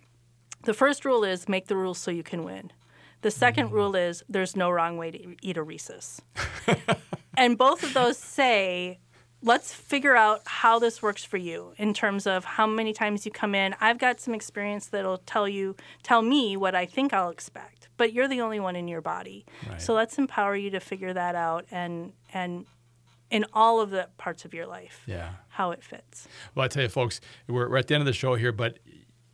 The 0.64 0.74
first 0.74 1.06
rule 1.06 1.24
is 1.24 1.48
make 1.48 1.68
the 1.68 1.76
rules 1.78 1.98
so 2.00 2.12
you 2.12 2.24
can 2.24 2.44
win. 2.44 2.72
The 3.22 3.32
second 3.32 3.70
mm. 3.70 3.74
rule 3.74 3.96
is 3.96 4.24
there's 4.28 4.56
no 4.56 4.70
wrong 4.70 4.98
way 4.98 5.12
to 5.12 5.36
eat 5.42 5.56
a 5.58 5.64
Reese's. 5.64 6.22
and 7.38 7.58
both 7.58 7.84
of 7.84 7.94
those 7.94 8.18
say, 8.18 9.00
let's 9.44 9.74
figure 9.74 10.16
out 10.16 10.42
how 10.46 10.80
this 10.80 11.02
works 11.02 11.24
for 11.24 11.38
you 11.38 11.74
in 11.78 11.94
terms 11.94 12.26
of 12.26 12.44
how 12.44 12.66
many 12.68 12.92
times 12.94 13.26
you 13.26 13.32
come 13.32 13.54
in. 13.54 13.76
I've 13.80 13.98
got 14.00 14.20
some 14.20 14.34
experience 14.34 14.88
that'll 14.88 15.20
tell 15.20 15.48
you, 15.48 15.76
tell 16.04 16.22
me 16.22 16.58
what 16.58 16.74
I 16.76 16.86
think 16.86 17.14
I'll 17.14 17.30
expect, 17.30 17.88
but 17.98 18.14
you're 18.14 18.28
the 18.28 18.42
only 18.42 18.60
one 18.60 18.76
in 18.76 18.88
your 18.88 19.02
body. 19.02 19.46
Right. 19.70 19.82
So 19.82 19.94
let's 19.94 20.18
empower 20.18 20.56
you 20.56 20.70
to 20.72 20.80
figure 20.80 21.14
that 21.14 21.36
out 21.36 21.66
and 21.72 22.14
and 22.34 22.66
in 23.30 23.46
all 23.54 23.82
of 23.82 23.90
the 23.90 24.08
parts 24.18 24.46
of 24.46 24.54
your 24.54 24.66
life, 24.66 25.02
Yeah. 25.06 25.32
how 25.50 25.72
it 25.72 25.84
fits. 25.84 26.30
Well, 26.56 26.64
I 26.64 26.70
tell 26.70 26.84
you, 26.84 26.88
folks, 26.90 27.20
we're, 27.48 27.70
we're 27.70 27.76
at 27.78 27.88
the 27.88 27.94
end 27.96 28.02
of 28.02 28.06
the 28.06 28.14
show 28.14 28.36
here, 28.36 28.54
but 28.54 28.80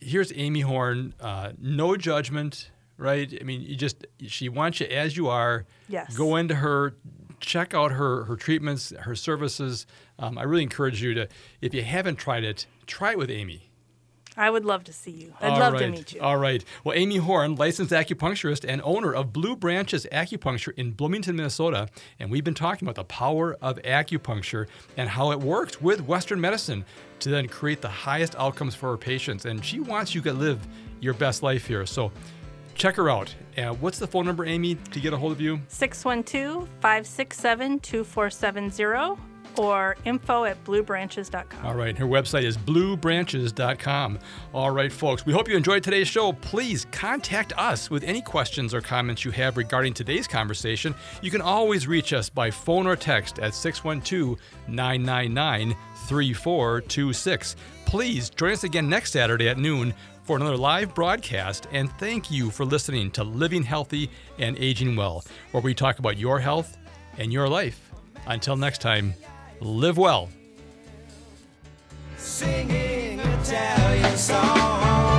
here's 0.02 0.34
Amy 0.36 0.62
Horne. 0.62 1.14
Uh, 1.20 1.52
no 1.60 1.96
judgment, 1.96 2.72
right? 2.98 3.32
I 3.40 3.44
mean, 3.44 3.62
you 3.62 3.76
just 3.76 4.06
she 4.28 4.50
wants 4.50 4.80
you 4.80 4.88
as 4.88 5.16
you 5.16 5.28
are. 5.30 5.66
Yes. 5.88 6.18
Go 6.18 6.36
into 6.38 6.56
her, 6.56 6.96
check 7.44 7.74
out 7.74 7.92
her 7.92 8.24
her 8.24 8.36
treatments, 8.36 8.92
her 9.02 9.16
services. 9.16 9.86
Um, 10.18 10.38
I 10.38 10.44
really 10.44 10.64
encourage 10.64 11.02
you 11.04 11.14
to, 11.14 11.28
if 11.62 11.74
you 11.74 11.84
haven't 11.84 12.16
tried 12.16 12.44
it, 12.44 12.66
try 12.88 13.12
it 13.12 13.18
with 13.18 13.30
Amy. 13.30 13.70
I 14.36 14.50
would 14.50 14.66
love 14.66 14.84
to 14.86 14.94
see 14.94 15.12
you. 15.12 15.34
I'd 15.40 15.52
All 15.52 15.60
love 15.60 15.78
to 15.78 15.88
meet 15.90 16.14
you. 16.14 16.22
All 16.22 16.38
right. 16.38 16.64
Well, 16.84 16.98
Amy 16.98 17.18
Horne, 17.18 17.56
licensed 17.56 17.92
acupuncturist 17.92 18.66
and 18.68 18.82
owner 18.84 19.14
of 19.14 19.32
Blue 19.32 19.56
Branches 19.56 20.08
Acupuncture 20.12 20.74
in 20.76 20.92
Bloomington, 20.92 21.36
Minnesota. 21.36 21.88
And 22.20 22.32
we've 22.32 22.44
been 22.44 22.56
talking 22.56 22.88
about 22.88 22.96
the 22.96 23.04
power 23.04 23.56
of 23.62 23.78
acupuncture 23.84 24.68
and 24.98 25.08
how 25.08 25.32
it 25.32 25.40
works 25.40 25.80
with 25.80 26.02
Western 26.02 26.42
medicine 26.42 26.84
to 27.20 27.30
then 27.30 27.48
create 27.48 27.82
the 27.82 27.90
highest 27.90 28.36
outcomes 28.36 28.74
for 28.74 28.90
her 28.90 28.98
patients. 28.98 29.46
And 29.46 29.64
she 29.64 29.80
wants 29.80 30.16
you 30.16 30.22
to 30.22 30.34
live 30.34 30.68
your 31.00 31.14
best 31.14 31.44
life 31.44 31.68
here. 31.68 31.86
So 31.86 32.12
check 32.76 32.96
her 32.96 33.10
out. 33.10 33.34
Uh, 33.58 33.74
what's 33.76 34.00
the 34.00 34.08
phone 34.08 34.26
number, 34.26 34.46
Amy, 34.46 34.76
to 34.76 35.00
get 35.00 35.14
a 35.14 35.18
hold 35.18 35.32
of 35.32 35.42
you? 35.42 35.60
612 35.68 36.68
567 36.82 37.80
2470 37.80 39.20
or 39.58 39.96
info 40.06 40.46
at 40.46 40.64
bluebranches.com. 40.64 41.66
All 41.66 41.76
right. 41.76 41.98
Her 41.98 42.06
website 42.06 42.44
is 42.44 42.58
bluebranches.com. 42.58 44.20
All 44.54 44.72
right, 44.72 44.92
folks. 44.92 45.26
We 45.26 45.34
hope 45.34 45.48
you 45.48 45.56
enjoyed 45.56 45.84
today's 45.84 46.08
show. 46.08 46.34
Please 46.34 46.86
contact 46.92 47.54
us 47.58 47.90
with 47.90 48.04
any 48.04 48.22
questions 48.22 48.74
or 48.74 48.82
comments 48.82 49.24
you 49.24 49.32
have 49.32 49.58
regarding 49.58 49.94
today's 49.94 50.28
conversation. 50.28 50.96
You 51.22 51.32
can 51.32 51.42
always 51.42 51.88
reach 51.88 52.14
us 52.14 52.30
by 52.30 52.52
phone 52.52 52.88
or 52.88 52.96
text 52.96 53.40
at 53.40 53.54
612 53.54 54.40
999 54.68 55.76
3426. 56.08 57.56
Please 57.86 58.30
join 58.30 58.54
us 58.54 58.64
again 58.64 58.90
next 58.90 59.12
Saturday 59.12 59.50
at 59.50 59.58
noon 59.58 59.94
for 60.24 60.36
another 60.38 60.58
live 60.58 60.94
broadcast. 60.96 61.68
And 61.72 61.92
thank 62.00 62.32
you 62.32 62.50
for 62.50 62.66
listening 62.66 63.12
to 63.12 63.24
Living 63.24 63.64
Healthy 63.64 64.10
and 64.40 64.58
Aging 64.58 64.96
Well, 64.96 65.24
where 65.52 65.62
we 65.62 65.74
talk 65.74 66.00
about 66.00 66.18
your 66.18 66.40
health 66.40 66.78
and 67.18 67.32
your 67.32 67.48
life. 67.48 67.92
Until 68.26 68.56
next 68.56 68.82
time, 68.82 69.14
live 69.60 69.98
well. 69.98 70.30
singing 72.18 73.20
Italian 73.20 74.18
songs. 74.18 75.13